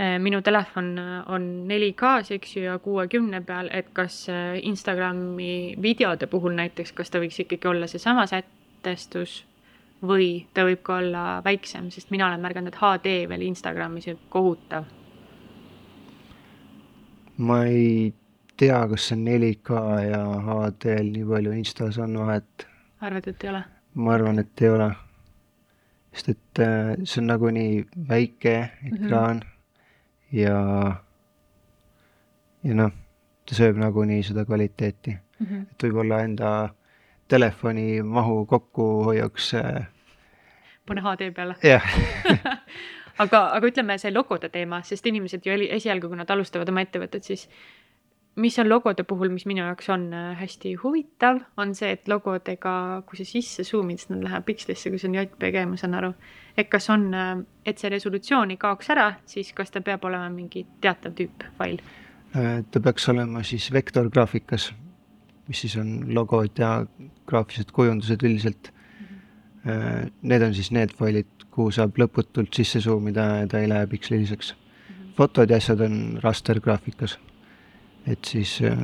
Äh, 0.00 0.18
minu 0.18 0.42
telefon 0.42 0.98
äh, 0.98 1.32
on 1.32 1.66
4K-s, 1.68 2.30
eks 2.30 2.56
ju, 2.56 2.62
ja 2.64 2.78
kuuekümne 2.78 3.42
peal, 3.44 3.68
et 3.70 3.90
kas 3.92 4.24
äh, 4.32 4.56
Instagrami 4.64 5.76
videode 5.82 6.26
puhul 6.26 6.56
näiteks, 6.56 6.94
kas 6.96 7.12
ta 7.12 7.20
võiks 7.20 7.36
ikkagi 7.44 7.68
olla 7.68 7.86
seesama 7.86 8.24
sätestus 8.26 9.42
või 10.02 10.46
ta 10.54 10.64
võib 10.66 10.82
ka 10.82 10.96
olla 11.02 11.24
väiksem, 11.44 11.90
sest 11.94 12.10
mina 12.10 12.26
olen 12.28 12.42
märganud, 12.42 12.72
et 12.72 12.80
HD 12.80 13.28
veel 13.30 13.46
Instagramis 13.46 14.08
on 14.12 14.18
kohutav. 14.32 14.88
ma 17.36 17.62
ei 17.64 18.14
tea, 18.56 18.82
kas 18.88 19.08
see 19.08 19.16
on 19.16 19.24
4K 19.28 19.84
ja 20.08 20.24
HD-l 20.48 21.14
nii 21.14 21.24
palju 21.30 21.54
Instas 21.58 21.98
on 21.98 22.18
vahet. 22.18 22.66
arvad, 23.00 23.28
et 23.28 23.44
ei 23.44 23.50
ole? 23.50 23.64
ma 23.94 24.14
arvan, 24.14 24.38
et 24.38 24.62
ei 24.62 24.68
ole. 24.68 24.90
sest 26.12 26.28
et 26.28 26.62
see 27.04 27.22
on 27.22 27.26
nagunii 27.26 27.86
väike 28.08 28.58
ekraan 28.92 29.36
mm. 29.36 29.40
-hmm 29.40 29.52
ja, 30.32 30.58
ja 32.64 32.76
noh, 32.78 32.92
ta 33.46 33.56
sööb 33.56 33.80
nagunii 33.80 34.22
seda 34.26 34.44
kvaliteeti 34.48 35.14
mm. 35.14 35.46
-hmm. 35.46 35.66
et 35.70 35.84
võib-olla 35.86 36.22
enda 36.26 36.50
telefoni 37.28 38.02
mahu 38.02 38.46
kokkuhoiuks 38.46 39.54
äh, 39.54 39.86
pane 40.86 41.00
HD 41.00 41.30
peale. 41.34 41.56
jah 41.62 41.84
aga, 43.22 43.44
aga 43.56 43.68
ütleme, 43.68 43.98
see 44.00 44.12
logode 44.12 44.50
teema, 44.52 44.82
sest 44.86 45.06
inimesed 45.06 45.46
ju 45.46 45.54
esialgu, 45.76 46.10
kui 46.10 46.18
nad 46.18 46.30
alustavad 46.30 46.68
oma 46.72 46.84
ettevõtet, 46.84 47.26
siis 47.26 47.48
mis 48.40 48.56
on 48.58 48.68
logode 48.68 49.04
puhul, 49.04 49.28
mis 49.32 49.44
minu 49.48 49.64
jaoks 49.64 49.90
on 49.92 50.06
äh, 50.16 50.28
hästi 50.40 50.74
huvitav, 50.82 51.42
on 51.60 51.74
see, 51.76 51.92
et 51.96 52.08
logodega, 52.08 52.74
kui 53.08 53.20
sa 53.20 53.26
sisse 53.28 53.66
zoom'id, 53.68 54.00
siis 54.00 54.12
nad 54.14 54.22
lähevad 54.24 54.46
pikslisse, 54.48 54.92
kui 54.92 55.00
see 55.00 55.10
on 55.10 55.18
JPG, 55.20 55.66
ma 55.68 55.80
saan 55.80 55.98
aru. 56.00 56.14
et 56.56 56.68
kas 56.72 56.88
on, 56.92 57.08
äh, 57.14 57.34
et 57.66 57.78
see 57.78 57.92
resolutsioon 57.92 58.54
ei 58.54 58.60
kaoks 58.60 58.92
ära, 58.94 59.12
siis 59.26 59.52
kas 59.56 59.70
ta 59.70 59.84
peab 59.84 60.04
olema 60.08 60.30
mingi 60.32 60.66
teatav 60.80 61.16
tüüp 61.18 61.48
fail? 61.58 61.82
ta 62.32 62.80
peaks 62.80 63.10
olema 63.12 63.42
siis 63.44 63.66
vektorgraafikas 63.72 64.70
mis 65.48 65.60
siis 65.60 65.76
on 65.76 66.14
logod 66.14 66.58
ja 66.58 66.86
graafilised 67.26 67.72
kujundused 67.72 68.22
üldiselt 68.22 68.72
mm. 68.72 69.06
-hmm. 69.66 70.10
Need 70.22 70.42
on 70.42 70.54
siis 70.54 70.70
need 70.70 70.94
failid, 70.98 71.26
kuhu 71.50 71.70
saab 71.70 71.98
lõputult 71.98 72.54
sisse 72.54 72.80
zoom 72.80 73.08
ida 73.08 73.26
ja 73.42 73.46
ta 73.46 73.60
ei 73.60 73.68
lähe 73.68 73.86
piksliliseks 73.86 74.54
mm. 74.54 74.94
-hmm. 74.94 75.14
fotod 75.16 75.50
ja 75.50 75.56
asjad 75.56 75.80
on 75.80 76.18
raster 76.22 76.60
graafikas. 76.60 77.18
et 78.06 78.24
siis 78.24 78.60
äh, 78.62 78.78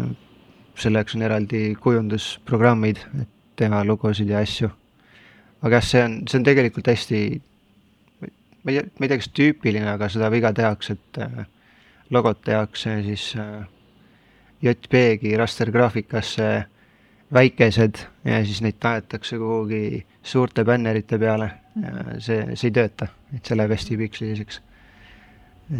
selle 0.78 0.98
jaoks 0.98 1.14
on 1.14 1.22
eraldi 1.22 1.74
kujundusprogrammid, 1.82 3.00
et 3.20 3.28
teha 3.58 3.82
logosid 3.86 4.30
ja 4.30 4.42
asju. 4.44 4.70
aga 5.62 5.80
jah, 5.80 5.84
see 5.84 6.02
on, 6.04 6.12
see 6.30 6.38
on 6.38 6.44
tegelikult 6.46 6.86
hästi, 6.86 7.20
ma 8.20 8.28
ei 8.70 8.76
tea, 8.76 8.84
ma 8.98 9.06
ei 9.06 9.08
tea, 9.08 9.18
kas 9.18 9.30
tüüpiline, 9.34 9.88
aga 9.90 10.08
seda 10.12 10.30
viga 10.30 10.52
tehakse, 10.54 10.94
et 10.94 11.18
äh, 11.24 11.40
logot 12.14 12.44
tehakse 12.46 12.94
siis 13.02 13.32
äh, 13.36 13.66
JPG 14.62 15.36
rastergraafikasse 15.38 16.48
väikesed 17.34 18.00
ja 18.24 18.40
siis 18.44 18.62
neid 18.64 18.78
tahetakse 18.80 19.38
kuhugi 19.38 20.06
suurte 20.22 20.64
bännerite 20.64 21.18
peale. 21.18 21.50
Ja 21.78 22.18
see, 22.18 22.56
see 22.56 22.70
ei 22.72 22.74
tööta, 22.74 23.06
et 23.36 23.46
see 23.46 23.56
läheb 23.56 23.74
hästi 23.76 23.98
piksliliseks. 24.00 24.60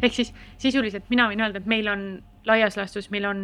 ehk 0.03 0.15
siis 0.15 0.31
sisuliselt 0.61 1.09
mina 1.11 1.27
võin 1.31 1.43
öelda, 1.43 1.59
et 1.59 1.67
meil 1.67 1.89
on 1.91 2.05
laias 2.47 2.77
laastus, 2.77 3.11
meil 3.11 3.27
on 3.27 3.41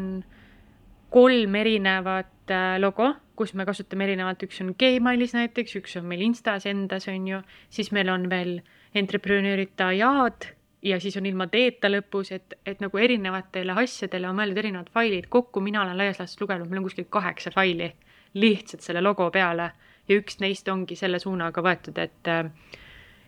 kolm 1.10 1.54
erinevat 1.58 2.52
äh, 2.52 2.76
logo, 2.78 3.14
kus 3.34 3.54
me 3.54 3.66
kasutame 3.66 4.06
erinevalt, 4.06 4.42
üks 4.46 4.60
on 4.62 4.74
Gmailis 4.78 5.34
näiteks, 5.34 5.76
üks 5.80 5.96
on 5.98 6.06
meil 6.10 6.22
Instas 6.26 6.66
endas, 6.70 7.08
on 7.10 7.26
ju, 7.28 7.40
siis 7.70 7.90
meil 7.96 8.10
on 8.12 8.28
veel 8.30 8.60
entreprenörita 8.94 9.90
jaad 9.96 10.52
ja 10.84 11.00
siis 11.00 11.16
on 11.16 11.26
ilma 11.26 11.46
teeta 11.50 11.88
lõpus, 11.88 12.32
et, 12.36 12.54
et 12.66 12.80
nagu 12.84 12.98
erinevatele 13.00 13.72
asjadele 13.82 14.28
on 14.28 14.36
mõeldud 14.38 14.60
erinevad 14.60 14.90
failid, 14.92 15.28
kokku 15.32 15.62
mina 15.64 15.82
olen 15.82 15.98
laias 15.98 16.20
laastus 16.20 16.40
lugenud, 16.42 16.68
meil 16.68 16.82
on 16.82 16.88
kuskil 16.88 17.08
kaheksa 17.10 17.50
faili 17.54 17.90
lihtsalt 18.34 18.84
selle 18.84 19.00
logo 19.04 19.30
peale 19.32 19.70
ja 20.08 20.18
üks 20.18 20.40
neist 20.42 20.68
ongi 20.68 20.96
selle 20.98 21.20
suunaga 21.22 21.62
võetud, 21.64 22.00
et 22.02 22.32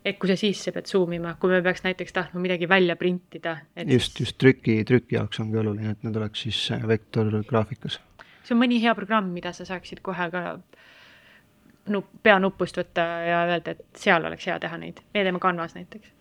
et 0.07 0.19
kui 0.23 0.31
sa 0.31 0.37
sisse 0.39 0.71
pead 0.71 0.87
zoom 0.87 1.17
ima, 1.17 1.33
kui 1.41 1.51
me 1.51 1.59
peaks 1.65 1.83
näiteks 1.83 2.15
tahtma 2.15 2.41
midagi 2.41 2.69
välja 2.69 2.97
printida. 2.97 3.57
just 3.77 4.13
siis..., 4.13 4.21
just 4.21 4.39
trüki, 4.39 4.85
trüki 4.87 5.17
jaoks 5.17 5.41
ongi 5.43 5.59
oluline, 5.59 5.97
et 5.97 6.05
need 6.07 6.17
oleks 6.17 6.45
siis 6.47 6.61
äh, 6.77 6.85
vektorgraafikas. 6.89 8.01
see 8.45 8.55
on 8.55 8.63
mõni 8.63 8.79
hea 8.83 8.95
programm, 8.95 9.33
mida 9.35 9.53
sa 9.53 9.67
saaksid 9.67 10.05
kohe 10.07 10.31
ka 10.31 10.45
nupp, 11.91 12.13
peanupust 12.23 12.79
võtta 12.79 13.07
ja 13.27 13.43
öelda, 13.49 13.75
et 13.75 13.99
seal 13.99 14.25
oleks 14.29 14.47
hea 14.47 14.59
teha 14.63 14.79
neid, 14.79 15.03
meie 15.15 15.27
teeme 15.27 15.43
Canvas 15.43 15.75
näiteks 15.75 16.13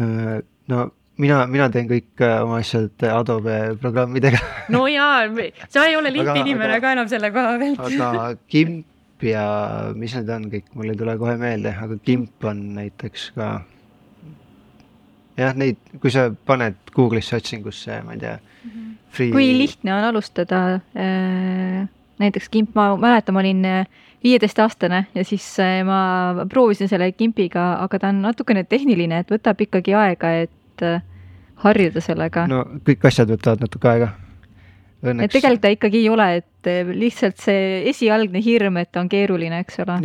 äh, 0.00 0.40
no 0.72 0.88
mina, 1.22 1.44
mina 1.50 1.68
teen 1.72 1.88
kõik 1.90 2.24
äh, 2.24 2.40
oma 2.44 2.60
asjad 2.62 3.06
Adobe 3.10 3.76
programmidega 3.80 4.40
no 4.74 4.84
jaa, 4.90 5.24
sa 5.68 5.86
ei 5.88 5.96
ole 5.98 6.12
lihtinimene 6.14 6.80
ka 6.82 6.92
enam 6.96 7.08
selle 7.10 7.32
koha 7.34 7.56
pealt 7.62 7.82
aga 7.86 8.28
Gimp 8.52 9.24
ja 9.24 9.46
mis 9.96 10.14
need 10.16 10.30
on 10.32 10.50
kõik, 10.52 10.68
mul 10.76 10.92
ei 10.92 11.00
tule 11.00 11.16
kohe 11.20 11.36
meelde, 11.40 11.72
aga 11.72 11.96
Gimp 12.04 12.44
on 12.44 12.62
näiteks 12.76 13.30
ka. 13.36 13.50
jah, 15.40 15.56
neid, 15.56 15.80
kui 16.02 16.12
sa 16.12 16.28
paned 16.48 16.76
Google'isse 16.92 17.38
otsingusse, 17.40 18.02
ma 18.04 18.16
ei 18.16 18.24
tea 18.24 18.36
mm. 18.36 18.70
-hmm. 18.70 18.94
Free... 19.16 19.32
kui 19.32 19.52
lihtne 19.56 19.94
on 19.94 20.04
alustada 20.10 20.80
äh, 20.96 21.88
näiteks 22.18 22.50
Gimp, 22.52 22.74
ma 22.74 22.96
mäletan, 22.96 23.34
ma 23.34 23.40
olin 23.40 23.64
äh, 23.64 23.86
viieteistaastane 24.26 25.06
ja 25.14 25.24
siis 25.24 25.46
äh, 25.62 25.80
ma 25.86 26.46
proovisin 26.50 26.90
selle 26.90 27.10
Gimpiga, 27.12 27.76
aga 27.84 28.00
ta 28.02 28.12
on 28.12 28.22
natukene 28.24 28.64
tehniline, 28.68 29.22
et 29.22 29.32
võtab 29.32 29.60
ikkagi 29.62 29.94
aega, 29.96 30.32
et 30.46 30.86
äh, 30.86 31.02
harjuda 31.64 32.02
sellega. 32.04 32.46
no 32.50 32.64
kõik 32.86 33.06
asjad 33.10 33.30
võtavad 33.32 33.66
natuke 33.66 33.92
aega. 33.92 34.10
et 35.12 35.30
tegelikult 35.32 35.62
ta 35.62 35.74
ikkagi 35.76 36.02
ei 36.02 36.10
ole, 36.12 36.30
et 36.42 36.72
äh, 36.72 36.90
lihtsalt 37.04 37.38
see 37.42 37.84
esialgne 37.92 38.42
hirm, 38.44 38.80
et 38.82 38.98
on 39.00 39.10
keeruline, 39.12 39.62
eks 39.64 39.80
ole. 39.86 40.00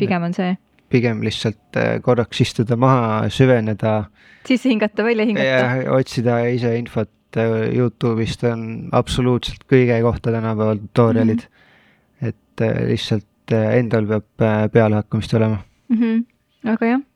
pigem 0.00 0.28
on 0.30 0.36
see. 0.36 0.56
pigem 0.90 1.22
lihtsalt 1.22 1.80
korraks 2.02 2.42
istuda 2.42 2.76
maha, 2.80 3.30
süveneda. 3.30 4.02
sisse 4.48 4.72
hingata, 4.72 5.06
välja 5.06 5.28
hingata. 5.30 5.94
otsida 5.94 6.42
ise 6.50 6.76
infot 6.78 7.10
Youtube'ist 7.30 8.42
on 8.48 8.62
absoluutselt 8.98 9.62
kõige 9.70 10.00
kohta 10.02 10.32
tänapäeval 10.34 10.80
tutorial'id 10.82 11.44
mm. 11.44 11.52
-hmm. 11.52 12.32
et 12.32 12.64
lihtsalt 12.88 13.29
endal 13.52 14.06
peab 14.06 14.72
pealehakkamist 14.72 15.34
olema 15.34 15.62
mm. 15.88 15.96
-hmm. 15.96 16.24
aga 16.74 16.86
jah 16.86 17.06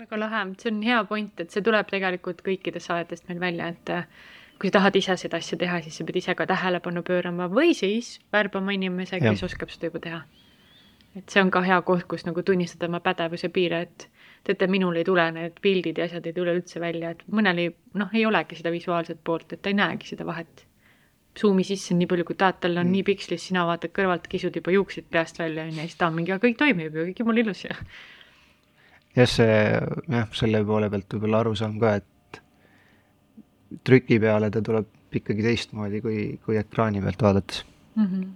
väga 0.00 0.18
lahe, 0.20 0.44
see 0.58 0.70
on 0.72 0.82
hea 0.82 1.00
point, 1.04 1.40
et 1.40 1.50
see 1.52 1.64
tuleb 1.64 1.88
tegelikult 1.90 2.42
kõikidest 2.46 2.88
saadetest 2.88 3.26
meil 3.28 3.40
välja, 3.42 3.68
et 3.74 3.90
äh, 3.92 4.06
kui 4.60 4.70
sa 4.70 4.78
tahad 4.78 4.96
ise 5.00 5.16
seda 5.20 5.40
asja 5.40 5.58
teha, 5.60 5.80
siis 5.84 5.98
sa 6.00 6.06
pead 6.08 6.20
ise 6.20 6.34
ka 6.36 6.46
tähelepanu 6.48 7.02
pöörama 7.06 7.48
või 7.52 7.74
siis 7.76 8.18
värbama 8.32 8.74
inimese, 8.76 9.20
kes 9.20 9.42
ja. 9.42 9.48
oskab 9.48 9.72
seda 9.72 9.90
juba 9.90 10.02
teha. 10.06 10.22
et 11.18 11.32
see 11.32 11.42
on 11.42 11.50
ka 11.50 11.62
hea 11.66 11.80
koht, 11.82 12.06
kus 12.06 12.22
nagu 12.26 12.42
tunnistada 12.46 12.86
oma 12.86 13.00
pädevuse 13.02 13.48
piire, 13.50 13.80
et 13.88 14.08
teate, 14.46 14.68
minul 14.70 14.96
ei 14.96 15.04
tule 15.04 15.24
need 15.34 15.56
pildid 15.62 15.98
ja 15.98 16.06
asjad 16.06 16.26
ei 16.26 16.36
tule 16.36 16.54
üldse 16.54 16.80
välja, 16.80 17.10
et 17.10 17.24
mõnel 17.28 17.64
ei, 17.64 17.72
noh, 17.98 18.12
ei 18.14 18.26
olegi 18.26 18.60
seda 18.60 18.70
visuaalset 18.72 19.18
poolt, 19.24 19.52
et 19.52 19.62
ta 19.62 19.72
ei 19.72 19.78
näegi 19.80 20.12
seda 20.12 20.26
vahet. 20.28 20.64
Zoom'i 21.38 21.62
sisse 21.64 21.94
nii 21.94 22.08
palju, 22.10 22.24
kui 22.26 22.36
tahad, 22.38 22.58
tal 22.64 22.74
on 22.74 22.88
mm. 22.88 22.94
nii 22.96 23.04
pikslis, 23.06 23.44
sina 23.50 23.62
vaatad 23.68 23.92
kõrvalt, 23.94 24.26
kisud 24.30 24.56
juba 24.58 24.72
juuksed 24.74 25.06
peast 25.14 25.38
välja, 25.38 25.62
on 25.62 25.70
ju, 25.70 25.78
ja 25.78 25.86
siis 25.86 26.00
ta 26.00 26.08
on 26.10 26.16
mingi, 26.16 26.34
kõik 26.42 26.58
toimib 26.58 26.96
ju, 26.96 27.06
kõik 27.12 27.22
mul 27.28 27.42
ilus 27.44 27.62
ja 27.68 27.76
jah, 29.18 29.30
see 29.30 29.54
jah, 30.10 30.26
selle 30.36 30.64
poole 30.66 30.90
pealt 30.90 31.14
võib-olla 31.14 31.44
arusaam 31.44 31.78
ka, 31.82 31.94
et 32.00 32.40
trüki 33.86 34.18
peale 34.22 34.50
ta 34.50 34.62
tuleb 34.66 35.16
ikkagi 35.20 35.46
teistmoodi 35.46 36.02
kui, 36.02 36.18
kui 36.44 36.58
ekraani 36.58 37.02
pealt 37.04 37.22
vaadates 37.22 37.64
mm. 37.94 38.06
-hmm. 38.06 38.28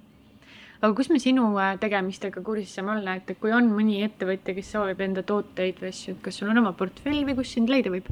aga 0.81 0.95
kus 0.95 1.11
me 1.11 1.19
sinu 1.19 1.51
äh, 1.59 1.77
tegemistega 1.81 2.43
kursis 2.43 2.75
saame 2.75 2.95
olla, 2.99 3.19
et 3.19 3.37
kui 3.41 3.53
on 3.53 3.71
mõni 3.75 4.03
ettevõtja, 4.07 4.55
kes 4.55 4.75
soovib 4.77 5.01
enda 5.01 5.23
tooteid 5.23 5.83
või 5.83 5.91
asju, 5.91 6.15
et 6.15 6.23
kas 6.23 6.39
sul 6.39 6.51
on 6.55 6.63
oma 6.63 6.73
portfell 6.73 7.25
või 7.27 7.39
kus 7.43 7.55
sind 7.59 7.69
leida 7.69 7.91
võib 7.91 8.11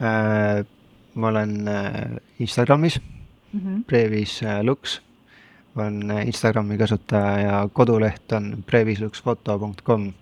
äh,? 0.00 0.64
ma 1.18 1.32
olen 1.32 1.68
äh, 1.68 2.18
Instagramis 2.38 3.00
mm, 3.52 3.60
-hmm. 3.60 3.84
Brevis 3.84 4.42
äh, 4.42 4.62
Lux, 4.62 5.00
olen 5.76 6.10
äh, 6.10 6.26
Instagrami 6.26 6.78
kasutaja 6.78 7.38
ja 7.40 7.68
koduleht 7.72 8.32
on 8.32 8.64
brevisluxfoto.com 8.66 10.12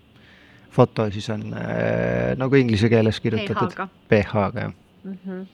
foto 0.69 1.11
siis 1.11 1.29
on 1.29 1.53
äh, 1.53 2.35
nagu 2.37 2.55
inglise 2.55 2.89
keeles 2.89 3.19
kirjutatud. 3.19 3.73
PH-ga, 4.09 4.61
jah 4.61 4.73
mm. 5.03 5.17
-hmm. 5.25 5.45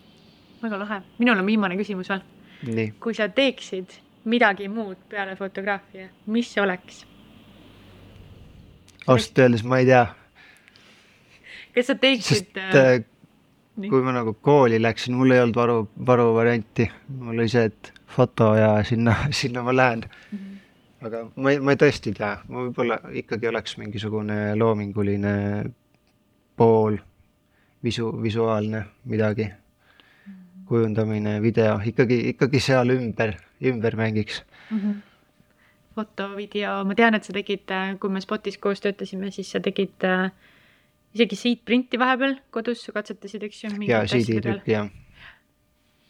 väga 0.63 0.79
lahe, 0.79 1.01
minul 1.17 1.39
on 1.39 1.45
viimane 1.45 1.77
küsimus 1.77 2.09
veel. 2.09 2.91
kui 2.99 3.13
sa 3.13 3.29
teeksid 3.29 3.99
midagi 4.25 4.67
muud 4.67 4.97
peale 5.09 5.35
fotograafia, 5.35 6.09
mis 6.25 6.53
see 6.53 6.63
oleks? 6.63 7.05
ausalt 9.07 9.39
öeldes 9.39 9.63
ma 9.63 9.77
ei 9.77 9.85
tea. 9.85 10.05
kas 11.75 11.87
sa 11.87 11.95
teeksid? 11.95 12.51
sest 12.53 13.12
kui 13.75 14.01
ma 14.05 14.13
nagu 14.13 14.35
kooli 14.41 14.81
läksin, 14.81 15.15
mul 15.17 15.31
ei 15.33 15.41
olnud 15.41 15.57
varu, 15.57 15.77
varuvarianti, 16.05 16.89
mul 17.19 17.39
oli 17.39 17.49
see, 17.49 17.65
et 17.71 17.93
foto 18.07 18.53
ja 18.55 18.75
sinna, 18.85 19.15
sinna 19.41 19.63
ma 19.65 19.75
lähen. 19.75 20.09
Mm. 20.31 20.37
-hmm 20.37 20.53
aga 21.03 21.23
ma 21.35 21.51
ei, 21.51 21.59
ma 21.59 21.73
ei 21.73 21.79
tõesti 21.79 22.11
ei 22.13 22.17
tea, 22.17 22.31
ma 22.47 22.61
võib-olla 22.67 22.97
ikkagi 23.19 23.49
oleks 23.49 23.77
mingisugune 23.79 24.55
loominguline 24.55 25.33
pool, 26.55 26.97
visu, 27.83 28.09
visuaalne 28.23 28.85
midagi, 29.11 29.49
kujundamine, 30.69 31.39
video, 31.43 31.75
ikkagi, 31.83 32.19
ikkagi 32.33 32.61
seal 32.63 32.93
ümber, 32.95 33.35
ümber 33.71 33.97
mängiks. 33.99 34.43
Mm. 34.69 34.79
-hmm. 34.79 35.01
foto, 35.95 36.29
video, 36.35 36.83
ma 36.85 36.95
tean, 36.95 37.15
et 37.15 37.23
sa 37.23 37.33
tegid, 37.33 37.69
kui 37.99 38.09
me 38.09 38.21
Spotis 38.21 38.57
koos 38.57 38.81
töötasime, 38.81 39.31
siis 39.31 39.51
sa 39.51 39.59
tegid 39.59 40.07
äh, 40.07 40.31
isegi 41.13 41.39
siitprinti 41.39 41.99
vahepeal 42.01 42.37
kodus, 42.53 42.83
sa 42.85 42.95
katsetasid, 42.95 43.47
eks 43.49 43.63
ju? 43.63 43.73
jaa, 43.87 44.05
siiditrükki, 44.09 44.75
jah 44.75 44.91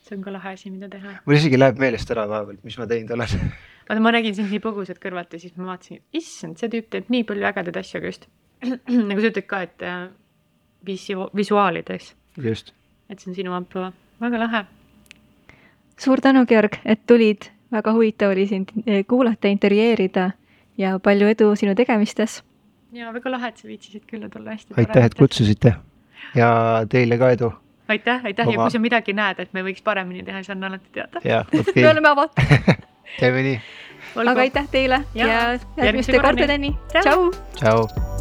see 0.04 0.18
on 0.18 0.24
ka 0.24 0.34
lahe 0.36 0.54
asi, 0.54 0.70
mida 0.70 0.90
teha. 0.92 1.20
mul 1.26 1.38
isegi 1.38 1.60
läheb 1.60 1.80
meelest 1.80 2.12
ära 2.12 2.26
vahepeal, 2.30 2.60
mis 2.68 2.78
ma 2.80 2.88
teinud 2.90 3.14
olen 3.16 3.30
vaata, 3.88 4.00
ma 4.04 4.14
nägin 4.16 4.36
sind 4.36 4.52
nii 4.52 4.62
põgusalt 4.64 5.02
kõrvalt 5.04 5.34
ja 5.34 5.42
siis 5.42 5.56
ma 5.58 5.72
vaatasin, 5.72 6.02
issand, 6.20 6.60
see 6.60 6.72
tüüp 6.74 6.90
teeb 6.94 7.10
nii 7.14 7.26
palju 7.30 7.50
ägedaid 7.50 7.80
asju, 7.82 8.02
aga 8.02 8.12
just 8.12 8.28
nagu 9.10 9.24
sa 9.24 9.32
ütled 9.32 9.48
ka, 9.50 9.64
et 9.68 9.86
äh, 9.88 10.06
visu-, 10.88 11.30
visuaalides. 11.36 12.14
just. 12.44 12.74
et 13.10 13.20
see 13.20 13.32
on 13.32 13.40
sinu 13.40 13.58
ampluaa, 13.58 13.92
väga 14.24 14.46
lahe. 14.46 14.64
suur 15.98 16.22
tänu, 16.24 16.46
Georg, 16.50 16.80
et 16.86 17.06
tulid, 17.08 17.50
väga 17.74 17.94
huvitav 17.96 18.36
oli 18.36 18.48
sind 18.48 18.74
eh, 18.86 19.04
kuulata, 19.08 19.52
intervjueerida 19.52 20.32
ja 20.78 20.98
palju 21.00 21.30
edu 21.36 21.54
sinu 21.60 21.76
tegemistes. 21.76 22.42
Ja 22.94 23.14
väga 23.14 23.32
lahe, 23.34 23.52
et 23.54 23.60
sa 23.62 23.68
viitsisid 23.68 24.06
külla 24.10 24.30
tulla, 24.30 24.56
hästi 24.58 24.78
aitäh, 24.78 25.10
et 25.10 25.18
kutsusite 25.18 25.76
ja 26.38 26.50
teile 26.90 27.18
ka 27.18 27.34
edu. 27.36 27.52
aitäh, 27.88 28.26
aitäh 28.26 28.48
Oma... 28.48 28.56
ja 28.56 28.66
kui 28.66 28.76
sa 28.78 28.84
midagi 28.84 29.18
näed, 29.18 29.44
et 29.44 29.54
me 29.54 29.66
võiks 29.66 29.84
paremini 29.84 30.24
teha, 30.24 30.44
siis 30.44 30.56
anna 30.56 30.72
alati 30.72 30.90
teada. 30.94 31.22
okay. 31.60 31.82
me 31.82 31.90
oleme 31.92 32.14
avatud 32.14 32.82
teeme 33.20 33.46
nii. 33.50 33.60
aga 34.26 34.40
aitäh 34.48 34.72
teile 34.72 35.04
ja, 35.14 35.28
ja 35.28 35.46
järgmiste 35.86 36.20
kordadeni, 36.20 36.76
tšau. 36.96 37.32
tšau. 37.60 38.13